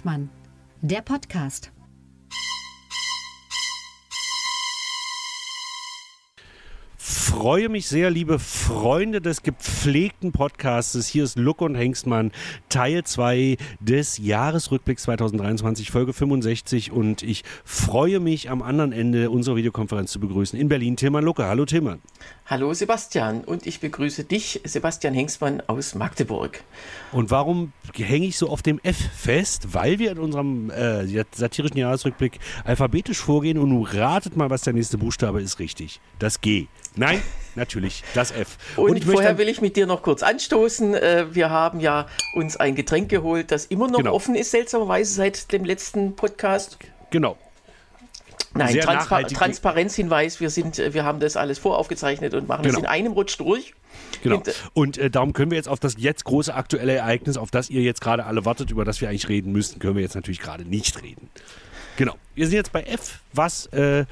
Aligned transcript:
Hengstmann, 0.00 0.30
der 0.80 1.02
Podcast. 1.02 1.72
Freue 7.40 7.70
mich 7.70 7.88
sehr, 7.88 8.10
liebe 8.10 8.38
Freunde 8.38 9.22
des 9.22 9.42
gepflegten 9.42 10.30
Podcastes. 10.30 11.06
Hier 11.06 11.24
ist 11.24 11.38
Luck 11.38 11.62
und 11.62 11.74
Hengstmann, 11.74 12.32
Teil 12.68 13.02
2 13.02 13.56
des 13.80 14.18
Jahresrückblicks 14.18 15.04
2023, 15.04 15.90
Folge 15.90 16.12
65. 16.12 16.92
Und 16.92 17.22
ich 17.22 17.44
freue 17.64 18.20
mich, 18.20 18.50
am 18.50 18.60
anderen 18.60 18.92
Ende 18.92 19.30
unserer 19.30 19.56
Videokonferenz 19.56 20.12
zu 20.12 20.20
begrüßen 20.20 20.60
in 20.60 20.68
Berlin 20.68 20.96
Tilman 20.96 21.24
Lucke. 21.24 21.46
Hallo 21.46 21.64
Tilman. 21.64 22.02
Hallo 22.44 22.74
Sebastian 22.74 23.42
und 23.44 23.66
ich 23.66 23.80
begrüße 23.80 24.24
dich, 24.24 24.60
Sebastian 24.64 25.14
Hengstmann 25.14 25.62
aus 25.66 25.94
Magdeburg. 25.94 26.62
Und 27.10 27.30
warum 27.30 27.72
hänge 27.96 28.26
ich 28.26 28.36
so 28.36 28.50
auf 28.50 28.60
dem 28.60 28.80
F 28.82 28.98
fest? 29.16 29.72
Weil 29.72 29.98
wir 29.98 30.10
in 30.10 30.18
unserem 30.18 30.68
äh, 30.68 31.06
satirischen 31.32 31.78
Jahresrückblick 31.78 32.38
alphabetisch 32.64 33.18
vorgehen 33.18 33.56
und 33.56 33.70
nun 33.70 33.86
ratet 33.86 34.36
mal, 34.36 34.50
was 34.50 34.60
der 34.60 34.74
nächste 34.74 34.98
Buchstabe 34.98 35.40
ist 35.40 35.58
richtig. 35.58 36.00
Das 36.18 36.42
G. 36.42 36.66
Nein, 36.96 37.22
natürlich, 37.54 38.02
das 38.14 38.30
F. 38.30 38.58
Und, 38.76 38.90
und 38.90 39.04
vorher 39.04 39.38
will 39.38 39.48
ich 39.48 39.60
mit 39.60 39.76
dir 39.76 39.86
noch 39.86 40.02
kurz 40.02 40.22
anstoßen. 40.22 40.94
Äh, 40.94 41.26
wir 41.34 41.50
haben 41.50 41.80
ja 41.80 42.06
uns 42.34 42.56
ein 42.56 42.74
Getränk 42.74 43.08
geholt, 43.08 43.50
das 43.50 43.66
immer 43.66 43.88
noch 43.88 43.98
genau. 43.98 44.14
offen 44.14 44.34
ist, 44.34 44.50
seltsamerweise 44.50 45.14
seit 45.14 45.52
dem 45.52 45.64
letzten 45.64 46.16
Podcast. 46.16 46.78
Genau. 47.10 47.36
Nein, 48.52 48.80
Transpa 48.80 49.22
Transparenzhinweis, 49.22 50.40
wir, 50.40 50.50
sind, 50.50 50.78
wir 50.78 51.04
haben 51.04 51.20
das 51.20 51.36
alles 51.36 51.60
voraufgezeichnet 51.60 52.34
und 52.34 52.48
machen 52.48 52.62
genau. 52.62 52.78
es 52.78 52.82
in 52.82 52.88
einem 52.88 53.12
Rutsch 53.12 53.38
durch. 53.38 53.74
Genau. 54.22 54.42
Und 54.74 54.98
äh, 54.98 55.08
darum 55.08 55.32
können 55.32 55.52
wir 55.52 55.56
jetzt 55.56 55.68
auf 55.68 55.78
das 55.78 55.94
jetzt 55.98 56.24
große 56.24 56.52
aktuelle 56.52 56.94
Ereignis, 56.94 57.36
auf 57.36 57.52
das 57.52 57.70
ihr 57.70 57.82
jetzt 57.82 58.00
gerade 58.00 58.26
alle 58.26 58.44
wartet, 58.44 58.70
über 58.70 58.84
das 58.84 59.00
wir 59.00 59.08
eigentlich 59.08 59.28
reden 59.28 59.52
müssten, 59.52 59.78
können 59.78 59.94
wir 59.94 60.02
jetzt 60.02 60.16
natürlich 60.16 60.40
gerade 60.40 60.64
nicht 60.64 61.00
reden. 61.00 61.30
Genau. 61.96 62.14
Wir 62.34 62.46
sind 62.46 62.56
jetzt 62.56 62.72
bei 62.72 62.82
F. 62.82 63.20
Was 63.32 63.66
äh, 63.66 64.04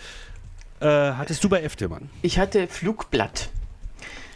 äh, 0.80 1.12
hattest 1.12 1.42
du 1.44 1.48
bei 1.48 1.62
F, 1.62 1.76
Tillmann? 1.76 2.10
Ich 2.22 2.38
hatte 2.38 2.68
Flugblatt. 2.68 3.50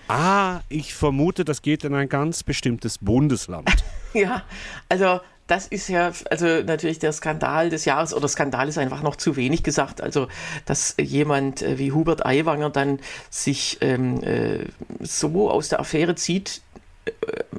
Ah, 0.09 0.61
ich 0.69 0.95
vermute, 0.95 1.45
das 1.45 1.63
geht 1.63 1.85
in 1.85 1.95
ein 1.95 2.09
ganz 2.09 2.43
bestimmtes 2.43 2.99
Bundesland. 2.99 3.69
ja, 4.13 4.43
also 4.89 5.21
das 5.47 5.67
ist 5.67 5.89
ja 5.89 6.13
also 6.31 6.47
natürlich 6.47 6.99
der 6.99 7.13
Skandal 7.13 7.69
des 7.69 7.85
Jahres 7.85 8.15
oder 8.15 8.29
Skandal 8.29 8.69
ist 8.69 8.79
einfach 8.79 9.03
noch 9.03 9.17
zu 9.17 9.37
wenig 9.37 9.63
gesagt. 9.63 10.01
Also 10.01 10.29
dass 10.67 10.95
jemand 11.01 11.63
äh, 11.63 11.79
wie 11.79 11.93
Hubert 11.93 12.25
Aiwanger 12.25 12.71
dann 12.71 13.01
sich 13.31 13.79
ähm, 13.81 14.23
äh, 14.23 14.67
so 15.01 15.51
aus 15.51 15.69
der 15.69 15.81
Affäre 15.81 16.15
zieht, 16.15 16.63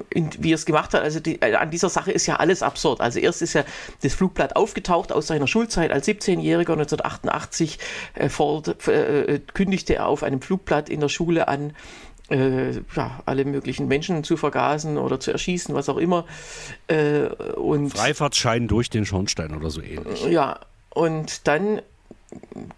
in, 0.09 0.29
wie 0.39 0.53
er 0.53 0.55
es 0.55 0.65
gemacht 0.65 0.93
hat. 0.93 1.01
Also 1.01 1.19
die, 1.19 1.41
äh, 1.41 1.55
an 1.55 1.71
dieser 1.71 1.89
Sache 1.89 2.11
ist 2.11 2.25
ja 2.27 2.37
alles 2.37 2.63
absurd. 2.63 3.01
Also 3.01 3.19
erst 3.19 3.41
ist 3.41 3.53
ja 3.53 3.63
das 4.01 4.13
Flugblatt 4.13 4.55
aufgetaucht 4.55 5.11
aus 5.11 5.27
seiner 5.27 5.47
Schulzeit 5.47 5.91
als 5.91 6.07
17-Jähriger 6.07 6.73
1988 6.73 7.79
äh, 8.13 8.29
ford, 8.29 8.87
äh, 8.87 9.39
kündigte 9.53 9.95
er 9.95 10.07
auf 10.07 10.23
einem 10.23 10.41
Flugblatt 10.41 10.89
in 10.89 10.99
der 10.99 11.09
Schule 11.09 11.47
an, 11.47 11.73
äh, 12.29 12.71
ja, 12.95 13.21
alle 13.25 13.45
möglichen 13.45 13.87
Menschen 13.87 14.23
zu 14.23 14.37
vergasen 14.37 14.97
oder 14.97 15.19
zu 15.19 15.31
erschießen, 15.31 15.75
was 15.75 15.89
auch 15.89 15.97
immer. 15.97 16.25
Äh, 16.87 17.25
und 17.55 17.91
Freifahrtschein 17.91 18.67
durch 18.67 18.89
den 18.89 19.05
Schornstein 19.05 19.55
oder 19.55 19.69
so 19.69 19.81
ähnlich. 19.81 20.25
Ja, 20.25 20.59
und 20.89 21.47
dann 21.47 21.81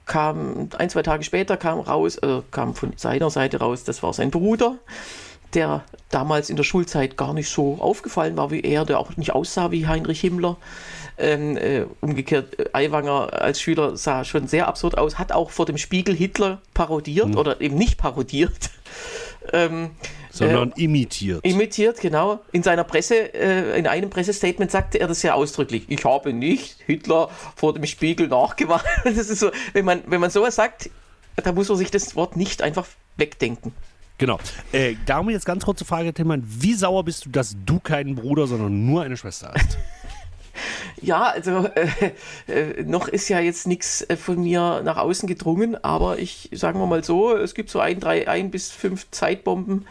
kam, 0.05 0.69
ein, 0.77 0.89
zwei 0.89 1.03
Tage 1.03 1.23
später 1.23 1.57
kam 1.57 1.79
raus, 1.79 2.17
äh, 2.17 2.41
kam 2.51 2.75
von 2.75 2.93
seiner 2.97 3.29
Seite 3.29 3.59
raus, 3.59 3.83
das 3.83 4.03
war 4.03 4.13
sein 4.13 4.31
Bruder, 4.31 4.77
der 5.53 5.83
damals 6.09 6.49
in 6.49 6.55
der 6.55 6.63
Schulzeit 6.63 7.17
gar 7.17 7.33
nicht 7.33 7.49
so 7.49 7.77
aufgefallen 7.79 8.37
war 8.37 8.51
wie 8.51 8.61
er, 8.61 8.85
der 8.85 8.99
auch 8.99 9.15
nicht 9.17 9.33
aussah 9.33 9.71
wie 9.71 9.87
Heinrich 9.87 10.21
Himmler. 10.21 10.57
Ähm, 11.17 11.55
äh, 11.55 11.85
umgekehrt, 12.01 12.59
äh, 12.59 12.69
Aiwanger 12.73 13.41
als 13.41 13.61
Schüler 13.61 13.95
sah 13.95 14.25
schon 14.25 14.47
sehr 14.47 14.67
absurd 14.67 14.97
aus, 14.97 15.17
hat 15.17 15.31
auch 15.31 15.49
vor 15.49 15.65
dem 15.65 15.77
Spiegel 15.77 16.13
Hitler 16.13 16.61
parodiert 16.73 17.27
hm. 17.27 17.37
oder 17.37 17.61
eben 17.61 17.77
nicht 17.77 17.97
parodiert. 17.97 18.51
Ähm, 19.53 19.91
Sondern 20.31 20.71
äh, 20.71 20.85
imitiert. 20.85 21.45
Imitiert, 21.45 21.99
genau. 21.99 22.39
In 22.51 22.63
seiner 22.63 22.83
Presse, 22.83 23.31
äh, 23.35 23.77
in 23.77 23.85
einem 23.85 24.09
Pressestatement 24.09 24.71
sagte 24.71 24.99
er 24.99 25.07
das 25.07 25.21
sehr 25.21 25.35
ausdrücklich. 25.35 25.85
Ich 25.87 26.03
habe 26.03 26.33
nicht 26.33 26.77
Hitler 26.87 27.29
vor 27.55 27.73
dem 27.73 27.85
Spiegel 27.85 28.27
nachgemacht. 28.27 28.85
Das 29.03 29.29
ist 29.29 29.39
so, 29.39 29.51
wenn 29.73 29.85
man, 29.85 30.01
wenn 30.07 30.19
man 30.19 30.31
sowas 30.31 30.55
sagt, 30.55 30.89
da 31.35 31.51
muss 31.51 31.69
man 31.69 31.77
sich 31.77 31.91
das 31.91 32.15
Wort 32.15 32.35
nicht 32.35 32.63
einfach 32.63 32.87
wegdenken. 33.17 33.71
Genau. 34.17 34.39
Äh, 34.71 34.95
darum 35.05 35.29
jetzt 35.29 35.45
ganz 35.45 35.65
kurze 35.65 35.85
Frage, 35.85 36.13
Tillmann. 36.13 36.43
Wie 36.45 36.73
sauer 36.73 37.03
bist 37.03 37.25
du, 37.25 37.29
dass 37.29 37.55
du 37.65 37.79
keinen 37.79 38.15
Bruder, 38.15 38.47
sondern 38.47 38.85
nur 38.85 39.03
eine 39.03 39.17
Schwester 39.17 39.53
hast? 39.53 39.77
Ja, 41.01 41.23
also 41.23 41.67
äh, 41.75 42.11
äh, 42.47 42.83
noch 42.83 43.09
ist 43.09 43.27
ja 43.27 43.39
jetzt 43.39 43.67
nichts 43.67 44.01
äh, 44.03 44.15
von 44.15 44.41
mir 44.41 44.81
nach 44.83 44.97
außen 44.97 45.27
gedrungen, 45.27 45.75
aber 45.83 46.17
ich 46.17 46.49
sagen 46.53 46.79
wir 46.79 46.87
mal 46.87 47.03
so, 47.03 47.35
es 47.35 47.53
gibt 47.53 47.69
so 47.69 47.79
ein, 47.79 47.99
drei, 47.99 48.27
ein 48.27 48.51
bis 48.51 48.71
fünf 48.71 49.11
Zeitbomben, 49.11 49.85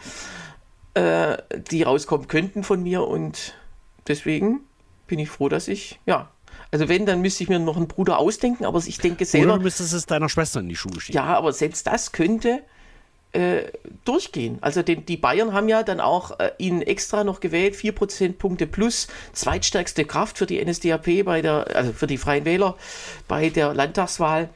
äh, 0.95 1.37
die 1.71 1.83
rauskommen 1.83 2.27
könnten 2.27 2.63
von 2.63 2.81
mir 2.81 3.03
und 3.07 3.53
deswegen 4.07 4.61
bin 5.07 5.19
ich 5.19 5.29
froh, 5.29 5.49
dass 5.49 5.67
ich, 5.67 5.99
ja, 6.05 6.31
also 6.71 6.89
wenn, 6.89 7.05
dann 7.05 7.21
müsste 7.21 7.43
ich 7.43 7.49
mir 7.49 7.59
noch 7.59 7.77
einen 7.77 7.87
Bruder 7.87 8.17
ausdenken, 8.17 8.65
aber 8.65 8.79
ich 8.79 8.97
denke 8.97 9.25
selber. 9.25 9.53
Oder 9.53 9.57
du 9.59 9.63
müsstest 9.63 9.93
es 9.93 10.07
deiner 10.07 10.29
Schwester 10.29 10.59
in 10.59 10.69
die 10.69 10.75
Schuhe 10.75 10.99
schieben. 10.99 11.15
Ja, 11.15 11.25
aber 11.25 11.53
selbst 11.53 11.85
das 11.87 12.11
könnte 12.11 12.63
äh, 13.35 13.71
durchgehen. 14.05 14.57
Also 14.61 14.81
den, 14.81 15.05
die 15.05 15.17
Bayern 15.17 15.53
haben 15.53 15.67
ja 15.67 15.83
dann 15.83 15.99
auch 15.99 16.39
äh, 16.39 16.51
ihn 16.57 16.81
extra 16.81 17.23
noch 17.23 17.41
gewählt, 17.41 17.75
4 17.75 17.91
Prozentpunkte 17.91 18.65
plus, 18.65 19.07
zweitstärkste 19.33 20.05
Kraft 20.05 20.37
für 20.37 20.45
die 20.45 20.63
NSDAP 20.63 21.25
bei 21.25 21.41
der, 21.41 21.75
also 21.75 21.91
für 21.91 22.07
die 22.07 22.17
Freien 22.17 22.45
Wähler 22.45 22.75
bei 23.27 23.49
der 23.49 23.73
Landtagswahl 23.73 24.49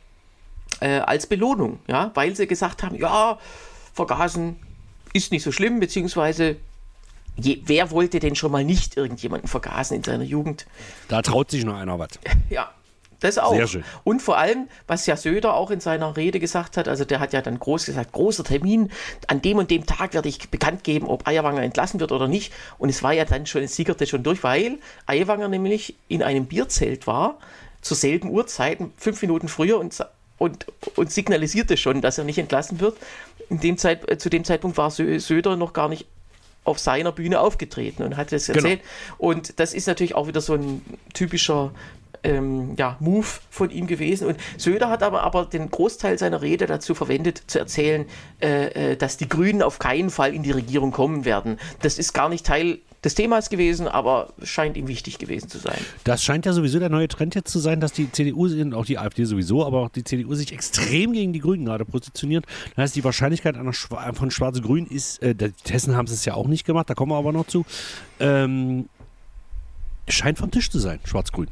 äh, 0.79 0.99
als 0.99 1.27
Belohnung, 1.27 1.79
ja, 1.87 2.11
weil 2.13 2.35
sie 2.35 2.47
gesagt 2.47 2.83
haben, 2.83 2.95
ja, 2.95 3.37
vergasen 3.93 4.57
ist 5.13 5.31
nicht 5.31 5.43
so 5.43 5.51
schlimm, 5.51 5.79
beziehungsweise 5.79 6.57
Je, 7.41 7.61
wer 7.65 7.89
wollte 7.91 8.19
denn 8.19 8.35
schon 8.35 8.51
mal 8.51 8.65
nicht 8.65 8.97
irgendjemanden 8.97 9.47
vergasen 9.47 9.95
in 9.95 10.03
seiner 10.03 10.25
Jugend? 10.25 10.65
Da 11.07 11.21
traut 11.21 11.51
sich 11.51 11.63
noch 11.63 11.77
einer 11.77 11.97
was. 11.97 12.09
Ja, 12.49 12.69
das 13.19 13.37
auch. 13.37 13.53
Sehr 13.53 13.67
schön. 13.67 13.83
Und 14.03 14.21
vor 14.21 14.37
allem, 14.37 14.67
was 14.87 15.05
ja 15.05 15.17
Söder 15.17 15.53
auch 15.53 15.71
in 15.71 15.79
seiner 15.79 16.15
Rede 16.15 16.39
gesagt 16.39 16.77
hat, 16.77 16.87
also 16.87 17.05
der 17.05 17.19
hat 17.19 17.33
ja 17.33 17.41
dann 17.41 17.59
groß 17.59 17.85
gesagt, 17.85 18.11
großer 18.11 18.43
Termin, 18.43 18.91
an 19.27 19.41
dem 19.41 19.57
und 19.57 19.71
dem 19.71 19.85
Tag 19.85 20.13
werde 20.13 20.29
ich 20.29 20.49
bekannt 20.49 20.83
geben, 20.83 21.07
ob 21.07 21.27
Eierwanger 21.27 21.61
entlassen 21.61 21.99
wird 21.99 22.11
oder 22.11 22.27
nicht. 22.27 22.53
Und 22.77 22.89
es 22.89 23.03
war 23.03 23.13
ja 23.13 23.25
dann 23.25 23.45
schon, 23.45 23.63
es 23.63 23.75
sickerte 23.75 24.07
schon 24.07 24.23
durch, 24.23 24.43
weil 24.43 24.77
Eierwanger 25.05 25.49
nämlich 25.49 25.95
in 26.07 26.23
einem 26.23 26.45
Bierzelt 26.45 27.07
war, 27.07 27.37
zur 27.81 27.97
selben 27.97 28.29
Uhrzeit, 28.29 28.79
fünf 28.97 29.21
Minuten 29.21 29.47
früher 29.47 29.79
und, 29.79 29.95
und, 30.37 30.65
und 30.95 31.11
signalisierte 31.11 31.77
schon, 31.77 32.01
dass 32.01 32.17
er 32.17 32.23
nicht 32.23 32.37
entlassen 32.37 32.79
wird. 32.79 32.97
In 33.49 33.59
dem 33.59 33.77
Zeit, 33.77 34.09
äh, 34.09 34.17
zu 34.17 34.29
dem 34.29 34.43
Zeitpunkt 34.43 34.77
war 34.77 34.91
Söder 34.91 35.55
noch 35.55 35.73
gar 35.73 35.89
nicht 35.89 36.05
auf 36.65 36.79
seiner 36.79 37.11
Bühne 37.11 37.39
aufgetreten 37.39 38.03
und 38.03 38.17
hat 38.17 38.31
das 38.31 38.47
genau. 38.47 38.57
erzählt. 38.57 38.81
Genau. 38.81 39.29
Und 39.29 39.59
das 39.59 39.73
ist 39.73 39.87
natürlich 39.87 40.15
auch 40.15 40.27
wieder 40.27 40.41
so 40.41 40.53
ein 40.53 40.81
typischer 41.13 41.71
ähm, 42.23 42.75
ja, 42.77 42.97
Move 42.99 43.27
von 43.49 43.69
ihm 43.69 43.87
gewesen. 43.87 44.27
Und 44.27 44.37
Söder 44.57 44.89
hat 44.89 45.03
aber, 45.03 45.23
aber 45.23 45.45
den 45.45 45.69
Großteil 45.69 46.17
seiner 46.17 46.41
Rede 46.41 46.65
dazu 46.65 46.95
verwendet, 46.95 47.43
zu 47.47 47.59
erzählen, 47.59 48.05
äh, 48.41 48.91
äh, 48.91 48.95
dass 48.97 49.17
die 49.17 49.29
Grünen 49.29 49.61
auf 49.61 49.79
keinen 49.79 50.09
Fall 50.09 50.33
in 50.33 50.43
die 50.43 50.51
Regierung 50.51 50.91
kommen 50.91 51.25
werden. 51.25 51.59
Das 51.81 51.99
ist 51.99 52.13
gar 52.13 52.29
nicht 52.29 52.45
Teil 52.45 52.79
des 53.03 53.15
Themas 53.15 53.49
gewesen, 53.49 53.87
aber 53.87 54.33
scheint 54.43 54.75
ihm 54.75 54.87
wichtig 54.87 55.19
gewesen 55.19 55.49
zu 55.49 55.57
sein. 55.57 55.77
Das 56.03 56.23
scheint 56.23 56.45
ja 56.45 56.53
sowieso 56.53 56.79
der 56.79 56.89
neue 56.89 57.07
Trend 57.07 57.33
jetzt 57.35 57.51
zu 57.51 57.59
sein, 57.59 57.79
dass 57.79 57.93
die 57.93 58.11
CDU 58.11 58.45
und 58.45 58.73
auch 58.73 58.85
die 58.85 58.97
AfD 58.97 59.23
sowieso, 59.23 59.65
aber 59.65 59.81
auch 59.81 59.89
die 59.89 60.03
CDU 60.03 60.33
sich 60.35 60.51
extrem 60.51 61.13
gegen 61.13 61.31
die 61.31 61.39
Grünen 61.39 61.65
gerade 61.65 61.85
positioniert. 61.85 62.45
Das 62.75 62.83
heißt, 62.83 62.95
die 62.95 63.03
Wahrscheinlichkeit 63.03 63.55
von 64.13 64.31
Schwarz-Grün 64.31 64.85
ist, 64.87 65.21
äh, 65.23 65.33
die 65.33 65.53
Hessen 65.69 65.95
haben 65.95 66.05
es 66.05 66.25
ja 66.25 66.33
auch 66.33 66.47
nicht 66.47 66.65
gemacht, 66.65 66.89
da 66.89 66.93
kommen 66.93 67.11
wir 67.11 67.17
aber 67.17 67.31
noch 67.31 67.47
zu, 67.47 67.65
ähm, 68.19 68.89
scheint 70.09 70.37
vom 70.37 70.51
Tisch 70.51 70.69
zu 70.69 70.79
sein, 70.79 70.99
Schwarz-Grün. 71.05 71.47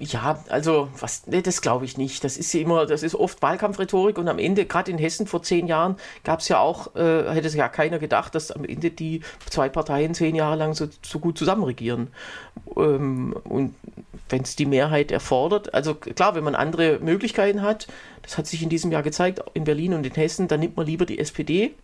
Ja, 0.00 0.44
also 0.48 0.88
was, 1.00 1.26
nee, 1.26 1.42
das 1.42 1.60
glaube 1.60 1.84
ich 1.84 1.98
nicht. 1.98 2.22
Das 2.22 2.36
ist 2.36 2.54
immer, 2.54 2.86
das 2.86 3.02
ist 3.02 3.16
oft 3.16 3.42
Wahlkampfrhetorik 3.42 4.16
und 4.18 4.28
am 4.28 4.38
Ende, 4.38 4.64
gerade 4.64 4.92
in 4.92 4.98
Hessen 4.98 5.26
vor 5.26 5.42
zehn 5.42 5.66
Jahren, 5.66 5.96
gab 6.22 6.38
es 6.38 6.48
ja 6.48 6.60
auch, 6.60 6.94
äh, 6.94 7.32
hätte 7.32 7.48
es 7.48 7.54
ja 7.54 7.68
keiner 7.68 7.98
gedacht, 7.98 8.34
dass 8.36 8.52
am 8.52 8.64
Ende 8.64 8.90
die 8.92 9.22
zwei 9.50 9.68
Parteien 9.68 10.14
zehn 10.14 10.36
Jahre 10.36 10.54
lang 10.54 10.74
so, 10.74 10.86
so 11.02 11.18
gut 11.18 11.36
zusammenregieren. 11.36 12.08
Ähm, 12.76 13.34
und 13.42 13.74
wenn 14.28 14.42
es 14.42 14.54
die 14.54 14.66
Mehrheit 14.66 15.10
erfordert, 15.10 15.74
also 15.74 15.96
klar, 15.96 16.36
wenn 16.36 16.44
man 16.44 16.54
andere 16.54 17.00
Möglichkeiten 17.00 17.62
hat, 17.62 17.88
das 18.22 18.38
hat 18.38 18.46
sich 18.46 18.62
in 18.62 18.68
diesem 18.68 18.92
Jahr 18.92 19.02
gezeigt, 19.02 19.42
in 19.54 19.64
Berlin 19.64 19.94
und 19.94 20.06
in 20.06 20.14
Hessen, 20.14 20.46
dann 20.46 20.60
nimmt 20.60 20.76
man 20.76 20.86
lieber 20.86 21.06
die 21.06 21.18
SPD. 21.18 21.74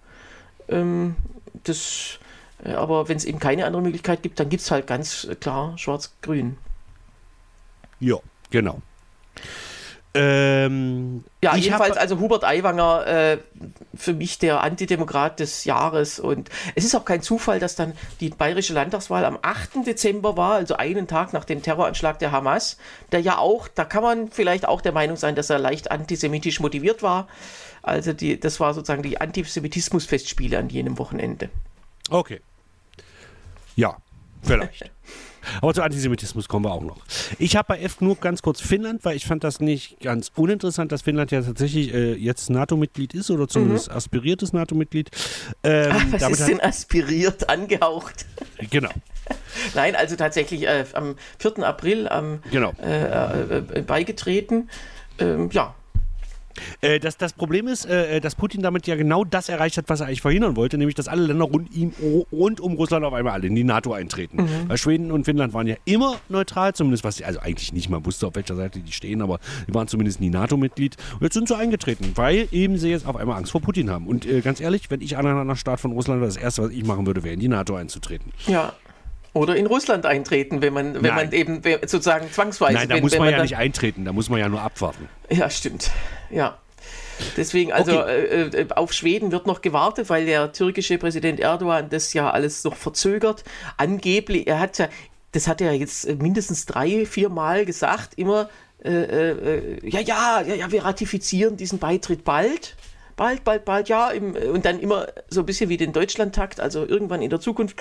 Ähm, 0.68 1.16
das, 1.64 2.20
äh, 2.64 2.74
aber 2.74 3.08
wenn 3.08 3.16
es 3.16 3.24
eben 3.24 3.40
keine 3.40 3.66
andere 3.66 3.82
Möglichkeit 3.82 4.22
gibt, 4.22 4.38
dann 4.38 4.50
gibt 4.50 4.62
es 4.62 4.70
halt 4.70 4.86
ganz 4.86 5.26
klar 5.40 5.76
Schwarz-Grün. 5.76 6.58
Ja, 8.00 8.16
genau. 8.50 8.80
Ähm, 10.16 11.24
ja, 11.42 11.56
jedenfalls, 11.56 11.96
also 11.96 12.20
Hubert 12.20 12.44
Aiwanger, 12.44 13.04
äh, 13.04 13.38
für 13.96 14.12
mich 14.12 14.38
der 14.38 14.62
Antidemokrat 14.62 15.40
des 15.40 15.64
Jahres. 15.64 16.20
Und 16.20 16.50
es 16.76 16.84
ist 16.84 16.94
auch 16.94 17.04
kein 17.04 17.20
Zufall, 17.20 17.58
dass 17.58 17.74
dann 17.74 17.94
die 18.20 18.28
bayerische 18.28 18.74
Landtagswahl 18.74 19.24
am 19.24 19.40
8. 19.42 19.84
Dezember 19.84 20.36
war, 20.36 20.52
also 20.54 20.76
einen 20.76 21.08
Tag 21.08 21.32
nach 21.32 21.44
dem 21.44 21.62
Terroranschlag 21.62 22.20
der 22.20 22.30
Hamas, 22.30 22.76
der 23.10 23.20
ja 23.20 23.38
auch, 23.38 23.66
da 23.66 23.84
kann 23.84 24.04
man 24.04 24.30
vielleicht 24.30 24.68
auch 24.68 24.80
der 24.80 24.92
Meinung 24.92 25.16
sein, 25.16 25.34
dass 25.34 25.50
er 25.50 25.58
leicht 25.58 25.90
antisemitisch 25.90 26.60
motiviert 26.60 27.02
war. 27.02 27.26
Also 27.82 28.12
die, 28.12 28.38
das 28.38 28.60
war 28.60 28.72
sozusagen 28.72 29.02
die 29.02 29.20
Antisemitismus-Festspiele 29.20 30.56
an 30.56 30.68
jenem 30.68 30.96
Wochenende. 30.98 31.50
Okay. 32.08 32.40
Ja, 33.74 33.96
vielleicht. 34.42 34.92
Aber 35.60 35.74
zu 35.74 35.82
Antisemitismus 35.82 36.48
kommen 36.48 36.64
wir 36.64 36.72
auch 36.72 36.82
noch. 36.82 36.98
Ich 37.38 37.56
habe 37.56 37.66
bei 37.68 37.80
F 37.80 38.00
nur 38.00 38.16
ganz 38.16 38.42
kurz 38.42 38.60
Finnland, 38.60 39.04
weil 39.04 39.16
ich 39.16 39.26
fand 39.26 39.44
das 39.44 39.60
nicht 39.60 40.00
ganz 40.00 40.30
uninteressant, 40.34 40.92
dass 40.92 41.02
Finnland 41.02 41.30
ja 41.30 41.42
tatsächlich 41.42 41.92
äh, 41.92 42.14
jetzt 42.14 42.50
NATO-Mitglied 42.50 43.14
ist 43.14 43.30
oder 43.30 43.48
zumindest 43.48 43.90
mhm. 43.90 43.96
aspiriertes 43.96 44.52
NATO-Mitglied. 44.52 45.10
Ähm, 45.62 45.92
Ach, 45.92 46.04
was 46.12 46.30
ist 46.40 46.48
denn 46.48 46.60
aspiriert, 46.60 47.48
angehaucht? 47.48 48.26
Genau. 48.70 48.90
Nein, 49.74 49.96
also 49.96 50.16
tatsächlich 50.16 50.66
äh, 50.66 50.84
am 50.94 51.16
4. 51.38 51.58
April 51.64 52.08
ähm, 52.10 52.40
genau. 52.50 52.72
Äh, 52.82 53.58
äh, 53.58 53.82
beigetreten. 53.82 54.68
Ähm, 55.18 55.50
ja, 55.52 55.74
äh, 56.80 57.00
das, 57.00 57.16
das 57.16 57.32
Problem 57.32 57.68
ist, 57.68 57.86
äh, 57.86 58.20
dass 58.20 58.34
Putin 58.34 58.62
damit 58.62 58.86
ja 58.86 58.96
genau 58.96 59.24
das 59.24 59.48
erreicht 59.48 59.76
hat, 59.76 59.88
was 59.88 60.00
er 60.00 60.06
eigentlich 60.06 60.22
verhindern 60.22 60.56
wollte, 60.56 60.78
nämlich 60.78 60.94
dass 60.94 61.08
alle 61.08 61.26
Länder 61.26 61.44
rund, 61.44 61.74
ihm, 61.74 61.92
rund 62.32 62.60
um 62.60 62.74
Russland 62.74 63.04
auf 63.04 63.12
einmal 63.12 63.32
alle 63.32 63.46
in 63.46 63.54
die 63.54 63.64
NATO 63.64 63.92
eintreten. 63.92 64.42
Mhm. 64.42 64.68
Weil 64.68 64.78
Schweden 64.78 65.10
und 65.10 65.24
Finnland 65.24 65.54
waren 65.54 65.66
ja 65.66 65.76
immer 65.84 66.16
neutral, 66.28 66.74
zumindest 66.74 67.04
was 67.04 67.16
sie, 67.16 67.24
also 67.24 67.40
eigentlich 67.40 67.72
nicht, 67.72 67.88
man 67.88 68.04
wusste 68.06 68.26
auf 68.26 68.34
welcher 68.34 68.56
Seite 68.56 68.80
die 68.80 68.92
stehen, 68.92 69.22
aber 69.22 69.40
die 69.68 69.74
waren 69.74 69.88
zumindest 69.88 70.20
nie 70.20 70.30
NATO-Mitglied. 70.30 70.96
Und 71.14 71.22
jetzt 71.22 71.34
sind 71.34 71.48
sie 71.48 71.56
eingetreten, 71.56 72.12
weil 72.14 72.48
eben 72.52 72.78
sie 72.78 72.90
jetzt 72.90 73.06
auf 73.06 73.16
einmal 73.16 73.38
Angst 73.38 73.52
vor 73.52 73.60
Putin 73.60 73.90
haben. 73.90 74.06
Und 74.06 74.26
äh, 74.26 74.40
ganz 74.40 74.60
ehrlich, 74.60 74.90
wenn 74.90 75.00
ich 75.00 75.16
an 75.16 75.26
einer 75.26 75.56
Staat 75.56 75.80
von 75.80 75.92
Russland 75.92 76.20
wäre, 76.20 76.28
das 76.28 76.36
Erste, 76.36 76.62
was 76.62 76.70
ich 76.70 76.84
machen 76.84 77.06
würde, 77.06 77.22
wäre 77.22 77.34
in 77.34 77.40
die 77.40 77.48
NATO 77.48 77.74
einzutreten. 77.74 78.32
Ja, 78.46 78.72
oder 79.34 79.56
in 79.56 79.66
Russland 79.66 80.06
eintreten, 80.06 80.62
wenn 80.62 80.72
man, 80.72 81.02
wenn 81.02 81.14
man 81.14 81.32
eben 81.32 81.60
sozusagen 81.82 82.30
zwangsweise. 82.32 82.74
Nein, 82.74 82.88
da 82.88 82.94
wenn, 82.94 83.02
muss 83.02 83.12
man, 83.12 83.22
man 83.22 83.32
ja 83.32 83.42
nicht 83.42 83.56
eintreten, 83.56 84.04
da 84.04 84.12
muss 84.12 84.30
man 84.30 84.38
ja 84.40 84.48
nur 84.48 84.62
abwarten. 84.62 85.08
Ja, 85.28 85.50
stimmt. 85.50 85.90
Ja. 86.30 86.58
Deswegen, 87.36 87.72
also 87.72 88.00
okay. 88.00 88.10
äh, 88.10 88.60
äh, 88.62 88.66
auf 88.70 88.92
Schweden 88.92 89.32
wird 89.32 89.46
noch 89.46 89.60
gewartet, 89.60 90.08
weil 90.08 90.26
der 90.26 90.52
türkische 90.52 90.98
Präsident 90.98 91.40
Erdogan 91.40 91.88
das 91.88 92.12
ja 92.12 92.30
alles 92.30 92.64
noch 92.64 92.76
verzögert. 92.76 93.44
Angeblich, 93.76 94.46
er 94.46 94.60
hat 94.60 94.78
ja, 94.78 94.88
das 95.32 95.48
hat 95.48 95.60
er 95.60 95.72
jetzt 95.72 96.08
mindestens 96.20 96.66
drei, 96.66 97.06
vier 97.06 97.28
Mal 97.28 97.66
gesagt, 97.66 98.14
immer, 98.16 98.48
äh, 98.84 98.90
äh, 98.90 99.30
äh 99.30 99.88
ja, 99.88 100.00
ja, 100.00 100.40
ja, 100.42 100.54
ja, 100.54 100.72
wir 100.72 100.84
ratifizieren 100.84 101.56
diesen 101.56 101.78
Beitritt 101.78 102.24
bald 102.24 102.76
bald, 103.16 103.44
bald, 103.44 103.64
bald, 103.64 103.88
ja, 103.88 104.10
im, 104.10 104.34
und 104.34 104.64
dann 104.64 104.78
immer 104.80 105.06
so 105.28 105.40
ein 105.40 105.46
bisschen 105.46 105.68
wie 105.68 105.76
den 105.76 105.92
Deutschlandtakt, 105.92 106.60
also 106.60 106.86
irgendwann 106.86 107.22
in 107.22 107.30
der 107.30 107.40
Zukunft. 107.40 107.76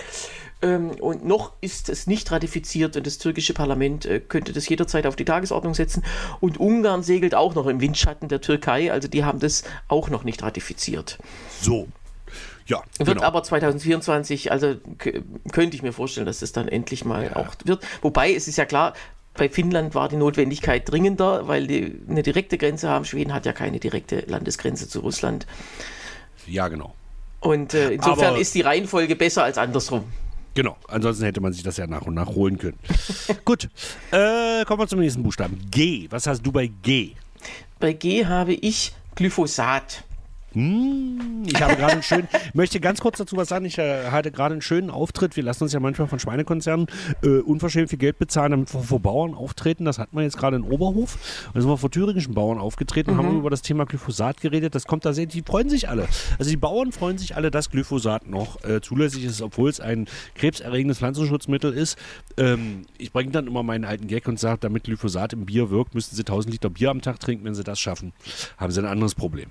Ähm, 0.63 0.91
und 0.91 1.25
noch 1.25 1.51
ist 1.59 1.89
es 1.89 2.07
nicht 2.07 2.31
ratifiziert 2.31 2.95
und 2.95 3.05
das 3.05 3.17
türkische 3.17 3.53
Parlament 3.53 4.05
äh, 4.05 4.21
könnte 4.21 4.53
das 4.53 4.67
jederzeit 4.69 5.05
auf 5.05 5.17
die 5.17 5.25
Tagesordnung 5.25 5.73
setzen. 5.73 6.03
Und 6.39 6.57
Ungarn 6.57 7.03
segelt 7.03 7.35
auch 7.35 7.53
noch 7.53 7.67
im 7.67 7.81
Windschatten 7.81 8.29
der 8.29 8.39
Türkei, 8.39 8.91
also 8.91 9.09
die 9.09 9.25
haben 9.25 9.39
das 9.39 9.63
auch 9.89 10.09
noch 10.09 10.23
nicht 10.23 10.41
ratifiziert. 10.41 11.19
So. 11.61 11.89
Ja, 12.65 12.81
wird 12.97 13.17
genau. 13.17 13.23
aber 13.23 13.43
2024, 13.43 14.53
also 14.53 14.75
könnte 15.51 15.75
ich 15.75 15.83
mir 15.83 15.91
vorstellen, 15.91 16.25
dass 16.25 16.41
es 16.41 16.53
dann 16.53 16.69
endlich 16.69 17.03
mal 17.03 17.25
ja. 17.25 17.35
auch 17.35 17.53
wird. 17.65 17.85
Wobei 18.01 18.33
es 18.33 18.47
ist 18.47 18.55
ja 18.55 18.63
klar, 18.63 18.93
bei 19.33 19.49
Finnland 19.49 19.95
war 19.95 20.07
die 20.07 20.15
Notwendigkeit 20.15 20.89
dringender, 20.89 21.49
weil 21.49 21.67
die 21.67 21.99
eine 22.07 22.23
direkte 22.23 22.57
Grenze 22.57 22.87
haben. 22.87 23.03
Schweden 23.03 23.33
hat 23.33 23.45
ja 23.45 23.51
keine 23.51 23.79
direkte 23.79 24.21
Landesgrenze 24.27 24.87
zu 24.87 25.01
Russland. 25.01 25.45
Ja, 26.47 26.69
genau. 26.69 26.93
Und 27.41 27.73
äh, 27.73 27.91
insofern 27.91 28.27
Aber 28.27 28.39
ist 28.39 28.55
die 28.55 28.61
Reihenfolge 28.61 29.17
besser 29.17 29.43
als 29.43 29.57
andersrum. 29.57 30.05
Genau, 30.55 30.77
ansonsten 30.87 31.25
hätte 31.25 31.41
man 31.41 31.51
sich 31.51 31.63
das 31.63 31.77
ja 31.77 31.87
nach 31.87 32.03
und 32.03 32.13
nach 32.13 32.27
holen 32.27 32.57
können. 32.57 32.77
Gut, 33.45 33.69
äh, 34.11 34.63
kommen 34.65 34.81
wir 34.81 34.87
zum 34.87 34.99
nächsten 34.99 35.23
Buchstaben. 35.23 35.59
G. 35.71 36.07
Was 36.11 36.27
hast 36.27 36.43
du 36.43 36.51
bei 36.51 36.67
G? 36.67 37.13
Bei 37.79 37.93
G 37.93 38.25
habe 38.25 38.53
ich 38.53 38.93
Glyphosat. 39.15 40.03
Hm, 40.53 41.43
ich 41.47 41.61
habe 41.61 41.75
gerade 41.75 41.93
einen 41.93 42.03
schönen, 42.03 42.27
möchte 42.53 42.79
ganz 42.79 43.01
kurz 43.01 43.17
dazu 43.17 43.35
was 43.37 43.49
sagen. 43.49 43.65
Ich 43.65 43.77
äh, 43.77 44.11
hatte 44.11 44.31
gerade 44.31 44.53
einen 44.53 44.61
schönen 44.61 44.89
Auftritt. 44.89 45.35
Wir 45.35 45.43
lassen 45.43 45.63
uns 45.63 45.73
ja 45.73 45.79
manchmal 45.79 46.07
von 46.07 46.19
Schweinekonzernen 46.19 46.87
äh, 47.23 47.39
unverschämt 47.39 47.89
viel 47.89 47.97
Geld 47.99 48.19
bezahlen, 48.19 48.51
damit 48.51 48.73
wir 48.73 48.81
vor 48.81 48.99
Bauern 48.99 49.33
auftreten. 49.33 49.85
Das 49.85 49.97
hat 49.97 50.13
man 50.13 50.23
jetzt 50.23 50.37
gerade 50.37 50.57
in 50.57 50.63
Oberhof. 50.63 51.49
Da 51.53 51.61
sind 51.61 51.69
wir 51.69 51.77
vor 51.77 51.89
thüringischen 51.89 52.35
Bauern 52.35 52.59
aufgetreten 52.59 53.11
und 53.11 53.17
mhm. 53.17 53.25
haben 53.25 53.37
über 53.39 53.49
das 53.49 53.63
Thema 53.63 53.85
Glyphosat 53.85 54.41
geredet. 54.41 54.75
Das 54.75 54.85
kommt 54.85 55.05
da 55.05 55.13
sehr, 55.13 55.25
die 55.25 55.41
freuen 55.41 55.69
sich 55.69 55.89
alle. 55.89 56.07
Also 56.37 56.51
die 56.51 56.57
Bauern 56.57 56.91
freuen 56.91 57.17
sich 57.17 57.35
alle, 57.35 57.49
dass 57.49 57.71
Glyphosat 57.71 58.27
noch 58.27 58.63
äh, 58.63 58.81
zulässig 58.81 59.25
ist, 59.25 59.41
obwohl 59.41 59.69
es 59.69 59.79
ein 59.79 60.07
krebserregendes 60.35 60.99
Pflanzenschutzmittel 60.99 61.73
ist. 61.73 61.97
Ähm, 62.37 62.83
ich 62.99 63.11
bringe 63.11 63.31
dann 63.31 63.47
immer 63.47 63.63
meinen 63.63 63.85
alten 63.85 64.07
Gag 64.07 64.27
und 64.27 64.39
sage, 64.39 64.59
damit 64.59 64.83
Glyphosat 64.83 65.33
im 65.33 65.45
Bier 65.45 65.71
wirkt, 65.71 65.95
müssten 65.95 66.15
sie 66.15 66.21
1000 66.21 66.53
Liter 66.53 66.69
Bier 66.69 66.91
am 66.91 67.01
Tag 67.01 67.19
trinken. 67.19 67.45
Wenn 67.45 67.55
sie 67.55 67.63
das 67.63 67.79
schaffen, 67.79 68.13
haben 68.57 68.71
sie 68.71 68.79
ein 68.79 68.87
anderes 68.87 69.15
Problem. 69.15 69.49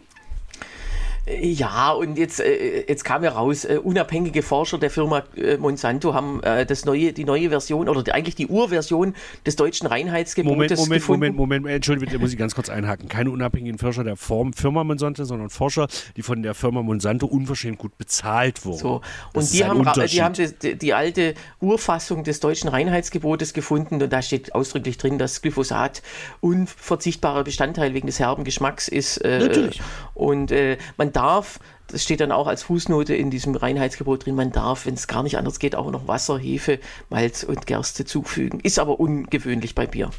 Ja, 1.27 1.93
und 1.93 2.19
jetzt, 2.19 2.41
äh, 2.41 2.85
jetzt 2.89 3.05
kam 3.05 3.23
ja 3.23 3.31
raus, 3.31 3.65
äh, 3.65 3.79
unabhängige 3.83 4.43
Forscher 4.43 4.79
der 4.79 4.91
Firma 4.91 5.23
äh, 5.37 5.57
Monsanto 5.57 6.15
haben 6.15 6.41
das 6.43 6.85
neue, 6.85 7.13
die 7.13 7.25
neue 7.25 7.51
Version 7.51 7.89
oder 7.89 8.15
eigentlich 8.15 8.35
die 8.35 8.49
Urversion 8.49 9.15
des 9.47 9.57
deutschen 9.57 9.87
Reinheitsgebotes 9.87 10.57
Moment, 10.57 10.71
Moment, 10.71 10.93
gefunden. 10.93 11.37
Moment, 11.37 11.63
Moment, 11.63 11.77
Entschuldigung, 11.77 12.21
muss 12.21 12.33
ich 12.33 12.39
ganz 12.39 12.55
kurz 12.55 12.69
einhaken. 12.69 13.09
Keine 13.09 13.31
unabhängigen 13.31 13.79
Forscher 13.79 14.03
der 14.03 14.17
Firma 14.17 14.85
Monsanto, 14.85 15.25
sondern 15.25 15.51
Forscher, 15.51 15.87
die 16.17 16.23
von 16.23 16.43
der 16.43 16.55
Firma 16.55 16.83
Monsanto 16.83 17.27
unverschämt 17.27 17.79
gut 17.79 17.97
bezahlt 17.99 18.65
wurden. 18.65 18.79
So. 18.79 19.01
Und 19.33 19.53
die 19.53 19.65
haben, 19.65 19.87
die 20.09 20.23
haben 20.23 20.35
die, 20.35 20.77
die, 20.77 20.95
alte 20.95 21.35
Urfassung 21.61 22.25
des 22.25 22.41
deutschen 22.41 22.69
Reinheitsgebotes 22.69 23.53
gefunden 23.53 24.03
und 24.03 24.13
da 24.13 24.23
steht 24.23 24.55
ausdrücklich 24.55 24.99
drin, 24.99 25.19
dass 25.19 25.41
Glyphosat 25.41 26.03
unverzichtbarer 26.41 27.45
Bestandteil 27.45 27.95
wegen 27.95 28.09
des 28.09 28.19
herben 28.19 28.45
Geschmacks 28.45 28.89
ist. 28.89 29.23
Natürlich. 29.23 29.81
Und 30.15 30.51
äh, 30.51 30.77
darf, 31.13 31.61
das 31.89 32.03
steht 32.03 32.21
dann 32.21 32.33
auch 32.33 32.47
als 32.47 32.63
Fußnote 32.63 33.15
in 33.15 33.31
diesem 33.31 33.55
Reinheitsgebot 33.55 34.25
drin, 34.25 34.35
man 34.35 34.51
darf, 34.51 34.87
wenn 34.87 34.95
es 34.95 35.07
gar 35.07 35.23
nicht 35.23 35.37
anders 35.37 35.59
geht, 35.59 35.75
auch 35.75 35.91
noch 35.91 36.09
Wasser, 36.09 36.39
Hefe, 36.39 36.81
Malz 37.11 37.43
und 37.43 37.67
Gerste 37.67 38.05
zufügen. 38.05 38.61
Ist 38.61 38.79
aber 38.79 38.99
ungewöhnlich 38.99 39.75
bei 39.75 39.87
Bier. 39.87 40.11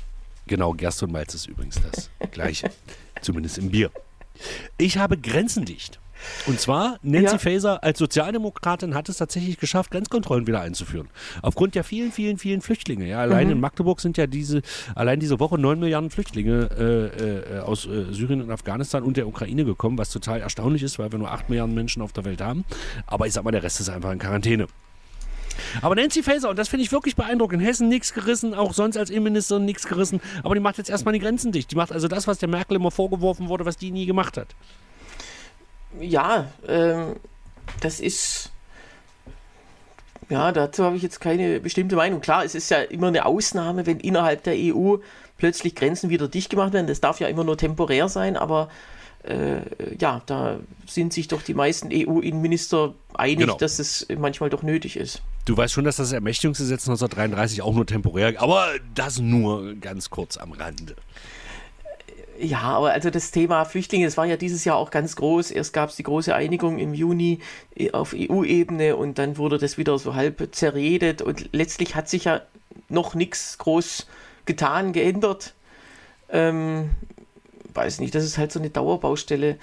Genau, 0.48 0.74
Gerste 0.74 1.06
und 1.06 1.12
Malz 1.12 1.34
ist 1.34 1.48
übrigens 1.48 1.80
das 1.92 2.10
gleiche, 2.32 2.70
zumindest 3.22 3.58
im 3.58 3.72
Bier. 3.72 3.92
Ich 4.78 4.98
habe 4.98 5.18
grenzendicht. 5.18 6.00
Und 6.46 6.60
zwar, 6.60 6.98
Nancy 7.02 7.34
ja. 7.34 7.38
Faeser 7.38 7.84
als 7.84 8.00
Sozialdemokratin 8.00 8.96
hat 8.96 9.10
es 9.10 9.18
tatsächlich 9.18 9.58
geschafft, 9.58 9.92
Grenzkontrollen 9.92 10.48
wieder 10.48 10.62
einzuführen. 10.62 11.08
Aufgrund 11.42 11.76
der 11.76 11.84
vielen, 11.84 12.12
vielen, 12.12 12.38
vielen 12.38 12.62
Flüchtlinge. 12.62 13.08
Ja, 13.08 13.20
allein 13.20 13.48
mhm. 13.48 13.54
in 13.54 13.60
Magdeburg 13.60 14.02
sind 14.02 14.18
ja 14.18 14.28
diese, 14.28 14.62
allein 14.96 15.20
diese 15.20 15.40
Woche 15.40 15.58
neun 15.58 15.80
Milliarden 15.80 16.10
Flüchtlinge 16.10 16.70
äh, 16.78 17.58
äh, 17.58 17.60
aus 17.60 17.86
äh, 17.86 18.12
Syrien 18.12 18.42
und 18.42 18.52
Afghanistan 18.52 19.04
und 19.04 19.18
der 19.18 19.28
Ukraine 19.28 19.66
gekommen, 19.66 19.98
was 19.98 20.10
total 20.10 20.42
erstaunlich 20.42 20.84
ist, 20.84 21.00
weil 21.00 21.12
wir 21.12 21.20
nur 21.20 21.32
acht 21.32 21.50
Milliarden 21.50 21.76
Menschen 21.76 22.02
auf 22.02 22.14
der 22.14 22.26
Welt 22.26 22.42
haben. 22.42 22.66
Aber 23.08 23.28
ich 23.28 23.34
sag 23.34 23.44
mal, 23.44 23.52
der 23.52 23.64
Rest 23.64 23.80
ist 23.80 23.90
einfach 23.90 24.12
in 24.12 24.20
Quarantäne. 24.20 24.68
Aber 25.82 25.96
Nancy 25.96 26.24
Faeser, 26.24 26.50
und 26.50 26.58
das 26.58 26.70
finde 26.70 26.84
ich 26.84 26.92
wirklich 26.92 27.16
beeindruckend, 27.16 27.62
in 27.62 27.68
Hessen 27.68 27.88
nichts 27.88 28.14
gerissen, 28.14 28.54
auch 28.54 28.74
sonst 28.74 28.98
als 28.98 29.10
Innenministerin 29.10 29.66
nichts 29.66 29.88
gerissen, 29.88 30.20
aber 30.44 30.56
die 30.56 30.62
macht 30.62 30.80
jetzt 30.80 30.90
erstmal 30.90 31.14
die 31.14 31.20
Grenzen 31.20 31.52
dicht. 31.52 31.72
Die 31.72 31.76
macht 31.76 31.92
also 31.92 32.08
das, 32.08 32.28
was 32.28 32.40
der 32.40 32.50
Merkel 32.50 32.76
immer 32.76 32.92
vorgeworfen 32.92 33.50
wurde, 33.50 33.66
was 33.66 33.78
die 33.78 33.92
nie 33.92 34.06
gemacht 34.06 34.38
hat 34.38 34.48
ja, 36.00 36.48
ähm, 36.68 37.16
das 37.82 38.00
ist. 38.00 38.52
Ja, 40.30 40.52
dazu 40.52 40.84
habe 40.84 40.96
ich 40.96 41.04
jetzt 41.04 41.20
keine 41.20 41.60
bestimmte 41.60 41.96
Meinung. 41.96 42.22
Klar, 42.22 42.46
es 42.46 42.56
ist 42.56 42.70
ja 42.72 42.82
immer 42.82 43.08
eine 43.08 43.26
Ausnahme, 43.26 43.86
wenn 43.86 44.00
innerhalb 44.00 44.44
der 44.44 44.56
EU 44.58 44.98
plötzlich 45.38 45.76
Grenzen 45.76 46.10
wieder 46.10 46.28
dicht 46.28 46.50
gemacht 46.50 46.74
werden. 46.74 46.88
Das 46.88 47.02
darf 47.02 47.20
ja 47.20 47.28
immer 47.28 47.44
nur 47.44 47.58
temporär 47.58 48.08
sein, 48.08 48.38
aber 48.38 48.70
äh, 49.24 49.62
ja, 50.00 50.22
da 50.26 50.60
sind 50.88 51.14
sich 51.14 51.28
doch 51.28 51.42
die 51.42 51.54
meisten 51.54 51.90
EU-Innenminister 51.92 52.94
einig, 53.14 53.40
genau. 53.40 53.58
dass 53.58 53.80
es 53.80 54.08
manchmal 54.18 54.50
doch 54.50 54.64
nötig 54.64 54.98
ist. 54.98 55.22
Du 55.46 55.56
weißt 55.56 55.74
schon, 55.74 55.84
dass 55.84 55.98
das 55.98 56.12
Ermächtigungsgesetz 56.12 56.88
1933 56.88 57.62
auch 57.62 57.74
nur 57.74 57.86
temporär, 57.86 58.42
aber 58.42 58.68
das 58.96 59.20
nur 59.20 59.76
ganz 59.76 60.10
kurz 60.10 60.38
am 60.38 60.52
Rande. 60.54 60.96
Ja, 62.40 62.62
aber 62.62 62.92
also 62.92 63.10
das 63.10 63.32
Thema 63.32 63.64
Flüchtlinge, 63.66 64.06
das 64.06 64.18
war 64.18 64.26
ja 64.26 64.38
dieses 64.38 64.66
Jahr 64.66 64.78
auch 64.78 64.92
ganz 64.92 65.16
groß. 65.16 65.52
Erst 65.52 65.74
gab 65.74 65.90
es 65.90 65.96
die 65.96 66.04
große 66.04 66.34
Einigung 66.34 66.80
im 66.80 66.94
Juni 66.94 67.40
äh, 67.76 67.92
auf 67.92 68.16
EU-Ebene 68.18 68.96
und 68.96 69.20
dann 69.20 69.38
wurde 69.38 69.58
das 69.58 69.78
wieder 69.78 69.98
so 70.00 70.16
halb 70.16 70.50
zerredet 70.56 71.22
und 71.22 71.50
letztlich 71.54 71.96
hat 71.96 72.10
sich 72.10 72.26
ja 72.26 72.42
noch 72.90 73.14
nichts 73.14 73.58
groß 73.60 74.08
getan, 74.46 74.94
geändert. 74.94 75.54
Ähm, 76.30 76.92
weiß 77.74 78.00
nicht, 78.00 78.16
das 78.16 78.24
ist 78.24 78.38
halt 78.38 78.52
so 78.52 78.60
eine 78.60 78.72
Dauerbaustelle. 78.72 79.58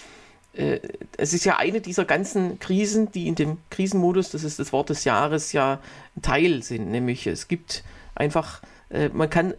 Äh, 0.52 0.80
es 1.16 1.32
ist 1.32 1.44
ja 1.44 1.56
eine 1.56 1.80
dieser 1.80 2.04
ganzen 2.04 2.58
Krisen, 2.60 3.10
die 3.10 3.26
in 3.26 3.34
dem 3.34 3.58
Krisenmodus, 3.70 4.30
das 4.30 4.44
ist 4.44 4.58
das 4.58 4.72
Wort 4.72 4.90
des 4.90 5.04
Jahres, 5.04 5.52
ja 5.52 5.80
Teil 6.22 6.62
sind. 6.62 6.90
Nämlich 6.90 7.26
es 7.26 7.48
gibt 7.48 7.82
einfach, 8.14 8.62
äh, 8.90 9.08
man 9.08 9.28
kann 9.28 9.54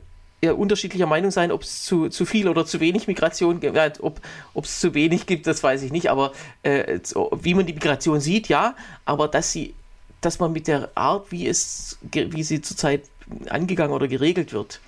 unterschiedlicher 0.49 1.05
Meinung 1.05 1.29
sein, 1.31 1.51
ob 1.51 1.61
es 1.61 1.83
zu, 1.83 2.09
zu 2.09 2.25
viel 2.25 2.49
oder 2.49 2.65
zu 2.65 2.79
wenig 2.79 3.07
Migration 3.07 3.59
gibt. 3.59 3.77
Ob 4.01 4.19
es 4.55 4.79
zu 4.79 4.93
wenig 4.93 5.27
gibt, 5.27 5.45
das 5.45 5.61
weiß 5.61 5.83
ich 5.83 5.91
nicht. 5.91 6.09
Aber 6.09 6.31
äh, 6.63 6.99
wie 7.41 7.53
man 7.53 7.65
die 7.65 7.73
Migration 7.73 8.19
sieht, 8.19 8.47
ja. 8.47 8.75
Aber 9.05 9.27
dass 9.27 9.51
sie, 9.51 9.75
dass 10.21 10.39
man 10.39 10.51
mit 10.51 10.67
der 10.67 10.89
Art, 10.95 11.31
wie 11.31 11.47
es, 11.47 11.99
wie 12.11 12.43
sie 12.43 12.61
zurzeit 12.61 13.03
angegangen 13.49 13.93
oder 13.93 14.07
geregelt 14.07 14.51
wird, 14.51 14.81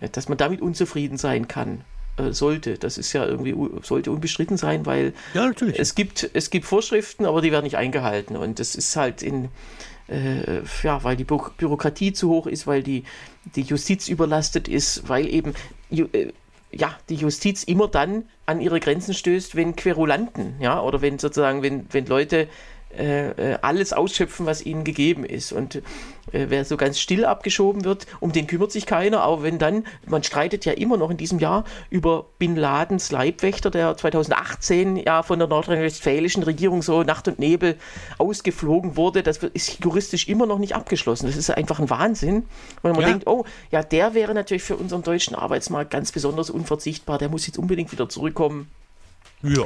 äh, 0.00 0.08
dass 0.08 0.28
man 0.28 0.36
damit 0.38 0.60
unzufrieden 0.60 1.16
sein 1.16 1.48
kann 1.48 1.84
äh, 2.18 2.32
sollte. 2.32 2.76
Das 2.76 2.98
ist 2.98 3.14
ja 3.14 3.24
irgendwie 3.24 3.54
sollte 3.82 4.10
unbestritten 4.10 4.58
sein, 4.58 4.84
weil 4.84 5.14
ja, 5.32 5.50
es 5.74 5.94
gibt 5.94 6.28
es 6.34 6.50
gibt 6.50 6.66
Vorschriften, 6.66 7.24
aber 7.24 7.40
die 7.40 7.50
werden 7.50 7.64
nicht 7.64 7.78
eingehalten 7.78 8.36
und 8.36 8.58
das 8.58 8.74
ist 8.74 8.94
halt 8.96 9.22
in 9.22 9.48
äh, 10.12 10.62
ja, 10.82 11.02
weil 11.04 11.16
die 11.16 11.24
Bü 11.24 11.38
Bürokratie 11.56 12.12
zu 12.12 12.28
hoch 12.28 12.46
ist, 12.46 12.66
weil 12.66 12.82
die, 12.82 13.04
die 13.56 13.62
Justiz 13.62 14.08
überlastet 14.08 14.68
ist, 14.68 15.08
weil 15.08 15.26
eben 15.26 15.54
äh, 15.90 16.32
ja, 16.70 16.96
die 17.08 17.16
Justiz 17.16 17.64
immer 17.64 17.88
dann 17.88 18.24
an 18.46 18.60
ihre 18.60 18.80
Grenzen 18.80 19.14
stößt, 19.14 19.56
wenn 19.56 19.76
Querulanten, 19.76 20.54
ja, 20.60 20.80
oder 20.80 21.02
wenn 21.02 21.18
sozusagen, 21.18 21.62
wenn, 21.62 21.86
wenn 21.92 22.06
Leute 22.06 22.48
äh, 22.96 23.52
äh, 23.52 23.58
alles 23.62 23.92
ausschöpfen, 23.92 24.44
was 24.44 24.64
ihnen 24.64 24.84
gegeben 24.84 25.24
ist. 25.24 25.52
Und 25.52 25.76
äh, 25.76 25.80
wer 26.48 26.64
so 26.64 26.76
ganz 26.76 26.98
still 26.98 27.24
abgeschoben 27.24 27.84
wird, 27.84 28.06
um 28.20 28.32
den 28.32 28.46
kümmert 28.46 28.70
sich 28.70 28.86
keiner. 28.86 29.22
Aber 29.22 29.42
wenn 29.42 29.58
dann, 29.58 29.84
man 30.06 30.22
streitet 30.22 30.64
ja 30.64 30.72
immer 30.72 30.96
noch 30.96 31.10
in 31.10 31.16
diesem 31.16 31.38
Jahr 31.38 31.64
über 31.90 32.26
Bin 32.38 32.54
Ladens 32.54 33.10
Leibwächter, 33.10 33.70
der 33.70 33.96
2018 33.96 34.96
ja 34.96 35.22
von 35.22 35.38
der 35.38 35.48
nordrhein-westfälischen 35.48 36.42
Regierung 36.42 36.82
so 36.82 37.02
Nacht 37.02 37.28
und 37.28 37.38
Nebel 37.38 37.76
ausgeflogen 38.18 38.96
wurde, 38.96 39.22
das 39.22 39.38
ist 39.38 39.82
juristisch 39.82 40.28
immer 40.28 40.46
noch 40.46 40.58
nicht 40.58 40.74
abgeschlossen. 40.74 41.26
Das 41.26 41.36
ist 41.36 41.50
einfach 41.50 41.80
ein 41.80 41.88
Wahnsinn. 41.88 42.44
Wenn 42.82 42.92
man 42.92 43.00
ja. 43.02 43.08
denkt, 43.08 43.26
oh, 43.26 43.44
ja, 43.70 43.82
der 43.82 44.14
wäre 44.14 44.34
natürlich 44.34 44.62
für 44.62 44.76
unseren 44.76 45.02
deutschen 45.02 45.34
Arbeitsmarkt 45.34 45.90
ganz 45.90 46.12
besonders 46.12 46.50
unverzichtbar, 46.50 47.18
der 47.18 47.28
muss 47.28 47.46
jetzt 47.46 47.58
unbedingt 47.58 47.90
wieder 47.90 48.08
zurückkommen. 48.08 48.70
Ja. 49.42 49.64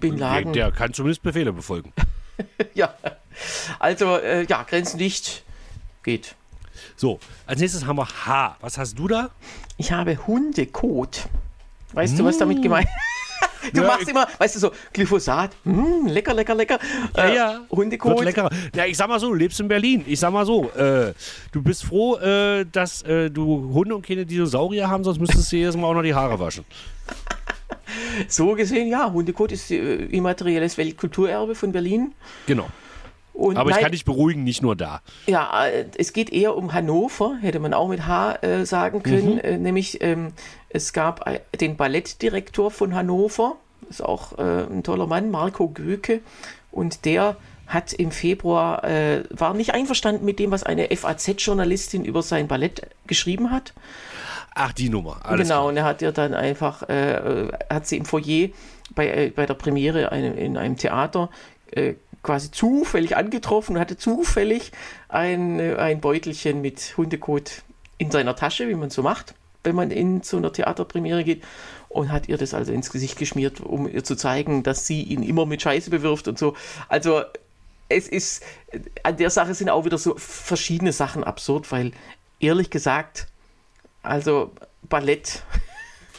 Bin 0.00 0.16
Laden. 0.16 0.52
Der 0.52 0.70
kann 0.70 0.92
zumindest 0.92 1.22
Befehle 1.22 1.52
befolgen. 1.52 1.92
ja, 2.74 2.94
also 3.78 4.16
äh, 4.16 4.44
ja, 4.46 4.62
Grenzen 4.62 4.98
nicht 4.98 5.42
geht. 6.02 6.34
So, 6.96 7.20
als 7.46 7.60
nächstes 7.60 7.86
haben 7.86 7.96
wir 7.96 8.08
H. 8.26 8.56
Was 8.60 8.78
hast 8.78 8.98
du 8.98 9.08
da? 9.08 9.30
Ich 9.76 9.92
habe 9.92 10.26
Hundekot. 10.26 11.28
Weißt 11.92 12.14
mmh. 12.14 12.18
du, 12.18 12.24
was 12.24 12.38
damit 12.38 12.58
mm. 12.58 12.62
gemeint 12.62 12.86
ist? 12.88 12.94
Du 13.72 13.82
ja, 13.82 13.86
machst 13.86 14.08
immer, 14.08 14.26
weißt 14.38 14.56
du, 14.56 14.60
so 14.60 14.70
Glyphosat, 14.92 15.50
mm, 15.64 16.06
lecker, 16.06 16.32
lecker, 16.32 16.54
lecker. 16.54 16.78
Ja, 17.16 17.24
äh, 17.24 17.34
ja. 17.34 17.60
Hundekot. 17.70 18.24
lecker. 18.24 18.48
Ja, 18.74 18.86
ich 18.86 18.96
sag 18.96 19.08
mal 19.08 19.18
so, 19.20 19.28
du 19.28 19.34
lebst 19.34 19.60
in 19.60 19.68
Berlin. 19.68 20.04
Ich 20.06 20.20
sag 20.20 20.32
mal 20.32 20.46
so, 20.46 20.70
äh, 20.70 21.12
du 21.52 21.62
bist 21.62 21.84
froh, 21.84 22.16
äh, 22.16 22.64
dass 22.70 23.02
äh, 23.02 23.30
du 23.30 23.72
Hunde 23.74 23.94
und 23.94 24.06
keine 24.06 24.24
Dinosaurier 24.24 24.88
haben, 24.88 25.04
sonst 25.04 25.18
müsstest 25.18 25.52
du 25.52 25.56
jedes 25.56 25.76
Mal 25.76 25.86
auch 25.88 25.94
noch 25.94 26.02
die 26.02 26.14
Haare 26.14 26.38
waschen. 26.38 26.64
so 28.26 28.54
gesehen, 28.54 28.88
ja, 28.88 29.12
Hundekot 29.12 29.52
ist 29.52 29.70
äh, 29.70 30.04
immaterielles 30.06 30.78
Weltkulturerbe 30.78 31.54
von 31.54 31.72
Berlin. 31.72 32.14
Genau. 32.46 32.68
Und 33.38 33.56
Aber 33.56 33.70
ich 33.70 33.78
kann 33.78 33.92
dich 33.92 34.04
beruhigen, 34.04 34.42
nicht 34.42 34.62
nur 34.62 34.74
da. 34.74 35.00
Ja, 35.28 35.68
äh, 35.68 35.84
es 35.96 36.12
geht 36.12 36.32
eher 36.32 36.56
um 36.56 36.72
Hannover, 36.72 37.38
hätte 37.40 37.60
man 37.60 37.72
auch 37.72 37.86
mit 37.86 38.04
H 38.04 38.34
äh, 38.42 38.66
sagen 38.66 39.04
können. 39.04 39.34
Mhm. 39.34 39.40
Äh, 39.40 39.58
nämlich, 39.58 40.02
ähm, 40.02 40.32
es 40.68 40.92
gab 40.92 41.24
äh, 41.28 41.38
den 41.56 41.76
Ballettdirektor 41.76 42.72
von 42.72 42.96
Hannover, 42.96 43.54
ist 43.88 44.02
auch 44.02 44.36
äh, 44.38 44.64
ein 44.64 44.82
toller 44.82 45.06
Mann, 45.06 45.30
Marco 45.30 45.68
Göke. 45.68 46.20
Und 46.72 47.04
der 47.04 47.36
hat 47.68 47.92
im 47.92 48.10
Februar, 48.12 48.82
war 49.28 49.52
nicht 49.52 49.74
einverstanden 49.74 50.24
mit 50.24 50.38
dem, 50.38 50.50
was 50.50 50.62
eine 50.62 50.88
FAZ-Journalistin 50.88 52.02
über 52.02 52.22
sein 52.22 52.48
Ballett 52.48 52.80
geschrieben 53.06 53.50
hat. 53.50 53.74
Ach, 54.60 54.72
die 54.72 54.88
Nummer. 54.88 55.20
Alles 55.22 55.46
genau, 55.46 55.60
klar. 55.60 55.66
und 55.66 55.76
er 55.76 55.84
hat 55.84 56.02
ihr 56.02 56.10
dann 56.10 56.34
einfach, 56.34 56.82
äh, 56.88 57.48
hat 57.70 57.86
sie 57.86 57.96
im 57.96 58.04
Foyer 58.04 58.48
bei, 58.92 59.08
äh, 59.08 59.30
bei 59.30 59.46
der 59.46 59.54
Premiere 59.54 60.10
eine, 60.10 60.34
in 60.34 60.56
einem 60.56 60.76
Theater 60.76 61.30
äh, 61.70 61.94
quasi 62.24 62.50
zufällig 62.50 63.16
angetroffen 63.16 63.76
und 63.76 63.80
hatte 63.80 63.96
zufällig 63.96 64.72
ein, 65.08 65.60
äh, 65.60 65.76
ein 65.76 66.00
Beutelchen 66.00 66.60
mit 66.60 66.96
Hundekot 66.96 67.62
in 67.98 68.10
seiner 68.10 68.34
Tasche, 68.34 68.68
wie 68.68 68.74
man 68.74 68.90
so 68.90 69.04
macht, 69.04 69.36
wenn 69.62 69.76
man 69.76 69.92
in 69.92 70.22
so 70.24 70.38
einer 70.38 70.52
Theaterpremiere 70.52 71.22
geht 71.22 71.44
und 71.88 72.10
hat 72.10 72.28
ihr 72.28 72.36
das 72.36 72.52
also 72.52 72.72
ins 72.72 72.90
Gesicht 72.90 73.16
geschmiert, 73.16 73.60
um 73.60 73.88
ihr 73.88 74.02
zu 74.02 74.16
zeigen, 74.16 74.64
dass 74.64 74.88
sie 74.88 75.04
ihn 75.04 75.22
immer 75.22 75.46
mit 75.46 75.62
Scheiße 75.62 75.88
bewirft 75.88 76.26
und 76.26 76.36
so. 76.36 76.54
Also 76.88 77.22
es 77.88 78.08
ist, 78.08 78.42
an 79.04 79.18
der 79.18 79.30
Sache 79.30 79.54
sind 79.54 79.70
auch 79.70 79.84
wieder 79.84 79.98
so 79.98 80.16
verschiedene 80.16 80.92
Sachen 80.92 81.22
absurd, 81.22 81.70
weil 81.70 81.92
ehrlich 82.40 82.70
gesagt, 82.70 83.28
also 84.02 84.52
Ballett. 84.82 85.42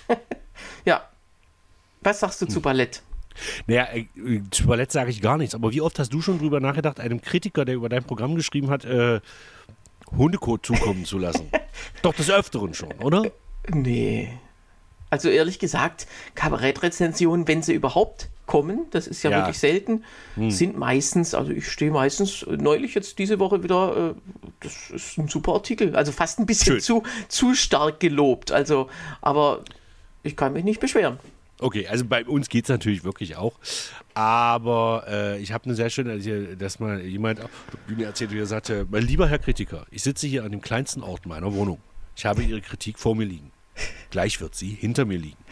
ja. 0.85 1.07
Was 2.01 2.19
sagst 2.19 2.41
du 2.41 2.45
zu 2.45 2.57
hm. 2.57 2.61
Ballett? 2.61 3.03
Naja, 3.67 3.87
äh, 3.93 4.05
zu 4.51 4.67
Ballett 4.67 4.91
sage 4.91 5.11
ich 5.11 5.21
gar 5.21 5.37
nichts. 5.37 5.55
Aber 5.55 5.71
wie 5.71 5.81
oft 5.81 5.99
hast 5.99 6.13
du 6.13 6.21
schon 6.21 6.39
drüber 6.39 6.59
nachgedacht, 6.59 6.99
einem 6.99 7.21
Kritiker, 7.21 7.65
der 7.65 7.75
über 7.75 7.89
dein 7.89 8.03
Programm 8.03 8.35
geschrieben 8.35 8.69
hat, 8.69 8.85
äh, 8.85 9.21
Hundekot 10.15 10.65
zukommen 10.65 11.05
zu 11.05 11.17
lassen? 11.17 11.49
Doch 12.01 12.13
des 12.13 12.29
Öfteren 12.29 12.73
schon, 12.73 12.93
oder? 12.93 13.31
Nee. 13.67 14.39
Also 15.09 15.29
ehrlich 15.29 15.59
gesagt, 15.59 16.07
Kabarettrezensionen, 16.35 17.47
wenn 17.47 17.63
sie 17.63 17.73
überhaupt 17.73 18.29
kommen, 18.45 18.87
das 18.91 19.07
ist 19.07 19.23
ja, 19.23 19.31
ja. 19.31 19.37
wirklich 19.37 19.59
selten, 19.59 20.03
hm. 20.35 20.51
sind 20.51 20.77
meistens, 20.77 21.33
also 21.33 21.51
ich 21.51 21.67
stehe 21.67 21.91
meistens 21.91 22.45
neulich 22.47 22.95
jetzt 22.95 23.19
diese 23.19 23.39
Woche 23.39 23.63
wieder, 23.63 24.15
äh, 24.15 24.31
das 24.59 24.89
ist 24.89 25.17
ein 25.17 25.27
super 25.27 25.53
Artikel, 25.53 25.95
also 25.95 26.11
fast 26.11 26.39
ein 26.39 26.45
bisschen 26.45 26.79
zu, 26.79 27.03
zu 27.27 27.53
stark 27.53 27.99
gelobt, 27.99 28.51
also, 28.51 28.89
aber 29.21 29.63
ich 30.23 30.35
kann 30.35 30.53
mich 30.53 30.63
nicht 30.63 30.79
beschweren. 30.79 31.19
Okay, 31.61 31.87
also 31.87 32.05
bei 32.05 32.25
uns 32.25 32.49
geht 32.49 32.65
es 32.65 32.69
natürlich 32.69 33.03
wirklich 33.03 33.35
auch. 33.35 33.53
Aber 34.13 35.05
äh, 35.07 35.39
ich 35.39 35.51
habe 35.51 35.65
eine 35.65 35.75
sehr 35.75 35.89
schöne, 35.89 36.17
dass 36.55 36.79
mal 36.79 37.01
jemand 37.01 37.41
mir 37.87 38.07
erzählt, 38.07 38.31
wie 38.31 38.39
er 38.39 38.45
sagte, 38.45 38.87
mein 38.89 39.03
lieber 39.03 39.27
Herr 39.27 39.39
Kritiker, 39.39 39.85
ich 39.91 40.03
sitze 40.03 40.25
hier 40.25 40.43
an 40.43 40.51
dem 40.51 40.61
kleinsten 40.61 41.03
Ort 41.03 41.25
meiner 41.25 41.53
Wohnung. 41.53 41.79
Ich 42.15 42.25
habe 42.25 42.43
Ihre 42.43 42.61
Kritik 42.61 42.97
vor 42.97 43.15
mir 43.15 43.25
liegen. 43.25 43.51
Gleich 44.11 44.41
wird 44.41 44.55
sie 44.55 44.69
hinter 44.69 45.05
mir 45.05 45.17
liegen. 45.17 45.43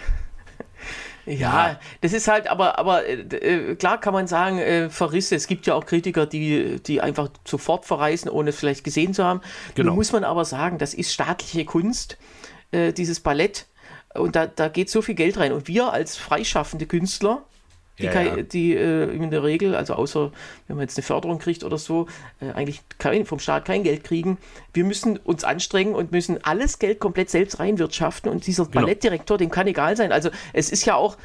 Ja, 1.27 1.33
ja, 1.67 1.79
das 1.99 2.13
ist 2.13 2.29
halt, 2.29 2.47
aber, 2.47 2.79
aber 2.79 3.05
äh, 3.05 3.15
äh, 3.15 3.75
klar 3.75 3.99
kann 3.99 4.13
man 4.13 4.27
sagen, 4.27 4.59
äh, 4.59 4.89
Verrisse. 4.89 5.35
Es 5.35 5.47
gibt 5.47 5.67
ja 5.67 5.75
auch 5.75 5.85
Kritiker, 5.85 6.25
die, 6.25 6.81
die 6.81 7.01
einfach 7.01 7.29
sofort 7.45 7.85
verreisen, 7.85 8.29
ohne 8.29 8.51
es 8.51 8.57
vielleicht 8.57 8.85
gesehen 8.85 9.13
zu 9.13 9.25
haben. 9.25 9.41
Genau. 9.75 9.89
Nun 9.89 9.97
muss 9.97 10.13
man 10.13 10.23
aber 10.23 10.45
sagen, 10.45 10.77
das 10.77 10.93
ist 10.93 11.11
staatliche 11.11 11.65
Kunst, 11.65 12.17
äh, 12.71 12.93
dieses 12.93 13.19
Ballett. 13.19 13.65
Und 14.13 14.37
da, 14.37 14.47
da 14.47 14.69
geht 14.69 14.89
so 14.89 15.01
viel 15.01 15.15
Geld 15.15 15.37
rein. 15.37 15.51
Und 15.51 15.67
wir 15.67 15.91
als 15.91 16.15
freischaffende 16.15 16.85
Künstler, 16.85 17.43
die, 17.99 18.05
ja, 18.05 18.21
ja. 18.21 18.35
die 18.43 18.75
äh, 18.75 19.09
in 19.11 19.31
der 19.31 19.43
Regel, 19.43 19.75
also 19.75 19.93
außer 19.93 20.31
wenn 20.67 20.75
man 20.77 20.83
jetzt 20.83 20.97
eine 20.97 21.03
Förderung 21.03 21.39
kriegt 21.39 21.63
oder 21.63 21.77
so, 21.77 22.07
äh, 22.39 22.51
eigentlich 22.51 22.81
kein, 22.99 23.25
vom 23.25 23.39
Staat 23.39 23.65
kein 23.65 23.83
Geld 23.83 24.03
kriegen. 24.03 24.37
Wir 24.73 24.83
müssen 24.83 25.17
uns 25.17 25.43
anstrengen 25.43 25.95
und 25.95 26.11
müssen 26.11 26.43
alles 26.43 26.79
Geld 26.79 26.99
komplett 26.99 27.29
selbst 27.29 27.59
reinwirtschaften. 27.59 28.31
Und 28.31 28.45
dieser 28.45 28.65
genau. 28.65 28.81
Ballettdirektor, 28.81 29.37
dem 29.37 29.49
kann 29.49 29.67
egal 29.67 29.97
sein. 29.97 30.11
Also 30.11 30.29
es 30.53 30.69
ist 30.69 30.85
ja 30.85 30.95
auch, 30.95 31.17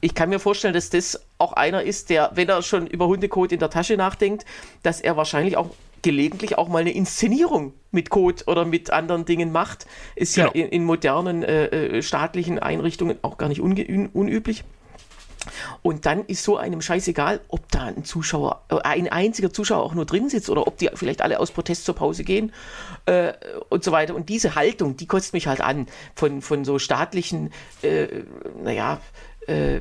ich 0.00 0.14
kann 0.14 0.28
mir 0.28 0.38
vorstellen, 0.38 0.74
dass 0.74 0.90
das 0.90 1.20
auch 1.38 1.52
einer 1.52 1.82
ist, 1.82 2.10
der, 2.10 2.30
wenn 2.34 2.48
er 2.48 2.62
schon 2.62 2.86
über 2.86 3.06
Hundekot 3.06 3.52
in 3.52 3.58
der 3.58 3.70
Tasche 3.70 3.96
nachdenkt, 3.96 4.44
dass 4.82 5.00
er 5.00 5.16
wahrscheinlich 5.16 5.56
auch 5.56 5.70
gelegentlich 6.02 6.56
auch 6.56 6.68
mal 6.68 6.78
eine 6.78 6.92
Inszenierung 6.92 7.74
mit 7.90 8.08
Code 8.08 8.44
oder 8.46 8.64
mit 8.64 8.90
anderen 8.90 9.24
Dingen 9.24 9.52
macht. 9.52 9.86
Ist 10.14 10.36
genau. 10.36 10.48
ja 10.48 10.64
in, 10.64 10.68
in 10.68 10.84
modernen 10.84 11.42
äh, 11.42 11.66
äh, 11.66 12.02
staatlichen 12.02 12.58
Einrichtungen 12.58 13.18
auch 13.22 13.36
gar 13.36 13.48
nicht 13.48 13.60
un 13.60 14.08
unüblich. 14.12 14.64
Und 15.82 16.06
dann 16.06 16.24
ist 16.26 16.44
so 16.44 16.56
einem 16.56 16.80
scheißegal, 16.82 17.40
ob 17.48 17.68
da 17.70 17.84
ein 17.84 18.04
Zuschauer, 18.04 18.62
äh, 18.68 18.76
ein 18.82 19.08
einziger 19.08 19.52
Zuschauer 19.52 19.82
auch 19.82 19.94
nur 19.94 20.06
drin 20.06 20.28
sitzt 20.28 20.50
oder 20.50 20.66
ob 20.66 20.78
die 20.78 20.90
vielleicht 20.94 21.22
alle 21.22 21.40
aus 21.40 21.50
Protest 21.50 21.84
zur 21.84 21.94
Pause 21.94 22.24
gehen 22.24 22.52
äh, 23.06 23.32
und 23.68 23.84
so 23.84 23.92
weiter. 23.92 24.14
Und 24.14 24.28
diese 24.28 24.54
Haltung, 24.54 24.96
die 24.96 25.06
kotzt 25.06 25.32
mich 25.32 25.46
halt 25.46 25.60
an 25.60 25.86
von, 26.14 26.42
von 26.42 26.64
so 26.64 26.78
staatlichen, 26.78 27.52
äh, 27.82 28.06
naja, 28.62 29.00
äh, 29.46 29.80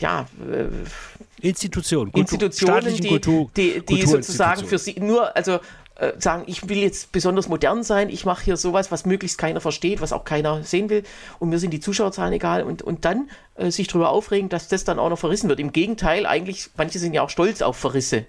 ja, 0.00 0.26
äh, 0.50 1.46
Institutionen, 1.46 2.10
Institutionen, 2.12 2.96
die, 2.96 3.08
Kultur, 3.08 3.50
die, 3.54 3.84
die 3.84 4.06
sozusagen 4.06 4.66
für 4.66 4.78
sie 4.78 4.98
nur, 4.98 5.36
also 5.36 5.60
äh, 5.96 6.12
sagen, 6.18 6.44
ich 6.46 6.68
will 6.68 6.78
jetzt 6.78 7.12
besonders 7.12 7.48
modern 7.48 7.82
sein, 7.82 8.08
ich 8.08 8.24
mache 8.24 8.44
hier 8.44 8.56
sowas, 8.56 8.90
was 8.90 9.06
möglichst 9.06 9.38
keiner 9.38 9.60
versteht, 9.60 10.00
was 10.00 10.12
auch 10.12 10.24
keiner 10.24 10.64
sehen 10.64 10.90
will 10.90 11.04
und 11.38 11.50
mir 11.50 11.58
sind 11.58 11.70
die 11.70 11.80
Zuschauerzahlen 11.80 12.32
egal 12.32 12.64
und, 12.64 12.82
und 12.82 13.04
dann 13.04 13.30
äh, 13.54 13.70
sich 13.70 13.86
darüber 13.86 14.10
aufregen, 14.10 14.48
dass 14.48 14.68
das 14.68 14.84
dann 14.84 14.98
auch 14.98 15.08
noch 15.08 15.18
verrissen 15.18 15.48
wird. 15.48 15.60
Im 15.60 15.72
Gegenteil, 15.72 16.26
eigentlich, 16.26 16.70
manche 16.76 16.98
sind 16.98 17.14
ja 17.14 17.22
auch 17.22 17.30
stolz 17.30 17.62
auf 17.62 17.76
Verrisse. 17.76 18.26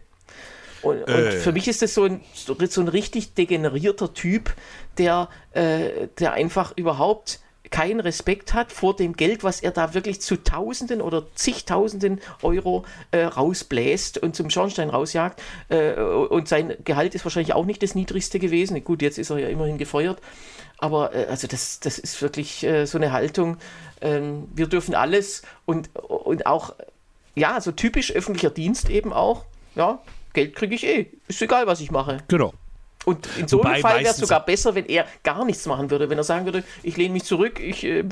Und, 0.83 0.97
äh. 1.07 1.13
und 1.13 1.33
für 1.33 1.51
mich 1.51 1.67
ist 1.67 1.81
das 1.81 1.95
so 1.95 2.03
ein, 2.03 2.21
so 2.35 2.81
ein 2.81 2.87
richtig 2.87 3.33
degenerierter 3.33 4.13
Typ, 4.13 4.53
der, 4.99 5.29
äh, 5.53 6.07
der 6.19 6.33
einfach 6.33 6.73
überhaupt 6.75 7.39
keinen 7.75 7.99
Respekt 7.99 8.53
hat 8.53 8.71
vor 8.71 8.95
dem 8.95 9.17
Geld, 9.17 9.43
was 9.43 9.59
er 9.59 9.71
da 9.71 9.93
wirklich 9.93 10.21
zu 10.21 10.41
Tausenden 10.41 11.01
oder 11.01 11.25
zigtausenden 11.35 12.21
Euro 12.41 12.85
äh, 13.11 13.25
rausbläst 13.25 14.17
und 14.17 14.33
zum 14.33 14.49
Schornstein 14.49 14.89
rausjagt. 14.89 15.41
Äh, 15.67 15.95
und 15.95 16.47
sein 16.47 16.77
Gehalt 16.85 17.15
ist 17.15 17.25
wahrscheinlich 17.25 17.53
auch 17.53 17.65
nicht 17.65 17.83
das 17.83 17.93
niedrigste 17.93 18.39
gewesen. 18.39 18.81
Gut, 18.85 19.01
jetzt 19.01 19.17
ist 19.17 19.29
er 19.29 19.39
ja 19.39 19.49
immerhin 19.49 19.77
gefeuert. 19.77 20.21
Aber 20.77 21.13
äh, 21.13 21.25
also 21.25 21.47
das, 21.47 21.81
das 21.81 21.99
ist 21.99 22.21
wirklich 22.21 22.63
äh, 22.63 22.85
so 22.85 22.97
eine 22.97 23.11
Haltung. 23.11 23.57
Ähm, 23.99 24.47
wir 24.55 24.67
dürfen 24.67 24.95
alles 24.95 25.41
und, 25.65 25.93
und 25.97 26.45
auch, 26.45 26.73
ja, 27.35 27.59
so 27.59 27.73
typisch 27.73 28.09
öffentlicher 28.13 28.51
Dienst 28.51 28.89
eben 28.89 29.11
auch. 29.11 29.43
Ja, 29.75 29.99
Geld 30.31 30.55
kriege 30.55 30.75
ich 30.75 30.87
eh. 30.87 31.07
Ist 31.27 31.41
egal, 31.41 31.67
was 31.67 31.81
ich 31.81 31.91
mache. 31.91 32.19
Genau. 32.29 32.53
Und 33.05 33.27
in 33.37 33.47
so 33.47 33.61
einem 33.61 33.81
Fall 33.81 33.99
wäre 34.01 34.11
es 34.11 34.17
sogar 34.17 34.45
besser, 34.45 34.75
wenn 34.75 34.85
er 34.85 35.05
gar 35.23 35.45
nichts 35.45 35.65
machen 35.65 35.91
würde. 35.91 36.09
Wenn 36.09 36.17
er 36.17 36.23
sagen 36.23 36.45
würde, 36.45 36.63
ich 36.83 36.97
lehne 36.97 37.13
mich 37.13 37.23
zurück, 37.23 37.59
ich 37.59 37.83
äh, 37.83 38.03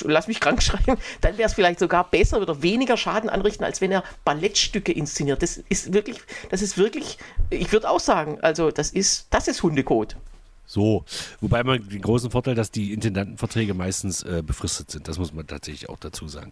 lass 0.00 0.28
mich 0.28 0.40
krank 0.40 0.62
schreiben, 0.62 0.98
dann 1.20 1.38
wäre 1.38 1.46
es 1.46 1.54
vielleicht 1.54 1.78
sogar 1.78 2.10
besser 2.10 2.40
oder 2.40 2.62
weniger 2.62 2.96
Schaden 2.96 3.30
anrichten, 3.30 3.64
als 3.64 3.80
wenn 3.80 3.92
er 3.92 4.02
Ballettstücke 4.24 4.92
inszeniert. 4.92 5.42
Das 5.42 5.56
ist 5.68 5.92
wirklich, 5.92 6.18
das 6.50 6.62
ist 6.62 6.76
wirklich, 6.76 7.18
ich 7.50 7.72
würde 7.72 7.88
auch 7.88 8.00
sagen, 8.00 8.38
also 8.42 8.70
das 8.70 8.90
ist, 8.90 9.26
das 9.30 9.48
ist 9.48 9.62
Hundekot. 9.62 10.16
So, 10.72 11.04
wobei 11.42 11.62
man 11.64 11.86
den 11.86 12.00
großen 12.00 12.30
Vorteil, 12.30 12.54
dass 12.54 12.70
die 12.70 12.94
Intendantenverträge 12.94 13.74
meistens 13.74 14.22
äh, 14.22 14.42
befristet 14.42 14.90
sind. 14.90 15.06
Das 15.06 15.18
muss 15.18 15.34
man 15.34 15.46
tatsächlich 15.46 15.90
auch 15.90 15.98
dazu 15.98 16.28
sagen. 16.28 16.50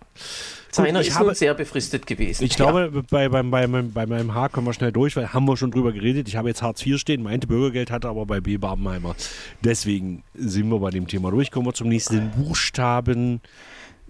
Seiner 0.70 1.00
ist 1.00 1.18
habe, 1.18 1.34
sehr 1.34 1.54
befristet 1.54 2.06
gewesen. 2.06 2.44
Ich 2.44 2.54
glaube, 2.54 2.92
ja. 2.94 3.00
bei, 3.08 3.30
bei, 3.30 3.42
bei, 3.42 3.66
bei, 3.66 4.06
meinem 4.06 4.34
H 4.34 4.50
kommen 4.50 4.66
wir 4.66 4.74
schnell 4.74 4.92
durch, 4.92 5.16
weil 5.16 5.32
haben 5.32 5.46
wir 5.46 5.56
schon 5.56 5.70
drüber 5.70 5.92
geredet. 5.92 6.28
Ich 6.28 6.36
habe 6.36 6.48
jetzt 6.48 6.60
Hartz 6.60 6.84
IV 6.84 6.98
stehen, 6.98 7.22
meinte 7.22 7.46
Bürgergeld 7.46 7.90
hatte 7.90 8.08
aber 8.08 8.26
bei 8.26 8.42
B. 8.42 8.58
Barbenheimer. 8.58 9.16
Deswegen 9.64 10.22
sind 10.34 10.68
wir 10.68 10.80
bei 10.80 10.90
dem 10.90 11.06
Thema 11.06 11.30
durch. 11.30 11.50
Kommen 11.50 11.64
wir 11.64 11.72
zum 11.72 11.88
nächsten 11.88 12.30
Buchstaben. 12.32 13.40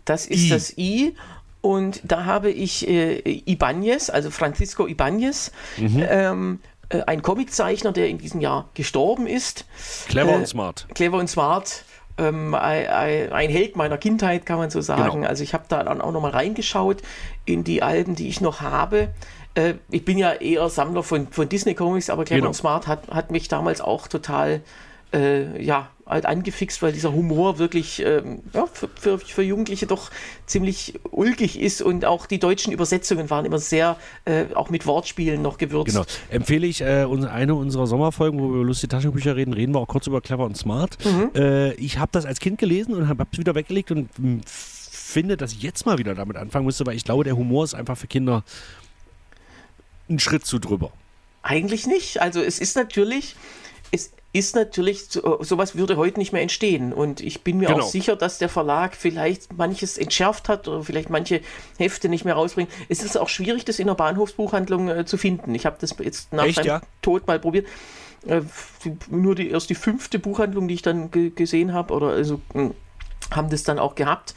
Das 0.04 0.26
ist 0.26 0.42
I. 0.42 0.48
das 0.48 0.76
I. 0.76 1.14
Und 1.60 2.00
da 2.02 2.24
habe 2.24 2.50
ich 2.50 2.88
äh, 2.88 3.20
Ibanez, 3.46 4.10
also 4.10 4.30
Francisco 4.30 4.88
Ibanez, 4.88 5.52
mhm. 5.76 6.04
ähm, 6.08 6.60
äh, 6.90 7.02
ein 7.06 7.22
Comiczeichner, 7.22 7.92
der 7.92 8.08
in 8.08 8.18
diesem 8.18 8.40
Jahr 8.40 8.68
gestorben 8.74 9.26
ist. 9.26 9.64
Clever 10.08 10.32
äh, 10.32 10.36
und 10.36 10.46
smart. 10.46 10.86
Clever 10.94 11.18
und 11.18 11.28
smart. 11.28 11.84
Ähm, 12.18 12.54
ein, 12.54 13.48
Held 13.48 13.76
meiner 13.76 13.96
Kindheit, 13.96 14.44
kann 14.44 14.58
man 14.58 14.68
so 14.68 14.82
sagen. 14.82 15.20
Genau. 15.20 15.28
Also 15.28 15.42
ich 15.42 15.54
habe 15.54 15.64
da 15.68 15.82
dann 15.82 16.02
auch 16.02 16.12
nochmal 16.12 16.32
reingeschaut 16.32 16.98
in 17.46 17.64
die 17.64 17.82
Alben, 17.82 18.14
die 18.14 18.28
ich 18.28 18.42
noch 18.42 18.60
habe. 18.60 19.08
Äh, 19.54 19.74
ich 19.90 20.04
bin 20.04 20.18
ja 20.18 20.32
eher 20.32 20.68
Sammler 20.68 21.02
von, 21.02 21.28
von 21.28 21.48
Disney-Comics, 21.48 22.10
aber 22.10 22.24
Clever 22.24 22.40
genau. 22.40 22.48
und 22.48 22.54
Smart 22.54 22.86
hat, 22.86 23.08
hat 23.08 23.30
mich 23.30 23.48
damals 23.48 23.80
auch 23.80 24.06
total 24.06 24.60
äh, 25.12 25.62
ja, 25.62 25.88
halt 26.10 26.26
angefixt, 26.26 26.82
weil 26.82 26.92
dieser 26.92 27.12
Humor 27.12 27.58
wirklich 27.58 28.02
ähm, 28.04 28.40
ja, 28.52 28.66
für, 28.66 28.88
für, 28.88 29.18
für, 29.18 29.42
Jugendliche 29.42 29.86
doch 29.86 30.10
ziemlich 30.46 31.00
ulkig 31.10 31.58
ist 31.58 31.80
und 31.82 32.04
auch 32.04 32.26
die 32.26 32.38
deutschen 32.38 32.72
Übersetzungen 32.72 33.30
waren 33.30 33.44
immer 33.44 33.58
sehr, 33.58 33.96
äh, 34.24 34.46
auch 34.54 34.70
mit 34.70 34.86
Wortspielen 34.86 35.40
noch 35.40 35.56
gewürzt. 35.56 35.94
Genau. 35.94 36.04
Empfehle 36.30 36.66
ich 36.66 36.80
äh, 36.82 37.06
eine 37.06 37.54
unserer 37.54 37.86
Sommerfolgen, 37.86 38.38
wo 38.38 38.48
wir 38.48 38.56
über 38.56 38.64
lustige 38.64 38.88
Taschenbücher 38.88 39.36
reden, 39.36 39.54
reden 39.54 39.74
wir 39.74 39.78
auch 39.78 39.88
kurz 39.88 40.06
über 40.06 40.20
Clever 40.20 40.44
und 40.44 40.56
Smart. 40.56 40.98
Mhm. 41.04 41.30
Äh, 41.34 41.72
ich 41.74 41.98
habe 41.98 42.10
das 42.12 42.26
als 42.26 42.40
Kind 42.40 42.58
gelesen 42.58 42.94
und 42.94 43.08
habe 43.08 43.24
es 43.30 43.38
wieder 43.38 43.54
weggelegt 43.54 43.90
und 43.90 44.10
finde, 45.10 45.36
dass 45.36 45.52
ich 45.52 45.62
jetzt 45.62 45.86
mal 45.86 45.98
wieder 45.98 46.14
damit 46.14 46.36
anfangen 46.36 46.66
müsste, 46.66 46.86
weil 46.86 46.96
ich 46.96 47.04
glaube, 47.04 47.24
der 47.24 47.36
Humor 47.36 47.64
ist 47.64 47.74
einfach 47.74 47.96
für 47.96 48.06
Kinder 48.06 48.44
einen 50.08 50.18
Schritt 50.18 50.44
zu 50.44 50.58
drüber. 50.58 50.92
Eigentlich 51.42 51.86
nicht. 51.86 52.20
Also 52.20 52.40
es 52.40 52.58
ist 52.58 52.76
natürlich, 52.76 53.34
es, 53.90 54.12
ist 54.32 54.54
natürlich, 54.54 55.06
so, 55.08 55.42
sowas 55.42 55.74
würde 55.74 55.96
heute 55.96 56.18
nicht 56.20 56.32
mehr 56.32 56.42
entstehen. 56.42 56.92
Und 56.92 57.20
ich 57.20 57.42
bin 57.42 57.58
mir 57.58 57.68
genau. 57.68 57.80
auch 57.80 57.88
sicher, 57.88 58.14
dass 58.14 58.38
der 58.38 58.48
Verlag 58.48 58.94
vielleicht 58.94 59.52
manches 59.56 59.98
entschärft 59.98 60.48
hat 60.48 60.68
oder 60.68 60.84
vielleicht 60.84 61.10
manche 61.10 61.40
Hefte 61.78 62.08
nicht 62.08 62.24
mehr 62.24 62.34
rausbringt. 62.34 62.70
Es 62.88 63.02
ist 63.02 63.16
auch 63.16 63.28
schwierig, 63.28 63.64
das 63.64 63.80
in 63.80 63.88
der 63.88 63.94
Bahnhofsbuchhandlung 63.94 64.88
äh, 64.88 65.04
zu 65.04 65.16
finden. 65.16 65.54
Ich 65.54 65.66
habe 65.66 65.76
das 65.80 65.96
jetzt 65.98 66.32
nach 66.32 66.44
Echt, 66.44 66.56
seinem 66.56 66.66
ja? 66.66 66.80
Tod 67.02 67.26
mal 67.26 67.40
probiert. 67.40 67.66
Äh, 68.26 68.42
nur 69.10 69.34
die, 69.34 69.50
erst 69.50 69.68
die 69.68 69.74
fünfte 69.74 70.20
Buchhandlung, 70.20 70.68
die 70.68 70.74
ich 70.74 70.82
dann 70.82 71.10
gesehen 71.10 71.72
habe, 71.72 71.92
oder 71.92 72.08
also 72.08 72.40
hm, 72.52 72.74
haben 73.32 73.50
das 73.50 73.64
dann 73.64 73.80
auch 73.80 73.96
gehabt. 73.96 74.34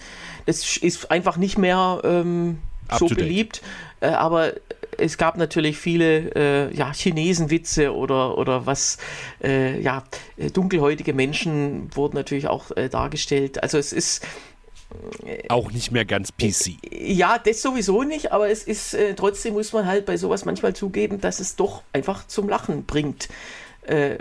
Das 0.47 0.77
ist 0.77 1.11
einfach 1.11 1.37
nicht 1.37 1.59
mehr 1.59 2.01
ähm, 2.03 2.59
so 2.97 3.05
beliebt. 3.05 3.61
Äh, 3.99 4.07
aber 4.07 4.53
es 4.97 5.17
gab 5.17 5.37
natürlich 5.37 5.77
viele 5.77 6.31
äh, 6.35 6.75
ja, 6.75 6.91
Chinesenwitze 6.93 7.93
oder, 7.93 8.37
oder 8.37 8.65
was, 8.65 8.97
äh, 9.43 9.79
ja, 9.81 10.03
äh, 10.37 10.49
dunkelhäutige 10.49 11.13
Menschen 11.13 11.89
wurden 11.95 12.15
natürlich 12.15 12.47
auch 12.47 12.71
äh, 12.71 12.89
dargestellt. 12.89 13.61
Also 13.61 13.77
es 13.77 13.93
ist 13.93 14.25
äh, 15.25 15.43
auch 15.49 15.71
nicht 15.71 15.91
mehr 15.91 16.05
ganz 16.05 16.31
PC. 16.31 16.77
Ja, 16.91 17.37
das 17.37 17.61
sowieso 17.61 18.03
nicht, 18.03 18.31
aber 18.31 18.49
es 18.49 18.63
ist 18.63 18.97
trotzdem 19.15 19.53
muss 19.53 19.73
man 19.73 19.85
halt 19.85 20.05
bei 20.05 20.17
sowas 20.17 20.45
manchmal 20.45 20.73
zugeben, 20.75 21.21
dass 21.21 21.39
es 21.39 21.55
doch 21.55 21.83
einfach 21.93 22.27
zum 22.27 22.49
Lachen 22.49 22.85
bringt. 22.85 23.29
Äh, 23.85 24.19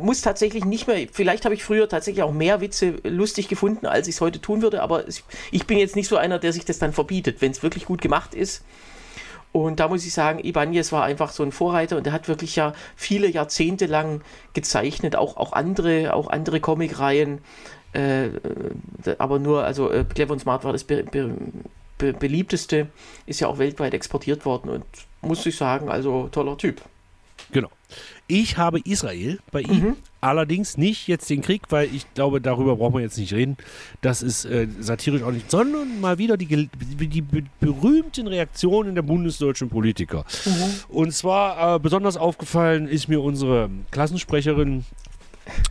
muss 0.00 0.22
tatsächlich 0.22 0.64
nicht 0.64 0.86
mehr, 0.86 1.06
vielleicht 1.12 1.44
habe 1.44 1.54
ich 1.54 1.62
früher 1.62 1.86
tatsächlich 1.86 2.22
auch 2.22 2.32
mehr 2.32 2.62
Witze 2.62 2.94
lustig 3.04 3.46
gefunden, 3.46 3.84
als 3.84 4.08
ich 4.08 4.14
es 4.14 4.20
heute 4.22 4.40
tun 4.40 4.62
würde, 4.62 4.82
aber 4.82 5.04
ich 5.50 5.66
bin 5.66 5.76
jetzt 5.76 5.96
nicht 5.96 6.08
so 6.08 6.16
einer, 6.16 6.38
der 6.38 6.54
sich 6.54 6.64
das 6.64 6.78
dann 6.78 6.94
verbietet, 6.94 7.42
wenn 7.42 7.50
es 7.50 7.62
wirklich 7.62 7.84
gut 7.84 8.00
gemacht 8.00 8.34
ist 8.34 8.64
und 9.64 9.80
da 9.80 9.88
muss 9.88 10.04
ich 10.04 10.12
sagen, 10.12 10.38
Ibanez 10.44 10.92
war 10.92 11.04
einfach 11.04 11.30
so 11.30 11.42
ein 11.42 11.50
Vorreiter 11.50 11.96
und 11.96 12.04
der 12.04 12.12
hat 12.12 12.28
wirklich 12.28 12.56
ja 12.56 12.74
viele 12.94 13.28
Jahrzehnte 13.28 13.86
lang 13.86 14.20
gezeichnet, 14.52 15.16
auch, 15.16 15.38
auch 15.38 15.52
andere, 15.52 16.12
auch 16.12 16.28
andere 16.28 16.60
Comicreihen. 16.60 17.38
Äh, 17.94 18.28
aber 19.18 19.38
nur, 19.38 19.64
also 19.64 19.90
äh, 19.90 20.04
Clever 20.04 20.34
und 20.34 20.40
Smart 20.40 20.64
war 20.64 20.72
das 20.72 20.84
be 20.84 21.04
be 21.04 21.34
be 21.96 22.12
beliebteste, 22.12 22.88
ist 23.24 23.40
ja 23.40 23.48
auch 23.48 23.56
weltweit 23.56 23.94
exportiert 23.94 24.44
worden 24.44 24.68
und 24.68 24.84
muss 25.22 25.46
ich 25.46 25.56
sagen, 25.56 25.88
also 25.88 26.28
toller 26.28 26.58
Typ. 26.58 26.82
Ich 28.28 28.58
habe 28.58 28.80
Israel 28.80 29.38
bei 29.52 29.60
ihm, 29.60 29.80
mhm. 29.80 29.96
allerdings 30.20 30.76
nicht 30.76 31.06
jetzt 31.06 31.30
den 31.30 31.42
Krieg, 31.42 31.62
weil 31.70 31.94
ich 31.94 32.12
glaube, 32.14 32.40
darüber 32.40 32.76
brauchen 32.76 32.94
wir 32.94 33.00
jetzt 33.02 33.18
nicht 33.18 33.32
reden. 33.32 33.56
Das 34.00 34.22
ist 34.22 34.44
äh, 34.44 34.66
satirisch 34.80 35.22
auch 35.22 35.30
nicht, 35.30 35.50
sondern 35.50 36.00
mal 36.00 36.18
wieder 36.18 36.36
die, 36.36 36.68
die 36.68 37.22
berühmten 37.60 38.26
Reaktionen 38.26 38.96
der 38.96 39.02
bundesdeutschen 39.02 39.68
Politiker. 39.68 40.24
Mhm. 40.44 40.74
Und 40.88 41.12
zwar 41.12 41.76
äh, 41.76 41.78
besonders 41.78 42.16
aufgefallen 42.16 42.88
ist 42.88 43.08
mir 43.08 43.22
unsere 43.22 43.70
Klassensprecherin 43.92 44.84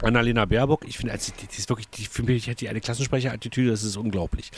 Annalena 0.01 0.45
Baerbock, 0.45 0.85
ich 0.87 0.97
finde, 0.97 1.13
also, 1.13 1.33
die, 1.39 1.57
ist 1.57 1.69
wirklich, 1.69 1.89
die, 1.89 2.05
für 2.05 2.23
mich 2.23 2.49
hat 2.49 2.61
die 2.61 2.69
eine 2.69 2.79
Klassensprecherattitüde, 2.79 3.71
das 3.71 3.83
ist 3.83 3.97
unglaublich. 3.97 4.51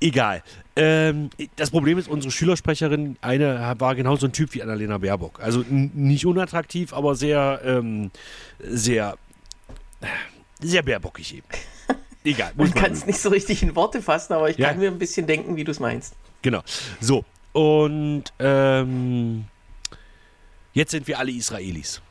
Egal. 0.00 0.42
Ähm, 0.80 1.30
das 1.56 1.70
Problem 1.70 1.98
ist, 1.98 2.08
unsere 2.08 2.30
Schülersprecherin, 2.30 3.16
eine 3.20 3.74
war 3.80 3.96
genauso 3.96 4.26
ein 4.26 4.32
Typ 4.32 4.54
wie 4.54 4.62
Annalena 4.62 4.98
Baerbock. 4.98 5.40
Also 5.40 5.64
nicht 5.68 6.24
unattraktiv, 6.24 6.92
aber 6.92 7.16
sehr, 7.16 7.60
ähm, 7.64 8.12
sehr, 8.60 9.16
sehr 10.60 10.82
baerbockig 10.84 11.34
eben. 11.34 11.46
Egal. 12.24 12.52
man 12.56 12.72
kann 12.72 12.92
es 12.92 13.06
nicht 13.06 13.18
so 13.18 13.28
richtig 13.30 13.60
in 13.64 13.74
Worte 13.74 14.02
fassen, 14.02 14.34
aber 14.34 14.50
ich 14.50 14.56
ja. 14.56 14.68
kann 14.68 14.78
mir 14.78 14.88
ein 14.88 14.98
bisschen 14.98 15.26
denken, 15.26 15.56
wie 15.56 15.64
du 15.64 15.72
es 15.72 15.80
meinst. 15.80 16.14
Genau. 16.42 16.62
So. 17.00 17.24
Und 17.52 18.24
ähm, 18.38 19.46
jetzt 20.74 20.92
sind 20.92 21.08
wir 21.08 21.18
alle 21.18 21.32
Israelis. 21.32 22.02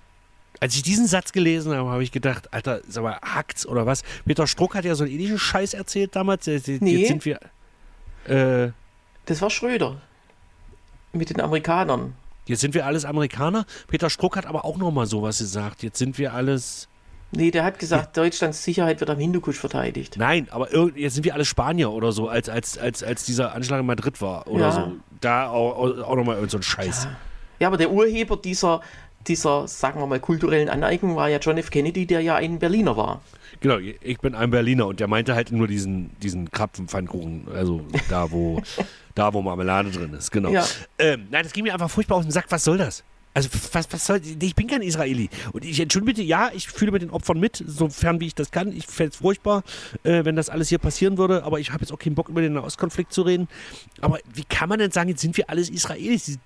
Als 0.60 0.76
ich 0.76 0.84
diesen 0.84 1.08
Satz 1.08 1.32
gelesen 1.32 1.74
habe, 1.74 1.90
habe 1.90 2.04
ich 2.04 2.12
gedacht, 2.12 2.54
Alter, 2.54 2.82
sag 2.90 3.04
mal, 3.04 3.18
hackt's 3.22 3.66
oder 3.66 3.86
was? 3.86 4.04
Peter 4.26 4.46
Struck 4.46 4.76
hat 4.76 4.84
ja 4.84 4.96
so 4.96 5.06
einen 5.06 5.14
ähnlichen 5.14 5.40
Scheiß 5.40 5.74
erzählt 5.74 6.18
damals. 6.18 6.48
Jetzt 6.48 6.68
nee. 6.68 7.06
sind 7.06 7.24
wir. 7.24 7.40
Äh, 8.28 8.72
das 9.26 9.42
war 9.42 9.50
Schröder. 9.50 10.02
Mit 11.14 11.30
den 11.30 11.42
Amerikanern. 11.42 12.14
Jetzt 12.46 12.62
sind 12.62 12.74
wir 12.74 12.86
alles 12.86 13.06
Amerikaner. 13.06 13.66
Peter 13.88 14.10
Struck 14.10 14.38
hat 14.38 14.46
aber 14.46 14.66
auch 14.66 14.78
nochmal 14.78 15.06
sowas 15.06 15.40
gesagt. 15.40 15.84
Jetzt 15.84 15.98
sind 15.98 16.18
wir 16.18 16.34
alles. 16.34 16.88
Nee, 17.32 17.52
der 17.52 17.66
hat 17.66 17.78
gesagt, 17.78 18.16
ja. 18.16 18.24
Deutschlands 18.24 18.64
Sicherheit 18.64 19.02
wird 19.02 19.10
am 19.10 19.18
Hindukusch 19.18 19.58
verteidigt. 19.58 20.16
Nein, 20.18 20.48
aber 20.50 20.74
jetzt 20.98 21.16
sind 21.16 21.26
wir 21.26 21.34
alle 21.34 21.44
Spanier 21.44 21.92
oder 21.92 22.14
so, 22.14 22.30
als, 22.30 22.48
als, 22.48 22.78
als, 22.78 23.04
als 23.04 23.26
dieser 23.26 23.54
Anschlag 23.54 23.82
in 23.82 23.86
Madrid 23.86 24.22
war 24.22 24.48
oder 24.48 24.68
ja. 24.68 24.72
so. 24.72 24.94
Da 25.20 25.50
auch, 25.50 26.00
auch 26.04 26.16
nochmal 26.16 26.36
irgend 26.36 26.52
so 26.52 26.58
ein 26.58 26.64
Scheiß. 26.64 27.04
Ja. 27.06 27.18
ja, 27.60 27.68
aber 27.68 27.76
der 27.76 27.92
Urheber 27.92 28.38
dieser, 28.38 28.80
dieser, 29.28 29.68
sagen 29.68 30.00
wir 30.00 30.08
mal, 30.08 30.20
kulturellen 30.20 30.70
Aneignung 30.70 31.16
war 31.16 31.30
ja 31.30 31.38
John 31.40 31.58
F. 31.58 31.70
Kennedy, 31.70 32.06
der 32.06 32.22
ja 32.22 32.36
ein 32.36 32.60
Berliner 32.60 32.98
war. 32.98 33.22
Genau, 33.60 33.78
ich 33.78 34.20
bin 34.20 34.36
ein 34.36 34.52
Berliner 34.52 34.88
und 34.88 35.00
der 35.00 35.08
meinte 35.08 35.36
halt 35.36 35.52
nur 35.52 35.68
diesen, 35.68 36.12
diesen 36.22 36.52
Krapfenpfannkuchen, 36.52 37.48
also 37.54 37.82
da, 38.10 38.32
wo, 38.32 38.62
da, 39.16 39.34
wo 39.34 39.42
Marmelade 39.42 39.92
drin 39.92 40.14
ist, 40.14 40.32
genau. 40.32 40.50
Ja. 40.50 40.66
Ähm, 41.00 41.28
nein, 41.32 41.44
das 41.44 41.54
ging 41.54 41.64
mir 41.64 41.74
einfach 41.74 41.90
furchtbar 41.90 42.16
aus 42.16 42.26
dem 42.26 42.32
Sack, 42.32 42.46
was 42.50 42.64
soll 42.64 42.78
das? 42.78 43.04
Also, 43.38 43.50
was, 43.72 43.88
was 43.92 44.04
soll, 44.04 44.20
ich 44.42 44.56
bin 44.56 44.66
kein 44.66 44.82
Israeli. 44.82 45.30
Und 45.54 45.64
ich 45.64 45.80
entschuldige 45.80 46.14
bitte, 46.14 46.24
ja, 46.24 46.50
ich 46.56 46.68
fühle 46.70 46.92
mit 46.92 47.04
den 47.04 47.12
Opfern 47.12 47.40
mit, 47.40 47.64
sofern 47.68 48.20
wie 48.20 48.26
ich 48.26 48.34
das 48.34 48.50
kann. 48.50 48.72
Ich 48.72 48.88
fände 48.88 49.12
es 49.12 49.18
furchtbar, 49.18 49.64
äh, 50.04 50.26
wenn 50.26 50.36
das 50.36 50.50
alles 50.50 50.70
hier 50.70 50.80
passieren 50.80 51.20
würde, 51.20 51.44
aber 51.44 51.60
ich 51.60 51.72
habe 51.72 51.82
jetzt 51.82 51.92
auch 51.92 52.00
keinen 52.00 52.16
Bock, 52.16 52.30
über 52.30 52.42
den 52.42 52.54
Nahostkonflikt 52.54 53.14
zu 53.14 53.22
reden. 53.22 53.48
Aber 54.02 54.18
wie 54.34 54.44
kann 54.44 54.70
man 54.70 54.80
denn 54.80 54.90
sagen, 54.90 55.10
jetzt 55.10 55.22
sind 55.22 55.38
wir 55.38 55.52
alles 55.52 55.70
Israelis? 55.70 56.26
Die, 56.26 56.38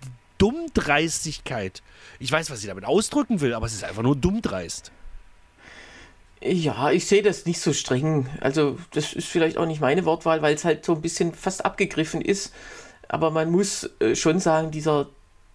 Dummdreistigkeit. 0.42 1.84
Ich 2.20 2.32
weiß, 2.32 2.50
was 2.50 2.62
sie 2.62 2.68
damit 2.68 2.86
ausdrücken 2.86 3.42
will, 3.42 3.54
aber 3.54 3.68
es 3.68 3.74
ist 3.74 3.84
einfach 3.84 4.02
nur 4.02 4.16
dummdreist. 4.16 4.92
Ja, 6.44 6.90
ich 6.90 7.06
sehe 7.06 7.22
das 7.22 7.46
nicht 7.46 7.60
so 7.60 7.74
streng. 7.74 8.28
Also 8.40 8.80
das 8.92 9.14
ist 9.14 9.28
vielleicht 9.28 9.58
auch 9.58 9.68
nicht 9.68 9.82
meine 9.82 10.06
Wortwahl, 10.06 10.42
weil 10.42 10.56
es 10.56 10.66
halt 10.66 10.84
so 10.84 10.96
ein 10.96 11.02
bisschen 11.02 11.34
fast 11.36 11.64
abgegriffen 11.64 12.22
ist. 12.22 12.54
Aber 13.08 13.30
man 13.30 13.52
muss 13.52 13.90
äh, 14.00 14.16
schon 14.16 14.40
sagen, 14.40 14.72
dieser, 14.72 15.10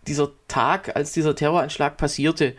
dieser 0.07 0.31
Tag, 0.47 0.95
als 0.95 1.13
dieser 1.13 1.35
Terroranschlag 1.35 1.97
passierte, 1.97 2.55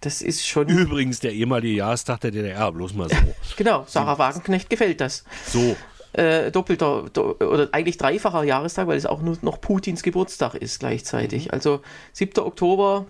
das 0.00 0.22
ist 0.22 0.46
schon. 0.46 0.68
Übrigens 0.68 1.20
der 1.20 1.32
ehemalige 1.32 1.76
Jahrestag 1.76 2.20
der 2.20 2.32
DDR, 2.32 2.72
bloß 2.72 2.94
mal 2.94 3.08
so. 3.08 3.16
genau, 3.56 3.84
Sarah 3.86 4.18
Wagenknecht 4.18 4.68
gefällt 4.68 5.00
das. 5.00 5.24
So. 5.46 5.76
Äh, 6.14 6.50
doppelter 6.50 7.04
do, 7.12 7.36
oder 7.38 7.68
eigentlich 7.72 7.98
dreifacher 7.98 8.42
Jahrestag, 8.42 8.86
weil 8.86 8.96
es 8.96 9.04
auch 9.04 9.20
nur 9.20 9.36
noch 9.42 9.60
Putins 9.60 10.02
Geburtstag 10.02 10.54
ist 10.54 10.80
gleichzeitig. 10.80 11.46
Mhm. 11.46 11.50
Also 11.52 11.80
7. 12.14 12.42
Oktober, 12.42 13.06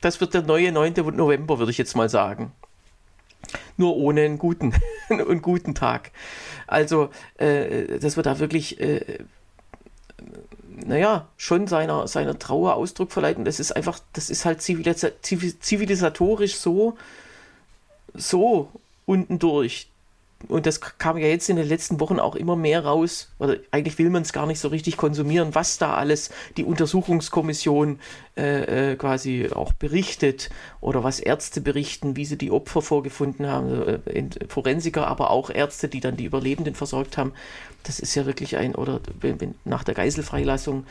das 0.00 0.20
wird 0.20 0.32
der 0.32 0.42
neue 0.42 0.72
9. 0.72 0.94
November, 1.14 1.58
würde 1.58 1.70
ich 1.70 1.78
jetzt 1.78 1.96
mal 1.96 2.08
sagen. 2.08 2.52
Nur 3.76 3.96
ohne 3.96 4.22
einen 4.22 4.38
guten, 4.38 4.72
einen 5.10 5.42
guten 5.42 5.74
Tag. 5.74 6.12
Also, 6.66 7.10
äh, 7.36 7.98
das 7.98 8.16
wird 8.16 8.26
da 8.26 8.38
wirklich. 8.38 8.80
Äh, 8.80 9.18
naja, 10.86 11.28
schon 11.36 11.66
seiner, 11.66 12.08
seiner 12.08 12.38
Trauer 12.38 12.74
Ausdruck 12.74 13.12
verleihen. 13.12 13.44
Das 13.44 13.60
ist 13.60 13.72
einfach, 13.72 14.00
das 14.12 14.30
ist 14.30 14.46
halt 14.46 14.62
zivilisatorisch 14.62 16.56
so, 16.56 16.96
so 18.14 18.70
unten 19.04 19.38
durch 19.38 19.90
und 20.48 20.66
das 20.66 20.80
kam 20.80 21.18
ja 21.18 21.26
jetzt 21.26 21.50
in 21.50 21.56
den 21.56 21.68
letzten 21.68 22.00
Wochen 22.00 22.18
auch 22.18 22.34
immer 22.34 22.56
mehr 22.56 22.84
raus, 22.84 23.30
oder 23.38 23.56
eigentlich 23.70 23.98
will 23.98 24.10
man 24.10 24.22
es 24.22 24.32
gar 24.32 24.46
nicht 24.46 24.58
so 24.58 24.68
richtig 24.68 24.96
konsumieren, 24.96 25.54
was 25.54 25.78
da 25.78 25.94
alles 25.94 26.30
die 26.56 26.64
Untersuchungskommission 26.64 28.00
äh, 28.36 28.92
äh, 28.92 28.96
quasi 28.96 29.50
auch 29.54 29.72
berichtet 29.72 30.50
oder 30.80 31.04
was 31.04 31.20
Ärzte 31.20 31.60
berichten, 31.60 32.16
wie 32.16 32.24
sie 32.24 32.38
die 32.38 32.50
Opfer 32.50 32.80
vorgefunden 32.80 33.46
haben, 33.46 34.00
äh, 34.06 34.28
Forensiker, 34.48 35.06
aber 35.06 35.30
auch 35.30 35.50
Ärzte, 35.50 35.88
die 35.88 36.00
dann 36.00 36.16
die 36.16 36.24
Überlebenden 36.24 36.74
versorgt 36.74 37.18
haben. 37.18 37.32
Das 37.82 38.00
ist 38.00 38.14
ja 38.14 38.26
wirklich 38.26 38.56
ein, 38.56 38.74
oder 38.74 39.00
nach 39.64 39.84
der 39.84 39.94
Geiselfreilassung, 39.94 40.84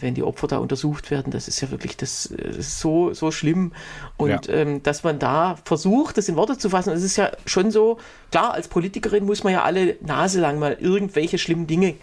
wenn 0.00 0.14
die 0.14 0.22
Opfer 0.22 0.46
da 0.46 0.58
untersucht 0.58 1.10
werden, 1.10 1.30
das 1.30 1.48
ist 1.48 1.60
ja 1.60 1.70
wirklich 1.70 1.96
das, 1.96 2.34
das 2.36 2.56
äh, 2.56 2.62
so, 2.62 3.12
so 3.12 3.30
schlimm. 3.30 3.72
Und 4.16 4.46
ja. 4.46 4.54
ähm, 4.54 4.82
dass 4.82 5.04
man 5.04 5.18
da 5.18 5.56
versucht, 5.64 6.16
das 6.18 6.28
in 6.28 6.36
Worte 6.36 6.58
zu 6.58 6.70
fassen, 6.70 6.92
es 6.92 7.02
ist 7.02 7.16
ja 7.16 7.30
schon 7.46 7.70
so, 7.70 7.98
klar, 8.30 8.54
als 8.54 8.68
Politikerin 8.68 9.24
muss 9.24 9.44
man 9.44 9.52
ja 9.52 9.62
alle 9.62 9.96
Nase 10.00 10.40
lang 10.40 10.58
mal 10.58 10.76
irgendwelche 10.80 11.38
schlimmen 11.38 11.66
Dinge 11.66 11.94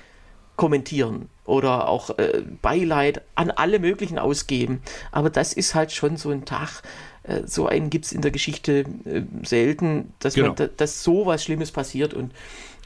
kommentieren 0.55 1.29
oder 1.45 1.87
auch 1.87 2.17
äh, 2.19 2.43
Beileid 2.61 3.21
an 3.35 3.49
alle 3.51 3.79
möglichen 3.79 4.19
ausgeben. 4.19 4.81
Aber 5.11 5.29
das 5.29 5.53
ist 5.53 5.73
halt 5.73 5.91
schon 5.91 6.17
so 6.17 6.29
ein 6.29 6.45
Tag, 6.45 6.83
äh, 6.83 6.85
so 7.45 7.67
einen 7.67 7.89
gibt 7.89 8.05
es 8.05 8.11
in 8.11 8.21
der 8.21 8.31
Geschichte 8.31 8.85
äh, 9.05 9.21
selten, 9.43 10.13
dass, 10.19 10.33
genau. 10.33 10.47
man, 10.49 10.55
da, 10.55 10.67
dass 10.67 11.03
so 11.03 11.25
was 11.25 11.43
Schlimmes 11.43 11.71
passiert 11.71 12.13
und 12.13 12.31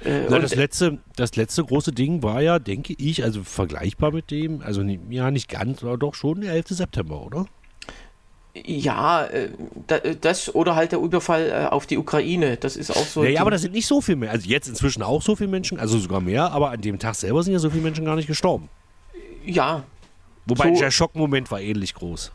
äh, 0.04 0.26
Na, 0.30 0.40
das, 0.40 0.56
letzte, 0.56 1.00
das 1.16 1.36
letzte 1.36 1.64
große 1.64 1.94
Ding 1.94 2.22
war 2.22 2.42
ja, 2.42 2.60
denke 2.60 2.94
ich, 2.98 3.24
also 3.24 3.44
vergleichbar 3.44 4.12
mit 4.12 4.30
dem, 4.32 4.62
also 4.62 4.82
ja 4.82 5.32
nicht 5.32 5.48
ganz, 5.48 5.84
aber 5.84 5.98
doch 5.98 6.16
schon 6.16 6.42
der 6.42 6.54
11. 6.54 6.68
September, 6.70 7.26
oder? 7.26 7.46
Ja, 8.64 9.26
äh, 9.26 9.50
das 10.20 10.54
oder 10.54 10.76
halt 10.76 10.94
der 10.94 11.00
Überfall 11.00 11.50
äh, 11.50 11.66
auf 11.72 11.86
die 11.86 11.98
Ukraine, 11.98 12.56
das 12.56 12.78
ist 12.78 12.90
auch 12.92 13.06
so. 13.06 13.24
Ja, 13.24 13.30
ja 13.30 13.42
aber 13.42 13.52
das 13.52 13.62
sind 13.62 13.74
nicht 13.74 13.88
so 13.88 14.00
viele 14.00 14.18
mehr. 14.18 14.32
Also 14.32 14.48
jetzt 14.48 14.68
inzwischen 14.68 15.04
auch 15.04 15.22
so 15.22 15.36
viele 15.36 15.50
Menschen, 15.50 15.78
also 15.78 15.98
sogar 15.98 16.22
mehr, 16.22 16.52
aber 16.52 16.72
an 16.72 16.80
dem 16.80 16.98
Tag 16.98 17.16
selber 17.16 17.44
sind 17.44 17.54
ja 17.54 17.60
so 17.60 17.70
viele 17.70 17.84
Menschen 17.84 18.06
gar 18.06 18.16
nicht 18.16 18.28
gestorben. 18.28 18.70
Ja. 19.46 19.84
Wobei 20.46 20.74
so, 20.74 20.80
der 20.80 20.92
Schockmoment 20.92 21.52
war 21.52 21.60
ähnlich 21.60 21.96
groß. 21.96 22.32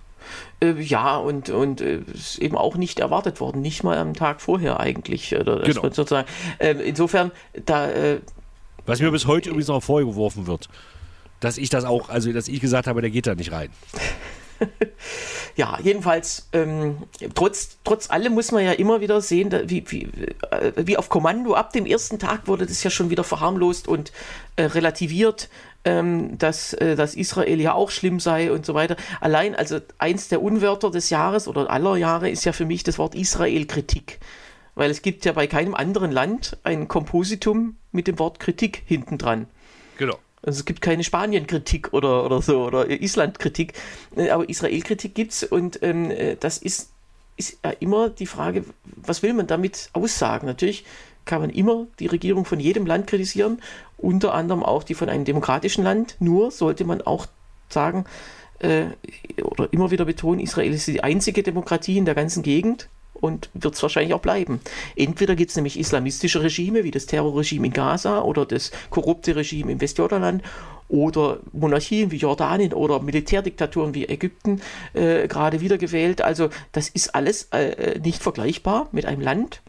Äh, 0.60 0.80
ja, 0.80 1.16
und, 1.16 1.50
und 1.50 1.80
äh, 1.80 2.00
ist 2.12 2.38
eben 2.38 2.56
auch 2.56 2.76
nicht 2.76 3.00
erwartet 3.00 3.40
worden, 3.40 3.60
nicht 3.60 3.82
mal 3.82 3.98
am 3.98 4.14
Tag 4.14 4.40
vorher 4.40 4.80
eigentlich. 4.80 5.34
Oder 5.36 5.60
genau. 5.60 5.82
sozusagen. 5.82 6.28
Äh, 6.58 6.72
insofern, 6.72 7.32
da. 7.66 7.90
Äh, 7.90 8.20
Was 8.86 9.00
mir 9.00 9.10
bis 9.10 9.26
heute 9.26 9.50
übrigens 9.50 9.68
noch 9.68 9.82
vorgeworfen 9.82 10.46
wird, 10.46 10.68
dass 11.40 11.58
ich 11.58 11.70
das 11.70 11.84
auch, 11.84 12.08
also 12.08 12.32
dass 12.32 12.48
ich 12.48 12.60
gesagt 12.60 12.86
habe, 12.86 13.00
der 13.00 13.10
geht 13.10 13.26
da 13.26 13.34
nicht 13.34 13.52
rein. 13.52 13.70
ja, 15.56 15.78
jedenfalls, 15.82 16.48
ähm, 16.52 16.98
trotz, 17.34 17.78
trotz 17.84 18.10
allem 18.10 18.34
muss 18.34 18.52
man 18.52 18.64
ja 18.64 18.72
immer 18.72 19.00
wieder 19.00 19.20
sehen, 19.20 19.50
da, 19.50 19.68
wie, 19.68 19.84
wie, 19.88 20.04
äh, 20.50 20.72
wie 20.76 20.96
auf 20.96 21.08
Kommando 21.08 21.54
ab 21.54 21.72
dem 21.72 21.86
ersten 21.86 22.18
Tag 22.18 22.46
wurde 22.46 22.66
das 22.66 22.82
ja 22.82 22.90
schon 22.90 23.10
wieder 23.10 23.24
verharmlost 23.24 23.88
und 23.88 24.12
äh, 24.56 24.64
relativiert, 24.64 25.48
ähm, 25.84 26.36
dass, 26.38 26.72
äh, 26.74 26.96
dass 26.96 27.14
Israel 27.14 27.60
ja 27.60 27.74
auch 27.74 27.90
schlimm 27.90 28.20
sei 28.20 28.52
und 28.52 28.66
so 28.66 28.74
weiter. 28.74 28.96
Allein, 29.20 29.54
also 29.54 29.78
eins 29.98 30.28
der 30.28 30.42
Unwörter 30.42 30.90
des 30.90 31.10
Jahres 31.10 31.48
oder 31.48 31.70
aller 31.70 31.96
Jahre 31.96 32.28
ist 32.28 32.44
ja 32.44 32.52
für 32.52 32.66
mich 32.66 32.82
das 32.82 32.98
Wort 32.98 33.14
Israel-Kritik. 33.14 34.18
Weil 34.74 34.90
es 34.90 35.02
gibt 35.02 35.24
ja 35.24 35.32
bei 35.32 35.46
keinem 35.46 35.74
anderen 35.74 36.12
Land 36.12 36.58
ein 36.64 36.88
Kompositum 36.88 37.76
mit 37.92 38.06
dem 38.06 38.18
Wort 38.18 38.40
Kritik 38.40 38.82
hinten 38.86 39.18
dran. 39.18 39.46
Genau. 39.98 40.18
Also 40.42 40.60
es 40.60 40.64
gibt 40.64 40.80
keine 40.80 41.04
Spanien-Kritik 41.04 41.92
oder, 41.92 42.24
oder 42.24 42.40
so 42.40 42.64
oder 42.64 42.88
Island-Kritik, 42.88 43.74
äh, 44.16 44.30
aber 44.30 44.48
Israel-Kritik 44.48 45.14
gibt 45.14 45.32
es 45.32 45.44
und 45.44 45.82
ähm, 45.82 46.10
äh, 46.10 46.36
das 46.40 46.58
ist, 46.58 46.90
ist 47.36 47.58
ja 47.62 47.70
immer 47.72 48.08
die 48.08 48.26
Frage, 48.26 48.64
was 48.96 49.22
will 49.22 49.34
man 49.34 49.46
damit 49.46 49.90
aussagen? 49.92 50.46
Natürlich 50.46 50.84
kann 51.30 51.42
man 51.42 51.50
immer 51.50 51.86
die 52.00 52.08
Regierung 52.08 52.44
von 52.44 52.58
jedem 52.58 52.86
Land 52.86 53.06
kritisieren, 53.06 53.62
unter 53.96 54.34
anderem 54.34 54.64
auch 54.64 54.82
die 54.82 54.94
von 54.94 55.08
einem 55.08 55.24
demokratischen 55.24 55.84
Land. 55.84 56.16
Nur 56.18 56.50
sollte 56.50 56.84
man 56.84 57.02
auch 57.02 57.26
sagen 57.68 58.04
äh, 58.58 58.86
oder 59.40 59.72
immer 59.72 59.92
wieder 59.92 60.04
betonen, 60.04 60.40
Israel 60.40 60.72
ist 60.72 60.88
die 60.88 61.04
einzige 61.04 61.44
Demokratie 61.44 61.96
in 61.96 62.04
der 62.04 62.16
ganzen 62.16 62.42
Gegend 62.42 62.88
und 63.14 63.48
wird 63.54 63.76
es 63.76 63.82
wahrscheinlich 63.82 64.12
auch 64.12 64.20
bleiben. 64.20 64.60
Entweder 64.96 65.36
gibt 65.36 65.50
es 65.50 65.56
nämlich 65.56 65.78
islamistische 65.78 66.42
Regime 66.42 66.82
wie 66.82 66.90
das 66.90 67.06
Terrorregime 67.06 67.68
in 67.68 67.72
Gaza 67.72 68.22
oder 68.22 68.44
das 68.44 68.72
korrupte 68.90 69.36
Regime 69.36 69.70
im 69.70 69.80
Westjordanland 69.80 70.42
oder 70.88 71.38
Monarchien 71.52 72.10
wie 72.10 72.16
Jordanien 72.16 72.72
oder 72.72 72.98
Militärdiktaturen 73.00 73.94
wie 73.94 74.08
Ägypten 74.08 74.60
äh, 74.94 75.28
gerade 75.28 75.60
wiedergewählt. 75.60 76.22
Also 76.22 76.48
das 76.72 76.88
ist 76.88 77.14
alles 77.14 77.44
äh, 77.52 78.00
nicht 78.00 78.20
vergleichbar 78.20 78.88
mit 78.90 79.06
einem 79.06 79.20
Land, 79.20 79.62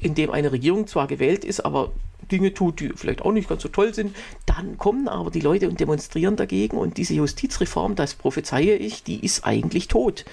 in 0.00 0.14
dem 0.14 0.30
eine 0.30 0.52
Regierung 0.52 0.86
zwar 0.86 1.06
gewählt 1.06 1.44
ist, 1.44 1.60
aber 1.60 1.92
Dinge 2.30 2.54
tut, 2.54 2.80
die 2.80 2.90
vielleicht 2.94 3.22
auch 3.22 3.32
nicht 3.32 3.48
ganz 3.48 3.62
so 3.62 3.68
toll 3.68 3.94
sind. 3.94 4.14
Dann 4.46 4.78
kommen 4.78 5.08
aber 5.08 5.30
die 5.30 5.40
Leute 5.40 5.68
und 5.68 5.78
demonstrieren 5.78 6.36
dagegen 6.36 6.76
und 6.76 6.96
diese 6.96 7.14
Justizreform, 7.14 7.94
das 7.94 8.14
prophezeie 8.14 8.76
ich, 8.76 9.02
die 9.02 9.24
ist 9.24 9.44
eigentlich 9.44 9.88
tot 9.88 10.24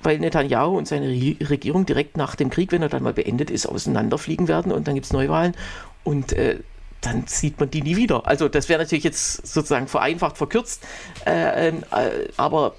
weil 0.00 0.18
Netanyahu 0.18 0.76
und 0.76 0.86
seine 0.86 1.08
Regierung 1.08 1.86
direkt 1.86 2.16
nach 2.16 2.36
dem 2.36 2.50
Krieg, 2.50 2.72
wenn 2.72 2.82
er 2.82 2.88
dann 2.88 3.02
mal 3.02 3.12
beendet 3.12 3.50
ist, 3.50 3.66
auseinanderfliegen 3.66 4.48
werden 4.48 4.72
und 4.72 4.86
dann 4.86 4.94
gibt 4.94 5.06
es 5.06 5.12
Neuwahlen 5.12 5.56
und 6.04 6.32
äh, 6.32 6.60
dann 7.00 7.26
sieht 7.26 7.60
man 7.60 7.70
die 7.70 7.82
nie 7.82 7.96
wieder. 7.96 8.26
Also 8.26 8.48
das 8.48 8.68
wäre 8.68 8.80
natürlich 8.80 9.04
jetzt 9.04 9.46
sozusagen 9.46 9.86
vereinfacht, 9.86 10.36
verkürzt, 10.36 10.84
äh, 11.26 11.68
ähm, 11.68 11.84
äh, 11.92 12.28
aber 12.36 12.74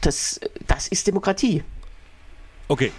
das, 0.00 0.40
das 0.66 0.88
ist 0.88 1.06
Demokratie. 1.06 1.62
Okay. 2.68 2.92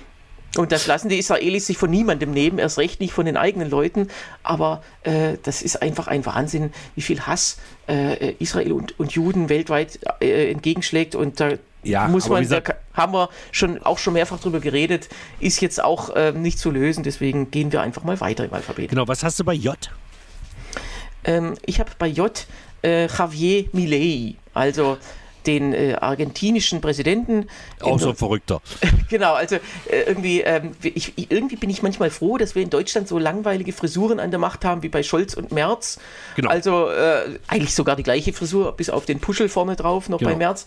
Und 0.55 0.71
das 0.71 0.85
lassen 0.85 1.09
die 1.09 1.17
Israelis 1.17 1.65
sich 1.65 1.77
von 1.77 1.89
niemandem 1.89 2.31
nehmen, 2.31 2.59
erst 2.59 2.77
recht 2.77 2.99
nicht 2.99 3.13
von 3.13 3.25
den 3.25 3.37
eigenen 3.37 3.69
Leuten. 3.69 4.09
Aber 4.43 4.83
äh, 5.01 5.37
das 5.41 5.63
ist 5.63 5.81
einfach 5.81 6.07
ein 6.07 6.25
Wahnsinn, 6.25 6.71
wie 6.95 7.01
viel 7.01 7.21
Hass 7.21 7.57
äh, 7.87 8.33
Israel 8.33 8.73
und, 8.73 8.99
und 8.99 9.13
Juden 9.13 9.49
weltweit 9.49 9.99
äh, 10.21 10.51
entgegenschlägt. 10.51 11.15
Und 11.15 11.39
da 11.39 11.53
ja, 11.83 12.07
muss 12.07 12.29
man, 12.29 12.47
da 12.47 12.61
haben 12.93 13.13
wir 13.13 13.29
schon 13.51 13.81
auch 13.83 13.97
schon 13.97 14.13
mehrfach 14.13 14.39
drüber 14.39 14.59
geredet, 14.59 15.09
ist 15.39 15.59
jetzt 15.61 15.83
auch 15.83 16.11
ähm, 16.15 16.41
nicht 16.41 16.59
zu 16.59 16.71
lösen, 16.71 17.03
deswegen 17.03 17.51
gehen 17.51 17.71
wir 17.71 17.81
einfach 17.81 18.03
mal 18.03 18.21
weiter 18.21 18.45
im 18.45 18.53
Alphabet. 18.53 18.89
Genau, 18.89 19.07
was 19.07 19.23
hast 19.23 19.39
du 19.39 19.43
bei 19.43 19.53
J? 19.53 19.77
Ähm, 21.25 21.55
ich 21.65 21.79
habe 21.79 21.91
bei 21.97 22.07
J 22.07 22.45
äh, 22.83 23.07
Javier 23.07 23.65
Milei, 23.73 24.35
also 24.53 24.97
den 25.47 25.73
äh, 25.73 25.95
argentinischen 25.99 26.81
Präsidenten. 26.81 27.47
Auch 27.81 27.99
so 27.99 28.09
ein 28.09 28.15
Verrückter. 28.15 28.61
genau, 29.09 29.33
also 29.33 29.55
äh, 29.55 30.01
irgendwie, 30.07 30.41
ähm, 30.41 30.71
ich, 30.81 31.13
irgendwie 31.31 31.55
bin 31.55 31.69
ich 31.69 31.81
manchmal 31.81 32.09
froh, 32.09 32.37
dass 32.37 32.55
wir 32.55 32.63
in 32.63 32.69
Deutschland 32.69 33.07
so 33.07 33.19
langweilige 33.19 33.73
Frisuren 33.73 34.19
an 34.19 34.31
der 34.31 34.39
Macht 34.39 34.65
haben 34.65 34.83
wie 34.83 34.89
bei 34.89 35.03
Scholz 35.03 35.33
und 35.33 35.51
Merz. 35.51 35.99
Genau. 36.35 36.49
Also 36.49 36.89
äh, 36.89 37.39
eigentlich 37.47 37.73
sogar 37.73 37.95
die 37.95 38.03
gleiche 38.03 38.33
Frisur, 38.33 38.71
bis 38.73 38.89
auf 38.89 39.05
den 39.05 39.19
Puschel 39.19 39.49
vorne 39.49 39.75
drauf, 39.75 40.09
noch 40.09 40.19
genau. 40.19 40.31
bei 40.31 40.37
Merz. 40.37 40.65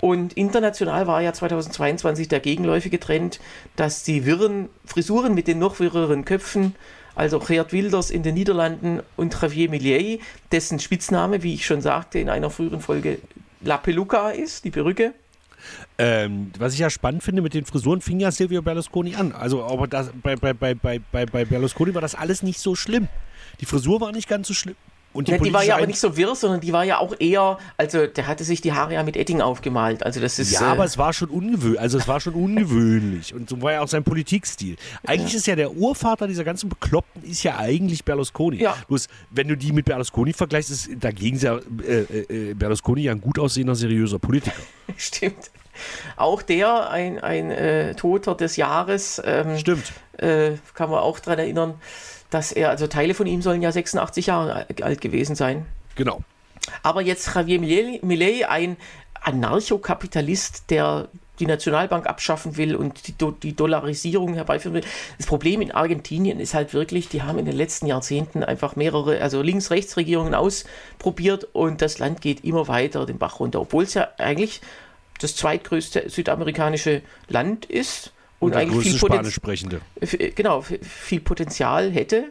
Und 0.00 0.34
international 0.34 1.06
war 1.06 1.22
ja 1.22 1.32
2022 1.32 2.28
der 2.28 2.40
gegenläufige 2.40 3.00
Trend, 3.00 3.40
dass 3.76 4.04
die 4.04 4.24
wirren 4.24 4.68
Frisuren 4.84 5.34
mit 5.34 5.48
den 5.48 5.58
noch 5.58 5.80
wirreren 5.80 6.24
Köpfen, 6.24 6.76
also 7.16 7.40
Geert 7.40 7.72
Wilders 7.72 8.10
in 8.10 8.22
den 8.22 8.34
Niederlanden 8.34 9.02
und 9.16 9.36
Javier 9.40 9.68
Millet, 9.68 10.20
dessen 10.52 10.78
Spitzname, 10.78 11.42
wie 11.42 11.54
ich 11.54 11.66
schon 11.66 11.80
sagte 11.80 12.20
in 12.20 12.28
einer 12.28 12.48
früheren 12.48 12.80
Folge, 12.80 13.18
La 13.60 13.78
Peluca 13.78 14.30
ist, 14.30 14.64
die 14.64 14.70
Perücke. 14.70 15.14
Ähm, 15.98 16.52
was 16.58 16.74
ich 16.74 16.78
ja 16.78 16.88
spannend 16.88 17.22
finde, 17.22 17.42
mit 17.42 17.54
den 17.54 17.64
Frisuren 17.64 18.00
fing 18.00 18.20
ja 18.20 18.30
Silvio 18.30 18.62
Berlusconi 18.62 19.16
an. 19.16 19.32
Also 19.32 19.64
aber 19.64 19.88
das, 19.88 20.10
bei, 20.22 20.36
bei, 20.36 20.52
bei, 20.54 20.74
bei, 20.74 20.98
bei 21.26 21.44
Berlusconi 21.44 21.94
war 21.94 22.00
das 22.00 22.14
alles 22.14 22.42
nicht 22.42 22.60
so 22.60 22.76
schlimm. 22.76 23.08
Die 23.60 23.66
Frisur 23.66 24.00
war 24.00 24.12
nicht 24.12 24.28
ganz 24.28 24.46
so 24.48 24.54
schlimm 24.54 24.76
Und 25.18 25.26
die, 25.26 25.32
ja, 25.32 25.38
die 25.38 25.52
war 25.52 25.64
ja 25.64 25.74
aber 25.74 25.88
nicht 25.88 25.98
so 25.98 26.16
wirr, 26.16 26.36
sondern 26.36 26.60
die 26.60 26.72
war 26.72 26.84
ja 26.84 26.98
auch 26.98 27.12
eher, 27.18 27.58
also 27.76 28.06
der 28.06 28.28
hatte 28.28 28.44
sich 28.44 28.60
die 28.60 28.72
Haare 28.72 28.94
ja 28.94 29.02
mit 29.02 29.16
Edding 29.16 29.40
aufgemalt. 29.40 30.04
Also 30.04 30.20
das 30.20 30.38
ist. 30.38 30.52
Ja, 30.52 30.60
äh, 30.60 30.64
aber 30.66 30.84
es 30.84 30.96
war 30.96 31.12
schon 31.12 31.28
ungewöhnlich. 31.28 31.80
Also 31.80 31.98
es 31.98 32.06
war 32.06 32.20
schon 32.20 32.34
ungewöhnlich. 32.34 33.34
Und 33.34 33.50
so 33.50 33.60
war 33.60 33.72
ja 33.72 33.80
auch 33.80 33.88
sein 33.88 34.04
Politikstil. 34.04 34.76
Eigentlich 35.04 35.32
ja. 35.32 35.38
ist 35.38 35.46
ja 35.48 35.56
der 35.56 35.72
Urvater 35.72 36.28
dieser 36.28 36.44
ganzen 36.44 36.68
Bekloppten 36.68 37.24
ist 37.24 37.42
ja 37.42 37.58
eigentlich 37.58 38.04
Berlusconi. 38.04 38.58
Ja. 38.62 38.76
Bloß, 38.86 39.08
wenn 39.30 39.48
du 39.48 39.56
die 39.56 39.72
mit 39.72 39.86
Berlusconi 39.86 40.32
vergleichst, 40.32 40.70
ist 40.70 40.88
dagegen 41.00 41.36
ja 41.36 41.58
äh, 41.84 42.50
äh, 42.50 42.54
Berlusconi 42.54 43.00
ja 43.00 43.10
ein 43.10 43.20
gut 43.20 43.40
aussehender, 43.40 43.74
seriöser 43.74 44.20
Politiker. 44.20 44.62
Stimmt. 44.96 45.50
Auch 46.14 46.42
der, 46.42 46.90
ein, 46.90 47.18
ein 47.18 47.50
äh, 47.50 47.96
Toter 47.96 48.36
des 48.36 48.54
Jahres. 48.54 49.20
Ähm, 49.24 49.58
Stimmt. 49.58 49.92
Äh, 50.16 50.52
kann 50.74 50.90
man 50.90 51.00
auch 51.00 51.18
daran 51.18 51.40
erinnern 51.40 51.74
dass 52.30 52.52
er, 52.52 52.70
also 52.70 52.86
Teile 52.86 53.14
von 53.14 53.26
ihm 53.26 53.42
sollen 53.42 53.62
ja 53.62 53.72
86 53.72 54.26
Jahre 54.26 54.66
alt 54.82 55.00
gewesen 55.00 55.34
sein. 55.34 55.66
Genau. 55.94 56.22
Aber 56.82 57.00
jetzt 57.02 57.34
Javier 57.34 57.60
Milei, 58.02 58.48
ein 58.48 58.76
Anarchokapitalist, 59.20 60.70
der 60.70 61.08
die 61.40 61.46
Nationalbank 61.46 62.06
abschaffen 62.06 62.56
will 62.56 62.74
und 62.74 63.06
die, 63.06 63.16
Do 63.16 63.30
die 63.30 63.54
Dollarisierung 63.54 64.34
herbeiführen 64.34 64.74
will. 64.74 64.84
Das 65.18 65.26
Problem 65.26 65.60
in 65.60 65.70
Argentinien 65.70 66.40
ist 66.40 66.54
halt 66.54 66.74
wirklich, 66.74 67.08
die 67.08 67.22
haben 67.22 67.38
in 67.38 67.46
den 67.46 67.56
letzten 67.56 67.86
Jahrzehnten 67.86 68.42
einfach 68.42 68.76
mehrere, 68.76 69.20
also 69.20 69.40
Links-Rechts-Regierungen 69.40 70.34
ausprobiert 70.34 71.44
und 71.52 71.80
das 71.80 71.98
Land 71.98 72.20
geht 72.20 72.44
immer 72.44 72.68
weiter 72.68 73.06
den 73.06 73.18
Bach 73.18 73.40
runter, 73.40 73.60
obwohl 73.60 73.84
es 73.84 73.94
ja 73.94 74.08
eigentlich 74.18 74.60
das 75.20 75.36
zweitgrößte 75.36 76.10
südamerikanische 76.10 77.02
Land 77.28 77.66
ist 77.66 78.12
und, 78.40 78.52
und 78.52 78.56
eigentlich 78.56 78.88
viel 78.88 78.98
Spanisch 78.98 79.34
sprechende. 79.34 79.80
Genau, 80.34 80.62
viel 80.62 81.20
Potenzial 81.20 81.90
hätte. 81.90 82.30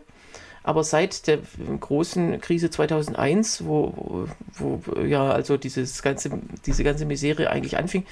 Aber 0.68 0.84
seit 0.84 1.28
der 1.28 1.40
großen 1.80 2.42
Krise 2.42 2.70
2001, 2.70 3.66
wo, 3.66 4.28
wo, 4.52 4.82
wo 4.86 5.00
ja 5.00 5.32
also 5.32 5.56
dieses 5.56 6.02
ganze, 6.02 6.30
diese 6.66 6.84
ganze 6.84 7.06
Misere 7.06 7.50
eigentlich 7.50 7.78
anfing, 7.78 8.06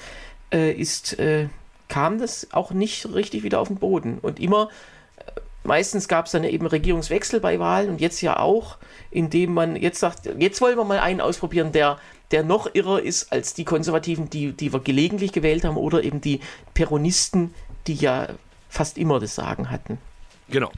äh, 0.53 0.71
ist, 0.71 1.19
äh, 1.19 1.49
kam 1.89 2.17
das 2.17 2.47
auch 2.53 2.71
nicht 2.71 3.13
richtig 3.13 3.43
wieder 3.43 3.59
auf 3.59 3.67
den 3.67 3.75
Boden. 3.75 4.19
Und 4.21 4.39
immer, 4.39 4.69
äh, 5.17 5.41
meistens 5.63 6.07
gab 6.07 6.27
es 6.27 6.31
dann 6.31 6.45
eben 6.45 6.65
Regierungswechsel 6.65 7.41
bei 7.41 7.59
Wahlen 7.59 7.89
und 7.89 7.99
jetzt 7.99 8.21
ja 8.21 8.39
auch, 8.39 8.77
indem 9.11 9.53
man 9.53 9.75
jetzt 9.75 9.99
sagt, 9.99 10.29
jetzt 10.39 10.61
wollen 10.61 10.77
wir 10.77 10.85
mal 10.85 10.99
einen 10.99 11.19
ausprobieren, 11.19 11.73
der, 11.73 11.99
der 12.31 12.43
noch 12.43 12.73
irrer 12.73 13.01
ist 13.01 13.33
als 13.33 13.53
die 13.53 13.65
Konservativen, 13.65 14.29
die, 14.29 14.53
die 14.53 14.71
wir 14.71 14.79
gelegentlich 14.79 15.33
gewählt 15.33 15.65
haben, 15.65 15.75
oder 15.75 16.03
eben 16.03 16.21
die 16.21 16.39
Peronisten, 16.73 17.53
die 17.87 17.95
ja 17.95 18.27
fast 18.69 18.97
immer 18.97 19.19
das 19.19 19.35
Sagen 19.35 19.71
hatten. 19.71 19.97
Genau. 20.49 20.71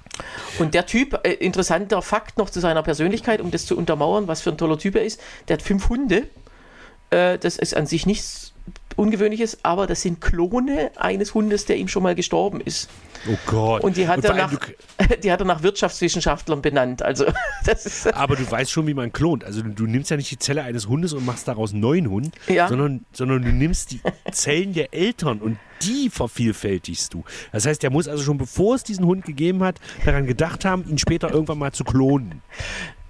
Und 0.60 0.74
der 0.74 0.86
Typ, 0.86 1.20
äh, 1.24 1.34
interessanter 1.34 2.02
Fakt 2.02 2.38
noch 2.38 2.50
zu 2.50 2.60
seiner 2.60 2.84
Persönlichkeit, 2.84 3.42
um 3.42 3.52
das 3.52 3.66
zu 3.66 3.78
untermauern, 3.78 4.28
was 4.28 4.42
für 4.42 4.52
ein 4.52 4.58
toller 4.58 4.78
Typ 4.78 4.96
er 4.96 5.04
ist, 5.04 5.22
der 5.48 5.56
hat 5.56 5.62
fünf 5.62 5.90
Hunde. 5.90 6.28
Äh, 7.10 7.38
das 7.38 7.58
ist 7.58 7.76
an 7.76 7.86
sich 7.86 8.06
nichts 8.06 8.54
Ungewöhnliches, 8.96 9.60
aber 9.64 9.86
das 9.86 10.02
sind 10.02 10.22
Klone 10.22 10.92
eines 10.96 11.36
Hundes, 11.36 11.66
der 11.66 11.78
ihm 11.78 11.88
schon 11.88 12.02
mal 12.02 12.16
gestorben 12.16 12.60
ist. 12.60 12.90
Oh 13.30 13.38
Gott. 13.46 13.84
Und 13.84 13.96
die 13.96 14.08
hat, 14.08 14.24
er 14.26 14.34
nach, 14.34 14.52
die 15.24 15.32
hat 15.32 15.40
er 15.40 15.46
nach 15.46 15.62
Wirtschaftswissenschaftlern 15.62 16.64
benannt. 16.64 17.04
Also, 17.04 17.26
aber 18.14 18.36
du 18.36 18.50
weißt 18.50 18.72
schon, 18.72 18.88
wie 18.88 18.96
man 18.96 19.14
klont. 19.14 19.44
Also 19.44 19.62
du, 19.62 19.70
du, 19.70 19.86
nimmst 19.86 20.10
ja 20.10 20.18
nicht 20.18 20.32
die 20.32 20.40
Zelle 20.40 20.64
eines 20.64 20.88
Hundes 20.88 21.14
und 21.14 21.26
machst 21.26 21.48
daraus 21.48 21.74
einen 21.74 21.82
neuen 21.82 22.10
Hund, 22.10 22.34
ja. 22.48 22.68
sondern, 22.68 23.06
sondern 23.14 23.44
du 23.44 23.50
nimmst 23.50 23.92
die 23.92 24.02
Zellen 24.32 24.74
der 24.74 24.94
Eltern 24.94 25.40
und 25.42 25.60
die 25.82 26.10
vervielfältigst 26.10 27.14
du. 27.14 27.24
Das 27.52 27.66
heißt, 27.66 27.84
der 27.84 27.90
muss 27.90 28.08
also 28.08 28.24
schon 28.24 28.38
bevor 28.38 28.76
es 28.76 28.84
diesen 28.84 29.06
Hund 29.06 29.26
gegeben 29.26 29.64
hat, 29.64 29.80
daran 30.06 30.26
gedacht 30.26 30.66
haben, 30.66 30.88
ihn 30.90 30.98
später 30.98 31.32
irgendwann 31.32 31.60
mal 31.60 31.72
zu 31.72 31.84
klonen. 31.84 32.42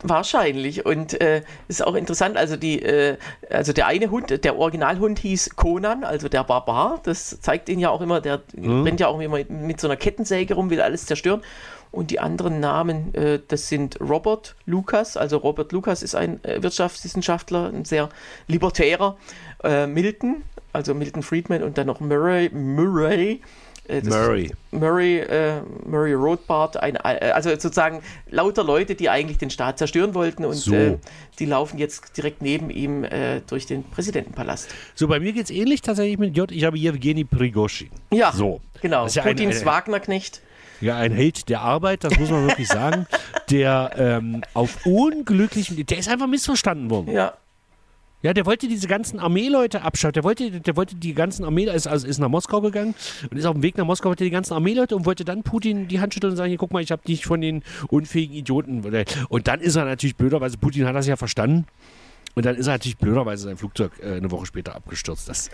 Wahrscheinlich. 0.04 0.86
Und 0.86 1.20
äh, 1.20 1.42
ist 1.68 1.86
auch 1.86 1.96
interessant, 1.96 2.38
also 2.38 2.56
die, 2.56 2.82
äh, 2.84 3.18
also 3.50 3.74
der 3.74 3.88
eine 3.88 4.12
Hund, 4.12 4.44
der 4.44 4.58
Originalhund 4.58 5.20
hieß 5.20 5.56
Conan, 5.56 6.04
also 6.04 6.30
der 6.30 6.44
Barbar. 6.44 7.00
Das 7.04 7.42
zeigt 7.42 7.68
ihn 7.68 7.80
ja 7.80 7.90
auch 7.90 8.02
immer, 8.02 8.22
der 8.22 8.42
mhm. 8.56 8.84
rennt 8.84 9.00
ja 9.00 9.08
auch 9.08 9.20
immer 9.20 9.40
mit 9.50 9.82
so 9.82 9.88
einer 9.88 9.98
Kettensäge 9.98 10.54
rum, 10.54 10.70
will 10.70 10.82
alles 10.82 11.08
zerstören. 11.08 11.42
Und 11.98 12.12
die 12.12 12.20
anderen 12.20 12.60
Namen, 12.60 13.12
äh, 13.16 13.40
das 13.48 13.70
sind 13.70 14.00
Robert 14.00 14.56
Lucas, 14.68 15.18
also 15.18 15.38
Robert 15.38 15.72
Lucas 15.72 16.04
ist 16.04 16.14
ein 16.14 16.44
äh, 16.44 16.62
Wirtschaftswissenschaftler, 16.62 17.72
ein 17.74 17.86
sehr 17.86 18.10
libertärer. 18.48 19.18
Äh, 19.64 19.88
Milton, 19.88 20.44
also 20.74 20.94
Milton 20.94 21.24
Friedman 21.24 21.64
und 21.64 21.80
dann 21.80 21.88
noch 21.88 22.00
Murray, 22.00 22.52
Murray 22.54 23.42
äh, 23.90 24.02
Murray. 24.04 24.52
Murray, 24.70 25.20
äh, 25.22 25.62
Murray 25.86 26.14
Rothbard, 26.14 26.78
ein, 26.78 26.98
äh, 26.98 27.32
also 27.34 27.50
sozusagen 27.50 28.02
lauter 28.30 28.64
Leute, 28.64 28.94
die 28.94 29.10
eigentlich 29.10 29.40
den 29.40 29.50
Staat 29.50 29.80
zerstören 29.80 30.14
wollten 30.14 30.46
und 30.46 30.54
so. 30.54 30.76
äh, 30.76 30.98
die 31.40 31.46
laufen 31.46 31.80
jetzt 31.80 32.16
direkt 32.16 32.44
neben 32.44 32.70
ihm 32.70 33.06
äh, 33.06 33.42
durch 33.48 33.66
den 33.66 33.84
Präsidentenpalast. 33.84 34.70
So, 34.94 35.08
bei 35.08 35.20
mir 35.20 35.34
geht 35.34 35.46
es 35.46 35.52
ähnlich 35.52 35.82
tatsächlich 35.82 36.20
mit 36.20 36.38
J. 36.38 36.52
Ich 36.52 36.64
habe 36.64 36.78
Evgeny 36.78 37.24
Prigozhin. 37.24 37.90
Ja, 38.12 38.32
so. 38.34 38.62
genau. 38.82 39.08
Ja 39.08 39.24
Putins 39.24 39.66
Wagnerknecht. 39.66 40.42
Ja, 40.82 40.98
ein 40.98 41.12
Held 41.12 41.50
der 41.50 41.62
Arbeit, 41.62 42.04
das 42.04 42.18
muss 42.20 42.30
man 42.30 42.48
wirklich 42.48 42.68
sagen, 42.68 43.08
der 43.50 43.92
ähm, 43.98 44.44
auf 44.54 44.86
unglücklichen, 44.86 45.86
der 45.86 45.98
ist 45.98 46.10
einfach 46.10 46.28
missverstanden 46.28 46.90
worden. 46.90 47.12
Ja, 47.12 47.34
ja, 48.24 48.34
der 48.34 48.48
wollte 48.48 48.68
diese 48.68 48.88
ganzen 48.88 49.20
Armeeleute 49.20 49.84
abschauen. 49.84 50.12
Der 50.12 50.24
wollte, 50.24 50.60
der 50.60 50.76
wollte 50.76 50.96
die 50.96 51.14
ganzen 51.14 51.46
Armee, 51.46 51.66
ist, 51.66 51.88
also 51.88 52.08
ist 52.08 52.18
nach 52.18 52.30
Moskau 52.30 52.62
gegangen 52.62 52.96
und 53.30 53.38
ist 53.38 53.46
auf 53.46 53.54
dem 53.54 53.62
Weg 53.62 53.78
nach 53.78 53.86
Moskau, 53.86 54.10
wollte 54.10 54.24
die 54.24 54.32
ganzen 54.32 54.54
Armeeleute 54.54 54.96
und 54.96 55.06
wollte 55.06 55.24
dann 55.24 55.44
Putin 55.44 55.88
die 55.88 56.00
Hand 56.00 56.14
schütteln 56.16 56.32
und 56.32 56.38
sagen, 56.38 56.50
hier, 56.50 56.58
guck 56.58 56.72
mal, 56.72 56.82
ich 56.82 56.92
habe 56.92 57.04
dich 57.04 57.26
von 57.26 57.42
den 57.42 57.64
unfähigen 57.90 58.36
Idioten. 58.36 58.84
Und 59.30 59.48
dann 59.48 59.62
ist 59.62 59.76
er 59.76 59.86
natürlich 59.86 60.16
blöderweise, 60.16 60.58
Putin 60.58 60.88
hat 60.88 60.96
das 60.96 61.06
ja 61.06 61.16
verstanden. 61.16 61.68
Und 62.34 62.46
dann 62.46 62.56
ist 62.56 62.68
er 62.68 62.74
natürlich 62.74 62.98
blöderweise 62.98 63.46
sein 63.46 63.58
Flugzeug 63.58 63.92
äh, 64.02 64.16
eine 64.16 64.30
Woche 64.32 64.46
später 64.46 64.76
abgestürzt. 64.76 65.30
Das 65.30 65.50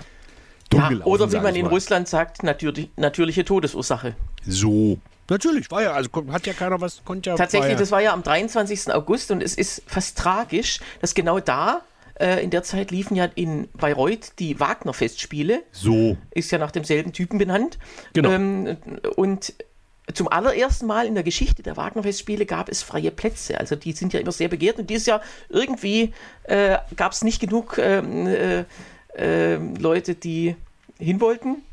ja, 0.73 0.89
gelaufen, 0.89 1.11
oder 1.11 1.31
wie 1.31 1.39
man 1.39 1.55
in 1.55 1.65
Russland 1.67 2.07
sagt, 2.07 2.43
natürlich, 2.43 2.89
natürliche 2.95 3.45
Todesursache. 3.45 4.15
So. 4.45 4.97
Natürlich, 5.29 5.71
war 5.71 5.81
ja, 5.81 5.93
also 5.93 6.09
hat 6.31 6.45
ja 6.45 6.53
keiner 6.53 6.81
was, 6.81 7.03
konnte 7.05 7.31
ja. 7.31 7.35
Tatsächlich, 7.35 7.77
das 7.77 7.91
war 7.91 8.01
ja 8.01 8.13
am 8.13 8.23
23. 8.23 8.93
August 8.93 9.31
und 9.31 9.41
es 9.41 9.55
ist 9.55 9.83
fast 9.87 10.17
tragisch, 10.17 10.79
dass 11.01 11.13
genau 11.13 11.39
da 11.39 11.81
äh, 12.19 12.43
in 12.43 12.49
der 12.49 12.63
Zeit 12.63 12.91
liefen 12.91 13.15
ja 13.15 13.25
in 13.35 13.69
Bayreuth 13.73 14.33
die 14.39 14.59
Wagner-Festspiele. 14.59 15.63
So. 15.71 16.17
Ist 16.31 16.51
ja 16.51 16.57
nach 16.57 16.71
demselben 16.71 17.13
Typen 17.13 17.37
benannt. 17.37 17.79
Genau. 18.13 18.31
Ähm, 18.31 18.77
und 19.15 19.53
zum 20.13 20.27
allerersten 20.27 20.85
Mal 20.85 21.07
in 21.07 21.13
der 21.13 21.23
Geschichte 21.23 21.63
der 21.63 21.77
Wagner-Festspiele 21.77 22.45
gab 22.45 22.69
es 22.69 22.83
freie 22.83 23.11
Plätze. 23.11 23.59
Also 23.59 23.75
die 23.75 23.93
sind 23.93 24.13
ja 24.13 24.19
immer 24.19 24.33
sehr 24.33 24.49
begehrt 24.49 24.77
und 24.77 24.89
dieses 24.89 25.05
Jahr 25.05 25.21
irgendwie 25.49 26.13
äh, 26.43 26.77
gab 26.95 27.13
es 27.13 27.23
nicht 27.23 27.39
genug 27.39 27.77
ähm, 27.77 28.27
äh, 28.27 28.65
äh, 29.15 29.55
Leute, 29.55 30.15
die 30.15 30.55
hin 30.99 31.21
wollten. 31.21 31.63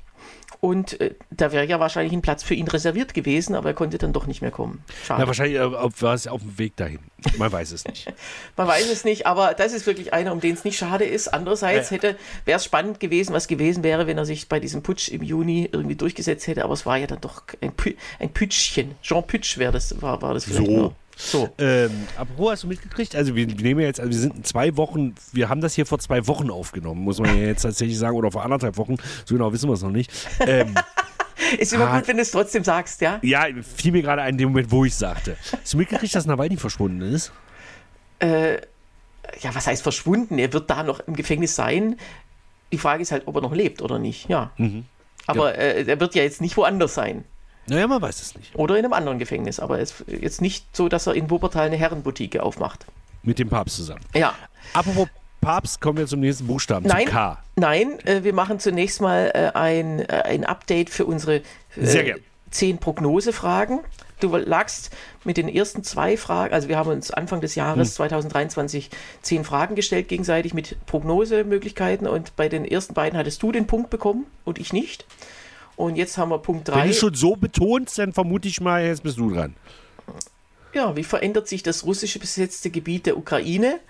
Und 0.61 1.01
äh, 1.01 1.15
da 1.31 1.53
wäre 1.53 1.67
ja 1.67 1.81
wahrscheinlich 1.81 2.13
ein 2.13 2.21
Platz 2.21 2.43
für 2.43 2.55
ihn 2.55 2.69
reserviert 2.69 3.15
gewesen, 3.15 3.55
aber 3.55 3.71
er 3.71 3.75
konnte 3.75 3.97
dann 3.97 4.13
doch 4.13 4.27
nicht 4.27 4.43
mehr 4.43 4.51
kommen. 4.51 4.85
Schade. 5.05 5.23
Ja, 5.23 5.27
wahrscheinlich 5.27 5.59
äh, 5.59 5.73
war 5.73 6.15
es 6.15 6.27
auf 6.27 6.43
dem 6.43 6.59
Weg 6.59 6.77
dahin. 6.77 6.99
Man 7.39 7.51
weiß 7.51 7.73
es 7.73 7.87
nicht. 7.87 8.13
Man 8.57 8.69
weiß 8.69 8.91
es 8.91 9.05
nicht, 9.05 9.27
aber 9.27 9.55
das 9.55 9.73
ist 9.73 9.87
wirklich 9.87 10.13
einer, 10.13 10.33
um 10.33 10.41
den 10.41 10.55
es 10.55 10.65
nicht 10.65 10.77
schade 10.77 11.05
ist. 11.05 11.29
Andererseits 11.29 11.91
hätte, 11.91 12.17
wäre 12.45 12.59
es 12.59 12.65
spannend 12.65 13.01
gewesen, 13.01 13.33
was 13.33 13.49
gewesen 13.49 13.83
wäre, 13.83 14.07
wenn 14.07 14.19
er 14.19 14.27
sich 14.27 14.49
bei 14.49 14.61
diesem 14.61 14.83
Putsch 14.83 15.09
im 15.09 15.23
Juni 15.23 15.69
irgendwie 15.73 15.97
durchgesetzt 15.97 16.47
hätte, 16.47 16.65
aber 16.65 16.75
es 16.75 16.85
war 16.85 16.99
ja 16.99 17.07
dann 17.07 17.21
doch 17.21 17.43
ein, 17.61 17.73
Pü 17.73 17.95
ein 18.19 18.31
Pütschchen. 18.31 18.97
Jean 19.03 19.27
Pütsch 19.27 19.57
wäre 19.57 19.73
das, 19.73 20.01
war, 20.03 20.21
war 20.21 20.35
das 20.35 20.45
vielleicht 20.45 20.67
so. 20.67 20.71
Nur. 20.71 20.95
So. 21.21 21.51
Ähm, 21.59 21.91
apropos, 22.17 22.53
hast 22.53 22.63
du 22.63 22.69
mitgekriegt? 22.69 23.15
Also 23.15 23.37
wir, 23.37 23.47
wir 23.47 23.63
nehmen 23.63 23.81
jetzt, 23.81 24.01
also 24.01 24.11
wir 24.11 24.19
sind 24.19 24.37
in 24.37 24.45
zwei 24.45 24.77
Wochen, 24.77 25.15
wir 25.33 25.49
haben 25.49 25.61
das 25.61 25.75
hier 25.75 25.85
vor 25.85 25.99
zwei 25.99 26.27
Wochen 26.27 26.51
aufgenommen, 26.51 27.03
muss 27.03 27.21
man 27.21 27.37
ja 27.37 27.47
jetzt 27.47 27.63
tatsächlich 27.63 27.99
sagen, 27.99 28.17
oder 28.17 28.33
vor 28.33 28.43
anderthalb 28.43 28.77
Wochen, 28.79 28.97
so 29.27 29.35
genau 29.35 29.53
wissen 29.53 29.69
wir 29.69 29.75
es 29.75 29.83
noch 29.83 29.91
nicht. 29.91 30.11
Ähm, 30.41 30.75
Ist 31.59 31.73
immer 31.73 31.89
ah, 31.89 31.99
gut, 31.99 32.09
wenn 32.09 32.17
du 32.17 32.23
es 32.23 32.31
trotzdem 32.31 32.65
sagst, 32.65 33.01
ja? 33.01 33.19
Ja, 33.23 33.47
fiel 33.77 33.93
mir 33.93 34.03
gerade 34.03 34.23
ein, 34.23 34.35
in 34.35 34.39
dem 34.39 34.49
Moment, 34.51 34.71
wo 34.71 34.85
ich 34.85 34.95
sagte. 34.95 35.37
Hast 35.53 35.73
du 35.73 35.79
mitgekriegt, 35.79 36.15
dass 36.15 36.27
Nawalny 36.27 36.57
verschwunden 36.57 37.01
ist? 37.01 37.33
Äh, 38.19 38.57
ja, 39.41 39.55
was 39.55 39.67
heißt 39.67 39.83
verschwunden? 39.83 40.39
Er 40.39 40.53
wird 40.53 40.71
da 40.71 40.83
noch 40.83 41.01
im 41.01 41.17
Gefängnis 41.17 41.57
sein. 41.57 41.97
Die 42.73 42.79
Frage 42.79 43.03
ist 43.03 43.11
halt, 43.11 43.27
ob 43.27 43.37
er 43.37 43.41
noch 43.41 43.55
lebt 43.55 43.83
oder 43.83 43.99
nicht, 43.99 44.29
ja. 44.29 44.53
Mhm. 44.59 44.85
Aber 45.27 45.55
ja. 45.55 45.61
Äh, 45.61 45.85
er 45.87 46.01
wird 46.01 46.15
ja 46.15 46.23
jetzt 46.23 46.41
nicht 46.41 46.57
woanders 46.57 46.95
sein. 46.95 47.25
Naja, 47.71 47.87
man 47.87 48.03
weiß 48.03 48.21
es 48.21 48.37
nicht. 48.37 48.55
Oder 48.57 48.77
in 48.77 48.85
einem 48.85 48.93
anderen 48.93 49.19
Gefängnis, 49.19 49.61
aber 49.61 49.79
es 49.79 50.01
ist 50.01 50.23
jetzt 50.23 50.41
nicht 50.41 50.77
so, 50.77 50.89
dass 50.89 51.07
er 51.07 51.15
in 51.15 51.31
Wuppertal 51.31 51.67
eine 51.67 51.77
Herrenboutique 51.77 52.41
aufmacht. 52.41 52.85
Mit 53.23 53.39
dem 53.39 53.49
Papst 53.49 53.77
zusammen. 53.77 54.01
Ja. 54.15 54.35
Apropos 54.73 55.09
Papst, 55.41 55.81
kommen 55.81 55.99
wir 55.99 56.07
zum 56.07 56.21
nächsten 56.21 56.47
Buchstaben, 56.47 56.87
nein, 56.87 57.07
zum 57.07 57.15
K. 57.15 57.39
Nein, 57.57 57.99
äh, 58.07 58.25
wir 58.25 58.35
machen 58.35 58.61
zunächst 58.61 59.01
mal 59.01 59.31
äh, 59.35 59.57
ein, 59.57 60.01
äh, 60.01 60.23
ein 60.25 60.45
Update 60.45 60.91
für 60.91 61.07
unsere 61.07 61.43
äh, 61.77 62.15
zehn 62.51 62.79
Prognosefragen. 62.79 63.81
Du 64.21 64.37
lagst 64.37 64.91
mit 65.25 65.39
den 65.39 65.49
ersten 65.49 65.83
zwei 65.83 66.19
Fragen, 66.19 66.53
also 66.53 66.69
wir 66.69 66.77
haben 66.77 66.91
uns 66.91 67.11
Anfang 67.11 67.41
des 67.41 67.55
Jahres 67.55 67.89
hm. 67.89 67.95
2023 67.95 68.91
zehn 69.23 69.45
Fragen 69.45 69.77
gestellt 69.77 70.09
gegenseitig 70.09 70.53
mit 70.53 70.77
Prognosemöglichkeiten 70.85 72.07
und 72.07 72.37
bei 72.37 72.51
den 72.51 72.67
ersten 72.67 72.93
beiden 72.93 73.19
hattest 73.19 73.43
du 73.43 73.51
den 73.51 73.67
Punkt 73.67 73.89
bekommen 73.89 74.27
und 74.45 74.59
ich 74.59 74.75
nicht. 74.75 75.07
Und 75.77 75.97
jetzt 75.97 76.19
haben 76.19 76.31
wir 76.31 76.39
Punkt 76.39 76.69
3. 76.69 76.75
Wenn 76.75 76.89
du 76.89 76.95
schon 76.95 77.15
so 77.15 77.37
betonst, 77.37 77.99
dann 77.99 78.13
vermute 78.13 78.49
ich 78.49 78.61
mal, 78.61 78.85
jetzt 78.85 79.03
bist 79.03 79.19
du 79.19 79.33
dran. 79.33 79.55
Ja, 80.73 80.95
wie 80.95 81.05
verändert 81.05 81.49
sich 81.49 81.63
das 81.63 81.85
russische 81.85 82.19
besetzte 82.19 82.71
Gebiet 82.71 83.07
der 83.07 83.17
Ukraine? 83.17 83.81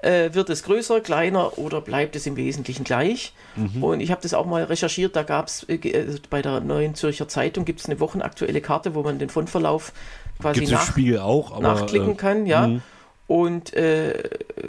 Äh, 0.00 0.34
wird 0.34 0.50
es 0.50 0.62
größer, 0.62 1.00
kleiner 1.00 1.58
oder 1.58 1.80
bleibt 1.80 2.16
es 2.16 2.26
im 2.26 2.36
Wesentlichen 2.36 2.84
gleich? 2.84 3.32
Mhm. 3.56 3.82
Und 3.82 4.00
ich 4.00 4.10
habe 4.10 4.20
das 4.20 4.34
auch 4.34 4.44
mal 4.44 4.64
recherchiert, 4.64 5.16
da 5.16 5.22
gab 5.22 5.46
es 5.46 5.62
äh, 5.64 5.74
äh, 5.74 6.18
bei 6.28 6.42
der 6.42 6.60
Neuen 6.60 6.94
Zürcher 6.94 7.28
Zeitung 7.28 7.64
gibt 7.64 7.80
es 7.80 7.86
eine 7.86 7.98
wochenaktuelle 7.98 8.60
Karte, 8.60 8.94
wo 8.94 9.02
man 9.02 9.18
den 9.18 9.30
Fondverlauf 9.30 9.92
quasi 10.40 10.66
nach, 10.66 10.96
auch, 11.22 11.52
aber, 11.52 11.62
nachklicken 11.62 12.12
äh, 12.12 12.16
kann, 12.16 12.46
ja. 12.46 12.66
Mh. 12.66 12.80
Und 13.26 13.74
äh, 13.74 14.22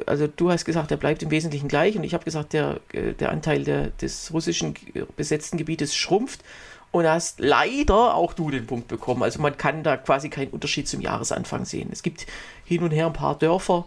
also 0.07 0.27
du 0.27 0.51
hast 0.51 0.65
gesagt, 0.65 0.89
der 0.89 0.97
bleibt 0.97 1.21
im 1.21 1.29
Wesentlichen 1.29 1.67
gleich 1.67 1.95
und 1.95 2.03
ich 2.03 2.13
habe 2.13 2.25
gesagt, 2.25 2.53
der, 2.53 2.79
äh, 2.91 3.13
der 3.13 3.31
Anteil 3.31 3.63
der, 3.63 3.89
des 3.89 4.33
russischen 4.33 4.73
besetzten 5.15 5.57
Gebietes 5.57 5.95
schrumpft 5.95 6.43
und 6.91 7.05
hast 7.05 7.39
leider 7.39 8.15
auch 8.15 8.33
du 8.33 8.49
den 8.49 8.65
Punkt 8.65 8.87
bekommen. 8.87 9.21
Also 9.21 9.39
man 9.41 9.57
kann 9.57 9.83
da 9.83 9.97
quasi 9.97 10.29
keinen 10.29 10.49
Unterschied 10.49 10.87
zum 10.87 11.01
Jahresanfang 11.01 11.65
sehen. 11.65 11.89
Es 11.91 12.01
gibt 12.01 12.25
hin 12.65 12.81
und 12.81 12.91
her 12.91 13.05
ein 13.05 13.13
paar 13.13 13.37
Dörfer, 13.37 13.85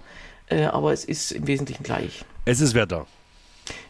äh, 0.48 0.64
aber 0.64 0.92
es 0.92 1.04
ist 1.04 1.32
im 1.32 1.48
Wesentlichen 1.48 1.82
gleich. 1.82 2.24
Es 2.44 2.60
ist 2.60 2.74
Wetter. 2.74 3.06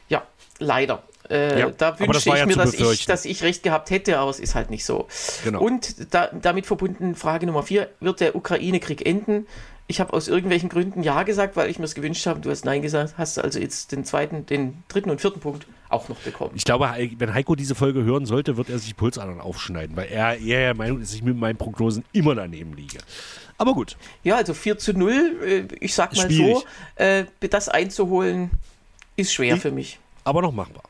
Ja, 0.09 0.23
leider. 0.59 1.03
Äh, 1.29 1.61
ja, 1.61 1.71
da 1.71 1.99
wünsche 2.01 2.31
ich 2.31 2.35
ja 2.35 2.47
mir, 2.47 2.57
dass 2.57 2.75
ich, 2.75 3.07
dass 3.07 3.25
ich 3.25 3.43
recht 3.43 3.62
gehabt 3.62 3.90
hätte, 3.90 4.19
aber 4.19 4.31
es 4.31 4.40
ist 4.40 4.55
halt 4.55 4.71
nicht 4.71 4.85
so. 4.85 5.07
Genau. 5.45 5.61
Und 5.61 6.12
da, 6.12 6.29
damit 6.29 6.66
verbunden 6.66 7.14
Frage 7.14 7.47
Nummer 7.47 7.62
vier, 7.62 7.90
wird 8.01 8.21
der 8.21 8.35
Ukraine-Krieg 8.35 9.07
enden? 9.07 9.47
Ich 9.90 9.98
habe 9.98 10.12
aus 10.12 10.29
irgendwelchen 10.29 10.68
Gründen 10.68 11.03
Ja 11.03 11.24
gesagt, 11.24 11.57
weil 11.57 11.68
ich 11.68 11.81
mir 11.81 11.85
es 11.85 11.96
gewünscht 11.96 12.24
habe. 12.26 12.38
Du 12.38 12.48
hast 12.48 12.64
Nein 12.64 12.81
gesagt, 12.81 13.14
hast 13.18 13.40
also 13.40 13.59
jetzt 13.59 13.90
den 13.90 14.05
zweiten, 14.05 14.46
den 14.46 14.85
dritten 14.87 15.11
und 15.11 15.20
vierten 15.20 15.40
Punkt 15.40 15.66
auch 15.88 16.09
noch 16.09 16.18
bekommen. 16.18 16.53
Ich 16.55 16.62
glaube, 16.62 16.94
wenn 17.18 17.35
Heiko 17.35 17.57
diese 17.57 17.74
Folge 17.74 18.05
hören 18.05 18.24
sollte, 18.24 18.57
wird 18.57 18.70
er 18.70 18.79
sich 18.79 18.96
Pulsadern 18.96 19.40
aufschneiden, 19.40 19.96
weil 19.96 20.07
er 20.07 20.38
eher 20.38 20.61
der 20.61 20.74
Meinung 20.76 21.00
ist, 21.00 21.11
dass 21.11 21.16
ich 21.16 21.24
mit 21.24 21.37
meinen 21.37 21.57
Prognosen 21.57 22.05
immer 22.12 22.37
daneben 22.37 22.74
liege. 22.74 22.98
Aber 23.59 23.74
gut. 23.74 23.96
Ja, 24.22 24.37
also 24.37 24.55
4 24.55 24.79
zu 24.79 24.92
0, 24.92 25.12
äh, 25.44 25.74
ich 25.81 25.92
sag 25.92 26.14
mal 26.14 26.31
Schwierig. 26.31 26.59
so, 26.59 27.03
äh, 27.03 27.24
das 27.40 27.68
einzuholen 27.68 28.53
ist 29.16 29.33
schwer 29.33 29.57
ich, 29.57 29.61
für 29.61 29.72
mich. 29.72 29.98
Aber 30.22 30.40
noch 30.40 30.53
machbar. 30.53 30.85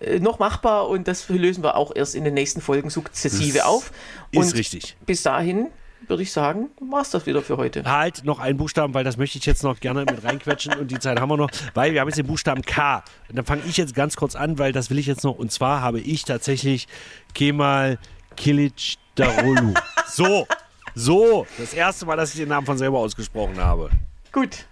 Äh, 0.00 0.18
noch 0.18 0.40
machbar 0.40 0.88
und 0.88 1.06
das 1.06 1.28
lösen 1.28 1.62
wir 1.62 1.76
auch 1.76 1.94
erst 1.94 2.16
in 2.16 2.24
den 2.24 2.34
nächsten 2.34 2.60
Folgen 2.60 2.90
sukzessive 2.90 3.58
das 3.58 3.66
auf. 3.66 3.92
Und 4.34 4.42
ist 4.42 4.56
richtig. 4.56 4.96
Bis 5.06 5.22
dahin 5.22 5.68
würde 6.08 6.22
ich 6.22 6.32
sagen, 6.32 6.70
war 6.80 7.02
es 7.02 7.10
das 7.10 7.26
wieder 7.26 7.42
für 7.42 7.56
heute. 7.56 7.84
Halt 7.84 8.24
noch 8.24 8.38
einen 8.38 8.56
Buchstaben, 8.56 8.94
weil 8.94 9.04
das 9.04 9.16
möchte 9.16 9.38
ich 9.38 9.46
jetzt 9.46 9.62
noch 9.62 9.80
gerne 9.80 10.00
mit 10.00 10.24
reinquetschen 10.24 10.74
und 10.74 10.90
die 10.90 10.98
Zeit 10.98 11.20
haben 11.20 11.28
wir 11.28 11.36
noch, 11.36 11.50
weil 11.74 11.92
wir 11.92 12.00
haben 12.00 12.08
jetzt 12.08 12.18
den 12.18 12.26
Buchstaben 12.26 12.62
K. 12.62 13.02
Und 13.28 13.36
dann 13.36 13.44
fange 13.44 13.62
ich 13.66 13.76
jetzt 13.76 13.94
ganz 13.94 14.16
kurz 14.16 14.36
an, 14.36 14.58
weil 14.58 14.72
das 14.72 14.90
will 14.90 14.98
ich 14.98 15.06
jetzt 15.06 15.24
noch. 15.24 15.38
Und 15.38 15.52
zwar 15.52 15.80
habe 15.80 16.00
ich 16.00 16.24
tatsächlich 16.24 16.88
Kemal 17.34 17.98
Kilic 18.36 18.96
Darulu. 19.14 19.74
so, 20.06 20.46
so, 20.94 21.46
das 21.58 21.74
erste 21.74 22.06
Mal, 22.06 22.16
dass 22.16 22.32
ich 22.32 22.40
den 22.40 22.48
Namen 22.48 22.66
von 22.66 22.78
selber 22.78 22.98
ausgesprochen 22.98 23.58
habe. 23.58 23.90
Gut. 24.32 24.66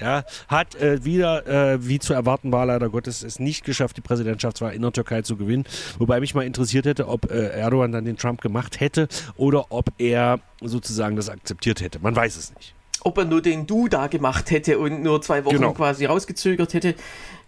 Ja, 0.00 0.24
hat 0.48 0.74
äh, 0.76 1.04
wieder, 1.04 1.46
äh, 1.46 1.86
wie 1.86 1.98
zu 1.98 2.14
erwarten 2.14 2.52
war, 2.52 2.64
leider 2.64 2.88
Gottes, 2.88 3.22
es 3.22 3.38
nicht 3.38 3.64
geschafft, 3.64 3.96
die 3.96 4.00
Präsidentschaftswahl 4.00 4.72
in 4.72 4.82
der 4.82 4.92
Türkei 4.92 5.22
zu 5.22 5.36
gewinnen. 5.36 5.64
Wobei 5.98 6.20
mich 6.20 6.34
mal 6.34 6.44
interessiert 6.44 6.86
hätte, 6.86 7.06
ob 7.08 7.30
äh, 7.30 7.48
Erdogan 7.48 7.92
dann 7.92 8.04
den 8.04 8.16
Trump 8.16 8.40
gemacht 8.40 8.80
hätte 8.80 9.08
oder 9.36 9.66
ob 9.70 9.92
er 9.98 10.40
sozusagen 10.62 11.16
das 11.16 11.28
akzeptiert 11.28 11.80
hätte. 11.82 11.98
Man 12.00 12.16
weiß 12.16 12.36
es 12.36 12.54
nicht. 12.54 12.74
Ob 13.02 13.18
er 13.18 13.24
nur 13.24 13.42
den 13.42 13.66
Du 13.66 13.88
da 13.88 14.06
gemacht 14.06 14.50
hätte 14.50 14.78
und 14.78 15.02
nur 15.02 15.22
zwei 15.22 15.44
Wochen 15.44 15.56
genau. 15.56 15.72
quasi 15.72 16.04
rausgezögert 16.04 16.74
hätte. 16.74 16.94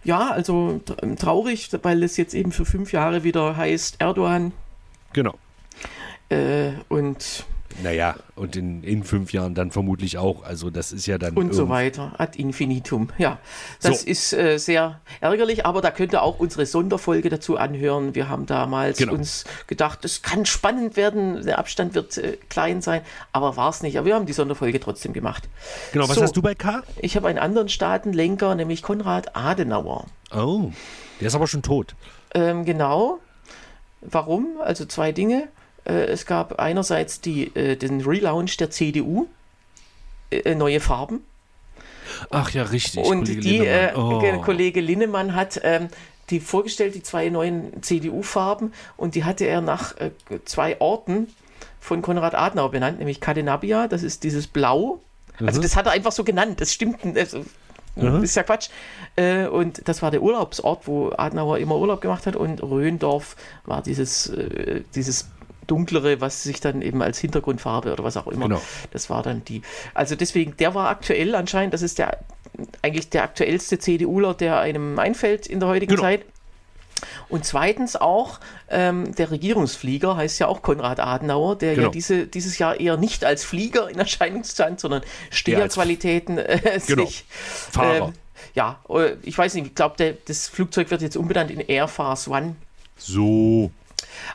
Ja, 0.03 0.31
also 0.31 0.81
traurig, 1.17 1.69
weil 1.83 2.03
es 2.03 2.17
jetzt 2.17 2.33
eben 2.33 2.51
für 2.51 2.65
fünf 2.65 2.91
Jahre 2.91 3.23
wieder 3.23 3.55
heißt 3.55 3.95
Erdogan. 3.99 4.51
Genau. 5.13 5.35
Äh, 6.29 6.71
und 6.89 7.45
naja, 7.81 8.15
und 8.35 8.55
in, 8.55 8.83
in 8.83 9.03
fünf 9.03 9.33
Jahren 9.33 9.55
dann 9.55 9.71
vermutlich 9.71 10.17
auch. 10.17 10.43
Also 10.43 10.69
das 10.69 10.91
ist 10.91 11.07
ja 11.07 11.17
dann. 11.17 11.33
Und 11.33 11.53
so 11.53 11.69
weiter. 11.69 12.13
Ad 12.17 12.37
infinitum. 12.39 13.09
Ja, 13.17 13.39
das 13.81 14.01
so. 14.01 14.07
ist 14.07 14.33
äh, 14.33 14.57
sehr 14.57 14.99
ärgerlich, 15.21 15.65
aber 15.65 15.81
da 15.81 15.91
könnt 15.91 16.13
ihr 16.13 16.21
auch 16.21 16.39
unsere 16.39 16.65
Sonderfolge 16.65 17.29
dazu 17.29 17.57
anhören. 17.57 18.15
Wir 18.15 18.29
haben 18.29 18.45
damals 18.45 18.97
genau. 18.97 19.13
uns 19.13 19.45
gedacht, 19.67 20.05
es 20.05 20.21
kann 20.21 20.45
spannend 20.45 20.97
werden, 20.97 21.43
der 21.43 21.57
Abstand 21.57 21.95
wird 21.95 22.17
äh, 22.17 22.37
klein 22.49 22.81
sein, 22.81 23.01
aber 23.31 23.57
war 23.57 23.69
es 23.69 23.81
nicht. 23.81 23.97
Aber 23.97 24.05
wir 24.05 24.15
haben 24.15 24.25
die 24.25 24.33
Sonderfolge 24.33 24.79
trotzdem 24.79 25.13
gemacht. 25.13 25.49
Genau, 25.93 26.07
was 26.07 26.15
so, 26.15 26.21
hast 26.21 26.37
du 26.37 26.41
bei 26.41 26.55
K? 26.55 26.83
Ich 26.99 27.15
habe 27.15 27.27
einen 27.27 27.39
anderen 27.39 27.69
Staatenlenker, 27.69 28.55
nämlich 28.55 28.83
Konrad 28.83 29.35
Adenauer. 29.35 30.05
Oh, 30.35 30.71
der 31.19 31.27
ist 31.27 31.35
aber 31.35 31.47
schon 31.47 31.63
tot. 31.63 31.95
Ähm, 32.33 32.65
genau. 32.65 33.19
Warum? 34.01 34.57
Also 34.61 34.85
zwei 34.85 35.11
Dinge. 35.11 35.47
Äh, 35.85 36.05
es 36.05 36.25
gab 36.25 36.59
einerseits 36.59 37.21
die, 37.21 37.55
äh, 37.55 37.75
den 37.75 38.01
Relaunch 38.01 38.57
der 38.57 38.69
CDU, 38.69 39.27
äh, 40.31 40.55
neue 40.55 40.79
Farben. 40.79 41.21
Ach 42.29 42.49
ja, 42.51 42.63
richtig. 42.63 43.05
Und 43.05 43.25
Kollege 43.25 43.41
die 43.41 43.57
Linnemann. 43.57 43.95
Oh. 43.95 44.41
Kollege 44.41 44.81
Linnemann 44.81 45.35
hat 45.35 45.59
ähm, 45.63 45.89
die 46.29 46.39
vorgestellt, 46.39 46.95
die 46.95 47.03
zwei 47.03 47.29
neuen 47.29 47.81
CDU-Farben, 47.81 48.73
und 48.97 49.15
die 49.15 49.23
hatte 49.23 49.45
er 49.45 49.61
nach 49.61 49.97
äh, 49.97 50.11
zwei 50.45 50.79
Orten 50.79 51.27
von 51.79 52.01
Konrad 52.01 52.33
Adenauer 52.35 52.71
benannt, 52.71 52.99
nämlich 52.99 53.19
Cadenabia, 53.19 53.87
das 53.87 54.03
ist 54.03 54.23
dieses 54.23 54.47
Blau. 54.47 55.01
Also 55.33 55.43
mhm. 55.43 55.47
Also 55.47 55.61
das 55.61 55.75
hat 55.75 55.85
er 55.85 55.91
einfach 55.91 56.11
so 56.11 56.23
genannt, 56.23 56.61
das 56.61 56.73
stimmt. 56.73 56.99
Also, 57.17 57.43
mhm. 57.95 58.23
ist 58.23 58.35
ja 58.35 58.43
Quatsch. 58.43 58.69
Äh, 59.15 59.47
und 59.47 59.87
das 59.87 60.01
war 60.01 60.11
der 60.11 60.21
Urlaubsort, 60.21 60.87
wo 60.87 61.11
Adenauer 61.11 61.57
immer 61.57 61.77
Urlaub 61.77 62.01
gemacht 62.01 62.25
hat. 62.25 62.35
Und 62.35 62.63
Röndorf 62.63 63.35
war 63.65 63.81
dieses, 63.81 64.29
äh, 64.29 64.81
dieses 64.95 65.29
dunklere, 65.67 66.21
was 66.21 66.43
sich 66.43 66.59
dann 66.59 66.81
eben 66.81 67.01
als 67.01 67.19
Hintergrundfarbe 67.19 67.91
oder 67.93 68.03
was 68.03 68.17
auch 68.17 68.27
immer. 68.27 68.47
Genau. 68.47 68.61
Das 68.91 69.09
war 69.09 69.23
dann 69.23 69.43
die. 69.45 69.61
Also 69.93 70.15
deswegen, 70.15 70.57
der 70.57 70.75
war 70.75 70.89
aktuell 70.89 71.35
anscheinend, 71.35 71.73
das 71.73 71.81
ist 71.81 71.99
der 71.99 72.19
eigentlich 72.81 73.09
der 73.09 73.23
aktuellste 73.23 73.79
CDUler, 73.79 74.33
der 74.33 74.59
einem 74.59 74.99
einfällt 74.99 75.47
in 75.47 75.59
der 75.59 75.69
heutigen 75.69 75.95
genau. 75.95 76.03
Zeit. 76.03 76.25
Und 77.27 77.45
zweitens 77.45 77.95
auch 77.95 78.39
ähm, 78.69 79.13
der 79.15 79.31
Regierungsflieger 79.31 80.15
heißt 80.15 80.39
ja 80.39 80.47
auch 80.47 80.61
Konrad 80.61 80.99
Adenauer, 80.99 81.57
der 81.57 81.75
genau. 81.75 81.87
ja 81.87 81.91
diese, 81.91 82.27
dieses 82.27 82.57
Jahr 82.59 82.79
eher 82.79 82.97
nicht 82.97 83.25
als 83.25 83.43
Flieger 83.43 83.89
in 83.89 83.99
Erscheinung 83.99 84.43
stand, 84.43 84.79
sondern 84.79 85.01
Steherqualitäten 85.31 86.37
äh, 86.37 86.79
genau. 86.85 87.05
sich. 87.05 87.25
Fahrer. 87.27 88.07
Ähm, 88.07 88.13
ja, 88.53 88.79
äh, 88.89 89.15
ich 89.23 89.37
weiß 89.37 89.55
nicht, 89.55 89.67
ich 89.67 89.75
glaube, 89.75 90.17
das 90.25 90.47
Flugzeug 90.47 90.91
wird 90.91 91.01
jetzt 91.01 91.17
umbenannt 91.17 91.51
in 91.51 91.59
Air 91.59 91.87
Force 91.87 92.27
One. 92.27 92.55
So. 92.97 93.71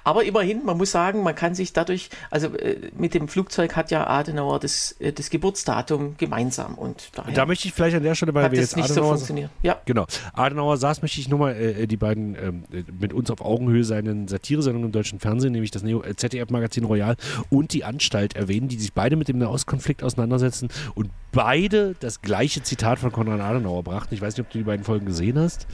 Aber 0.05 0.25
immerhin, 0.25 0.65
man 0.65 0.77
muss 0.77 0.91
sagen, 0.91 1.23
man 1.23 1.35
kann 1.35 1.55
sich 1.55 1.73
dadurch, 1.73 2.11
also 2.31 2.49
äh, 2.57 2.91
mit 2.97 3.15
dem 3.15 3.29
Flugzeug 3.29 3.77
hat 3.77 3.91
ja 3.91 4.07
Adenauer 4.07 4.61
das, 4.61 4.93
äh, 5.01 5.13
das 5.13 5.31
Geburtsdatum 5.31 6.17
gemeinsam 6.19 6.75
und 6.75 7.11
da 7.35 7.47
möchte 7.47 7.69
ich 7.69 7.75
vielleicht 7.75 7.97
an 7.97 8.03
der 8.03 8.15
Stelle, 8.15 8.35
weil 8.35 8.51
wir 8.51 8.61
jetzt 8.61 8.77
nicht 8.77 8.91
Adenauer, 8.91 9.05
so 9.05 9.11
funktioniert. 9.11 9.51
Ja. 9.63 9.81
Genau. 9.85 10.07
Adenauer 10.33 10.77
saß, 10.77 11.03
möchte 11.03 11.21
ich 11.21 11.29
nur 11.29 11.39
mal 11.39 11.55
äh, 11.55 11.87
die 11.87 11.97
beiden 11.97 12.37
ähm, 12.37 12.65
mit 13.01 13.13
uns 13.13 13.31
auf 13.31 13.41
Augenhöhe 13.41 13.85
seinen 13.85 14.29
Satiresendungen 14.29 14.89
im 14.89 14.93
deutschen 14.93 15.21
Fernsehen, 15.21 15.53
nämlich 15.53 15.71
das 15.71 15.83
äh, 15.83 16.17
ZDF-Magazin 16.17 16.85
Royal 16.85 17.17
und 17.51 17.73
die 17.73 17.85
Anstalt 17.85 18.37
erwähnen, 18.37 18.69
die 18.69 18.79
sich 18.79 18.93
beide 18.93 19.17
mit 19.17 19.29
dem 19.29 19.39
Nahostkonflikt 19.39 20.03
auseinandersetzen 20.03 20.69
und 20.95 21.11
beide 21.33 21.95
das 22.01 22.23
gleiche 22.23 22.63
Zitat 22.63 22.99
von 22.99 23.13
Konrad 23.13 23.41
Adenauer 23.41 23.83
brachten. 23.83 24.15
Ich 24.15 24.21
weiß 24.21 24.37
nicht, 24.37 24.47
ob 24.47 24.53
du 24.53 24.59
die 24.59 24.65
beiden 24.65 24.85
Folgen 24.85 25.07
gesehen 25.07 25.39
hast. 25.39 25.67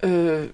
Äh, 0.00 0.48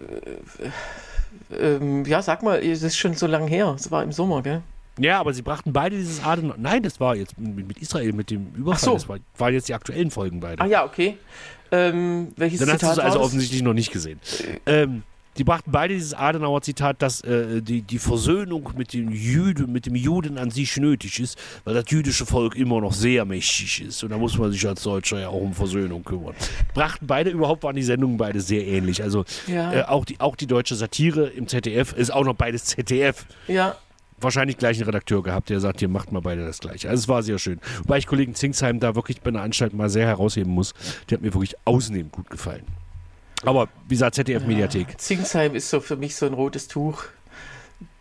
ähm, 1.58 2.04
ja, 2.04 2.22
sag 2.22 2.42
mal, 2.42 2.58
es 2.58 2.82
ist 2.82 2.96
schon 2.96 3.14
so 3.14 3.26
lange 3.26 3.48
her. 3.48 3.74
Es 3.76 3.90
war 3.90 4.02
im 4.02 4.12
Sommer, 4.12 4.42
gell? 4.42 4.62
Ja, 4.98 5.18
aber 5.20 5.32
sie 5.32 5.42
brachten 5.42 5.72
beide 5.72 5.96
dieses 5.96 6.22
Aden. 6.22 6.52
Nein, 6.58 6.82
das 6.82 7.00
war 7.00 7.16
jetzt 7.16 7.38
mit 7.38 7.78
Israel, 7.78 8.12
mit 8.12 8.30
dem 8.30 8.52
Überfall. 8.54 8.74
Ach 8.76 8.78
so. 8.78 8.94
Das 8.94 9.08
war, 9.08 9.18
waren 9.38 9.54
jetzt 9.54 9.68
die 9.68 9.74
aktuellen 9.74 10.10
Folgen 10.10 10.40
beide. 10.40 10.60
Ah 10.60 10.66
ja, 10.66 10.84
okay. 10.84 11.16
Ähm, 11.72 12.32
welches 12.36 12.58
Dann 12.60 12.68
Zitat 12.70 12.82
hast 12.82 12.96
du 12.96 13.00
es 13.00 13.06
also 13.06 13.20
offensichtlich 13.20 13.62
noch 13.62 13.72
nicht 13.72 13.92
gesehen. 13.92 14.20
Äh, 14.66 14.82
ähm, 14.82 15.02
die 15.40 15.44
brachten 15.44 15.72
beide 15.72 15.94
dieses 15.94 16.12
Adenauer-Zitat, 16.12 17.00
dass 17.00 17.22
äh, 17.22 17.62
die, 17.62 17.80
die 17.80 17.98
Versöhnung 17.98 18.74
mit 18.76 18.92
dem, 18.92 19.10
Jüden, 19.10 19.72
mit 19.72 19.86
dem 19.86 19.94
Juden 19.94 20.36
an 20.36 20.50
sich 20.50 20.76
nötig 20.76 21.18
ist, 21.18 21.38
weil 21.64 21.72
das 21.72 21.84
jüdische 21.88 22.26
Volk 22.26 22.56
immer 22.56 22.82
noch 22.82 22.92
sehr 22.92 23.24
mächtig 23.24 23.80
ist. 23.80 24.04
Und 24.04 24.10
da 24.10 24.18
muss 24.18 24.36
man 24.36 24.52
sich 24.52 24.68
als 24.68 24.82
Deutscher 24.82 25.18
ja 25.18 25.28
auch 25.30 25.40
um 25.40 25.54
Versöhnung 25.54 26.04
kümmern. 26.04 26.34
Brachten 26.74 27.06
beide, 27.06 27.30
überhaupt 27.30 27.62
waren 27.62 27.74
die 27.74 27.82
Sendungen 27.82 28.18
beide 28.18 28.42
sehr 28.42 28.66
ähnlich. 28.66 29.02
Also 29.02 29.24
ja. 29.46 29.72
äh, 29.72 29.82
auch, 29.84 30.04
die, 30.04 30.20
auch 30.20 30.36
die 30.36 30.46
deutsche 30.46 30.74
Satire 30.74 31.28
im 31.28 31.48
ZDF 31.48 31.94
ist 31.94 32.12
auch 32.12 32.24
noch 32.24 32.34
beides 32.34 32.66
ZDF. 32.66 33.24
Ja 33.48 33.76
wahrscheinlich 34.22 34.58
gleich 34.58 34.76
einen 34.76 34.84
Redakteur 34.84 35.22
gehabt, 35.22 35.48
der 35.48 35.60
sagt, 35.60 35.80
ihr 35.80 35.88
macht 35.88 36.12
mal 36.12 36.20
beide 36.20 36.44
das 36.44 36.58
gleiche. 36.58 36.90
Also 36.90 37.00
es 37.00 37.08
war 37.08 37.22
sehr 37.22 37.38
schön. 37.38 37.58
Wobei 37.78 37.96
ich 37.96 38.06
Kollegen 38.06 38.34
Zingsheim 38.34 38.78
da 38.78 38.94
wirklich 38.94 39.22
bei 39.22 39.28
einer 39.28 39.40
Anstalt 39.40 39.72
mal 39.72 39.88
sehr 39.88 40.06
herausheben 40.06 40.52
muss. 40.52 40.74
Der 41.08 41.16
hat 41.16 41.22
mir 41.22 41.32
wirklich 41.32 41.54
ausnehmend 41.64 42.12
gut 42.12 42.28
gefallen. 42.28 42.66
Aber 43.44 43.68
wie 43.88 43.94
gesagt, 43.94 44.14
ZDF-Mediathek. 44.16 44.90
Ja, 44.90 44.98
Zingsheim 44.98 45.54
ist 45.54 45.70
so 45.70 45.80
für 45.80 45.96
mich 45.96 46.14
so 46.16 46.26
ein 46.26 46.34
rotes 46.34 46.68
Tuch. 46.68 47.04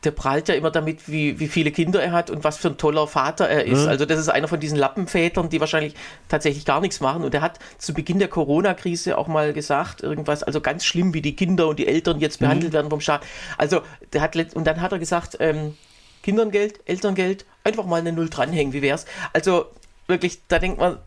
Der 0.03 0.11
prahlt 0.11 0.47
ja 0.47 0.55
immer 0.55 0.71
damit, 0.71 1.09
wie, 1.09 1.39
wie 1.39 1.47
viele 1.47 1.71
Kinder 1.71 2.01
er 2.01 2.13
hat 2.13 2.29
und 2.29 2.45
was 2.45 2.57
für 2.57 2.69
ein 2.69 2.77
toller 2.77 3.05
Vater 3.07 3.47
er 3.49 3.65
ist. 3.65 3.83
Mhm. 3.83 3.89
Also, 3.89 4.05
das 4.05 4.19
ist 4.19 4.29
einer 4.29 4.47
von 4.47 4.59
diesen 4.59 4.77
Lappenvätern, 4.77 5.49
die 5.49 5.59
wahrscheinlich 5.59 5.93
tatsächlich 6.29 6.65
gar 6.65 6.79
nichts 6.79 7.01
machen. 7.01 7.23
Und 7.23 7.33
er 7.33 7.41
hat 7.41 7.59
zu 7.77 7.93
Beginn 7.93 8.19
der 8.19 8.29
Corona-Krise 8.29 9.17
auch 9.17 9.27
mal 9.27 9.51
gesagt, 9.51 10.01
irgendwas, 10.01 10.43
also 10.43 10.61
ganz 10.61 10.85
schlimm, 10.85 11.13
wie 11.13 11.21
die 11.21 11.35
Kinder 11.35 11.67
und 11.67 11.79
die 11.79 11.87
Eltern 11.87 12.19
jetzt 12.19 12.39
behandelt 12.39 12.71
mhm. 12.71 12.75
werden 12.75 12.89
vom 12.89 13.01
Staat. 13.01 13.25
Also, 13.57 13.81
der 14.13 14.21
hat, 14.21 14.35
und 14.55 14.65
dann 14.65 14.81
hat 14.81 14.91
er 14.91 14.99
gesagt, 14.99 15.37
ähm, 15.41 15.75
Kinderngeld, 16.23 16.79
Elterngeld, 16.85 17.45
einfach 17.63 17.85
mal 17.85 17.99
eine 17.99 18.11
Null 18.11 18.29
dranhängen, 18.29 18.73
wie 18.73 18.81
wär's? 18.81 19.05
Also 19.33 19.67
wirklich, 20.07 20.39
da 20.47 20.59
denkt 20.59 20.79
man, 20.79 20.97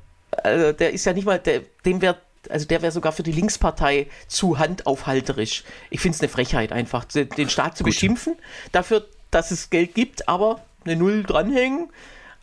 also 0.43 0.73
der 0.73 0.93
ist 0.93 1.05
ja 1.05 1.13
nicht 1.13 1.27
mal, 1.27 1.39
der, 1.39 1.63
dem 1.85 2.01
wäre 2.01 2.17
also 2.49 2.67
der 2.67 2.83
wäre 2.83 2.93
sogar 2.93 3.13
für 3.13 3.23
die 3.23 3.33
Linkspartei 3.33 4.09
zu 4.27 4.59
handaufhalterisch. 4.59 5.65
Ich 5.91 6.01
finde 6.01 6.17
es 6.17 6.21
eine 6.21 6.29
Frechheit 6.29 6.73
einfach, 6.73 7.05
den 7.05 7.49
Staat 7.49 7.77
zu 7.77 7.85
Gut. 7.85 7.93
beschimpfen, 7.93 8.37
dafür, 8.73 9.07
dass 9.31 9.51
es 9.51 9.71
Geld 9.71 9.95
gibt, 9.95 10.29
aber 10.29 10.65
eine 10.85 10.97
Null 10.97 11.23
dranhängen. 11.23 11.91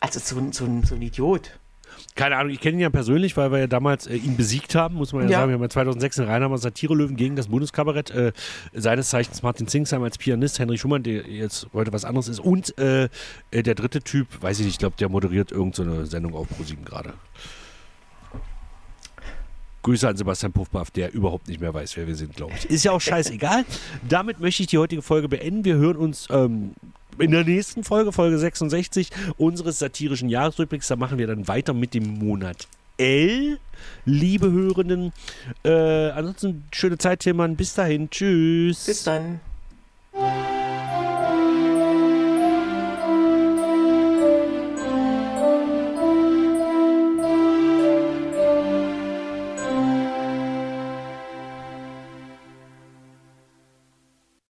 Also 0.00 0.18
so, 0.20 0.36
so, 0.52 0.66
so 0.84 0.94
ein 0.94 1.02
Idiot 1.02 1.52
keine 2.14 2.36
Ahnung, 2.36 2.52
ich 2.52 2.60
kenne 2.60 2.76
ihn 2.76 2.80
ja 2.80 2.90
persönlich, 2.90 3.36
weil 3.36 3.52
wir 3.52 3.58
ja 3.60 3.66
damals 3.66 4.06
äh, 4.06 4.14
ihn 4.14 4.36
besiegt 4.36 4.74
haben, 4.74 4.96
muss 4.96 5.12
man 5.12 5.24
ja, 5.24 5.30
ja. 5.30 5.38
sagen. 5.38 5.50
Wir 5.50 5.54
haben 5.54 5.62
ja 5.62 5.68
2006 5.68 6.18
in 6.18 6.24
Rheinheimer 6.24 6.58
Satire-Löwen 6.58 7.16
gegen 7.16 7.36
das 7.36 7.48
Bundeskabarett, 7.48 8.10
äh, 8.10 8.32
seines 8.72 9.10
Zeichens 9.10 9.42
Martin 9.42 9.66
Zingsheim 9.66 10.02
als 10.02 10.18
Pianist, 10.18 10.58
Henry 10.58 10.78
Schumann, 10.78 11.02
der 11.02 11.26
jetzt 11.26 11.68
heute 11.72 11.92
was 11.92 12.04
anderes 12.04 12.28
ist, 12.28 12.40
und 12.40 12.76
äh, 12.78 13.08
äh 13.50 13.62
der 13.62 13.74
dritte 13.74 14.00
Typ, 14.00 14.26
weiß 14.40 14.58
ich 14.60 14.66
nicht, 14.66 14.74
ich 14.74 14.78
glaube, 14.78 14.96
der 14.98 15.08
moderiert 15.08 15.52
irgendeine 15.52 16.00
so 16.00 16.04
Sendung 16.06 16.34
auf 16.34 16.48
ProSieben 16.48 16.84
gerade. 16.84 17.14
Grüße 19.82 20.08
an 20.08 20.16
Sebastian 20.16 20.52
Puffbaff, 20.52 20.90
der 20.90 21.12
überhaupt 21.12 21.48
nicht 21.48 21.60
mehr 21.60 21.72
weiß, 21.72 21.96
wer 21.96 22.06
wir 22.06 22.16
sind, 22.16 22.36
glaube 22.36 22.52
ich. 22.56 22.66
Ist 22.66 22.84
ja 22.84 22.92
auch 22.92 23.00
scheißegal. 23.00 23.64
Damit 24.08 24.40
möchte 24.40 24.62
ich 24.62 24.68
die 24.68 24.78
heutige 24.78 25.02
Folge 25.02 25.28
beenden. 25.28 25.64
Wir 25.64 25.76
hören 25.76 25.96
uns 25.96 26.26
ähm, 26.30 26.74
in 27.18 27.30
der 27.30 27.44
nächsten 27.44 27.84
Folge, 27.84 28.12
Folge 28.12 28.38
66 28.38 29.10
unseres 29.36 29.78
satirischen 29.78 30.28
Jahresrückblicks, 30.28 30.88
da 30.88 30.96
machen 30.96 31.18
wir 31.18 31.26
dann 31.26 31.48
weiter 31.48 31.74
mit 31.74 31.94
dem 31.94 32.18
Monat 32.18 32.68
L, 32.98 33.58
liebe 34.04 34.50
Hörenden. 34.50 35.12
Äh, 35.64 36.10
ansonsten 36.10 36.64
schöne 36.70 36.98
Zeit, 36.98 37.20
Tillmann. 37.20 37.56
Bis 37.56 37.74
dahin. 37.74 38.10
Tschüss. 38.10 38.84
Bis 38.84 39.04
dann. 39.04 39.40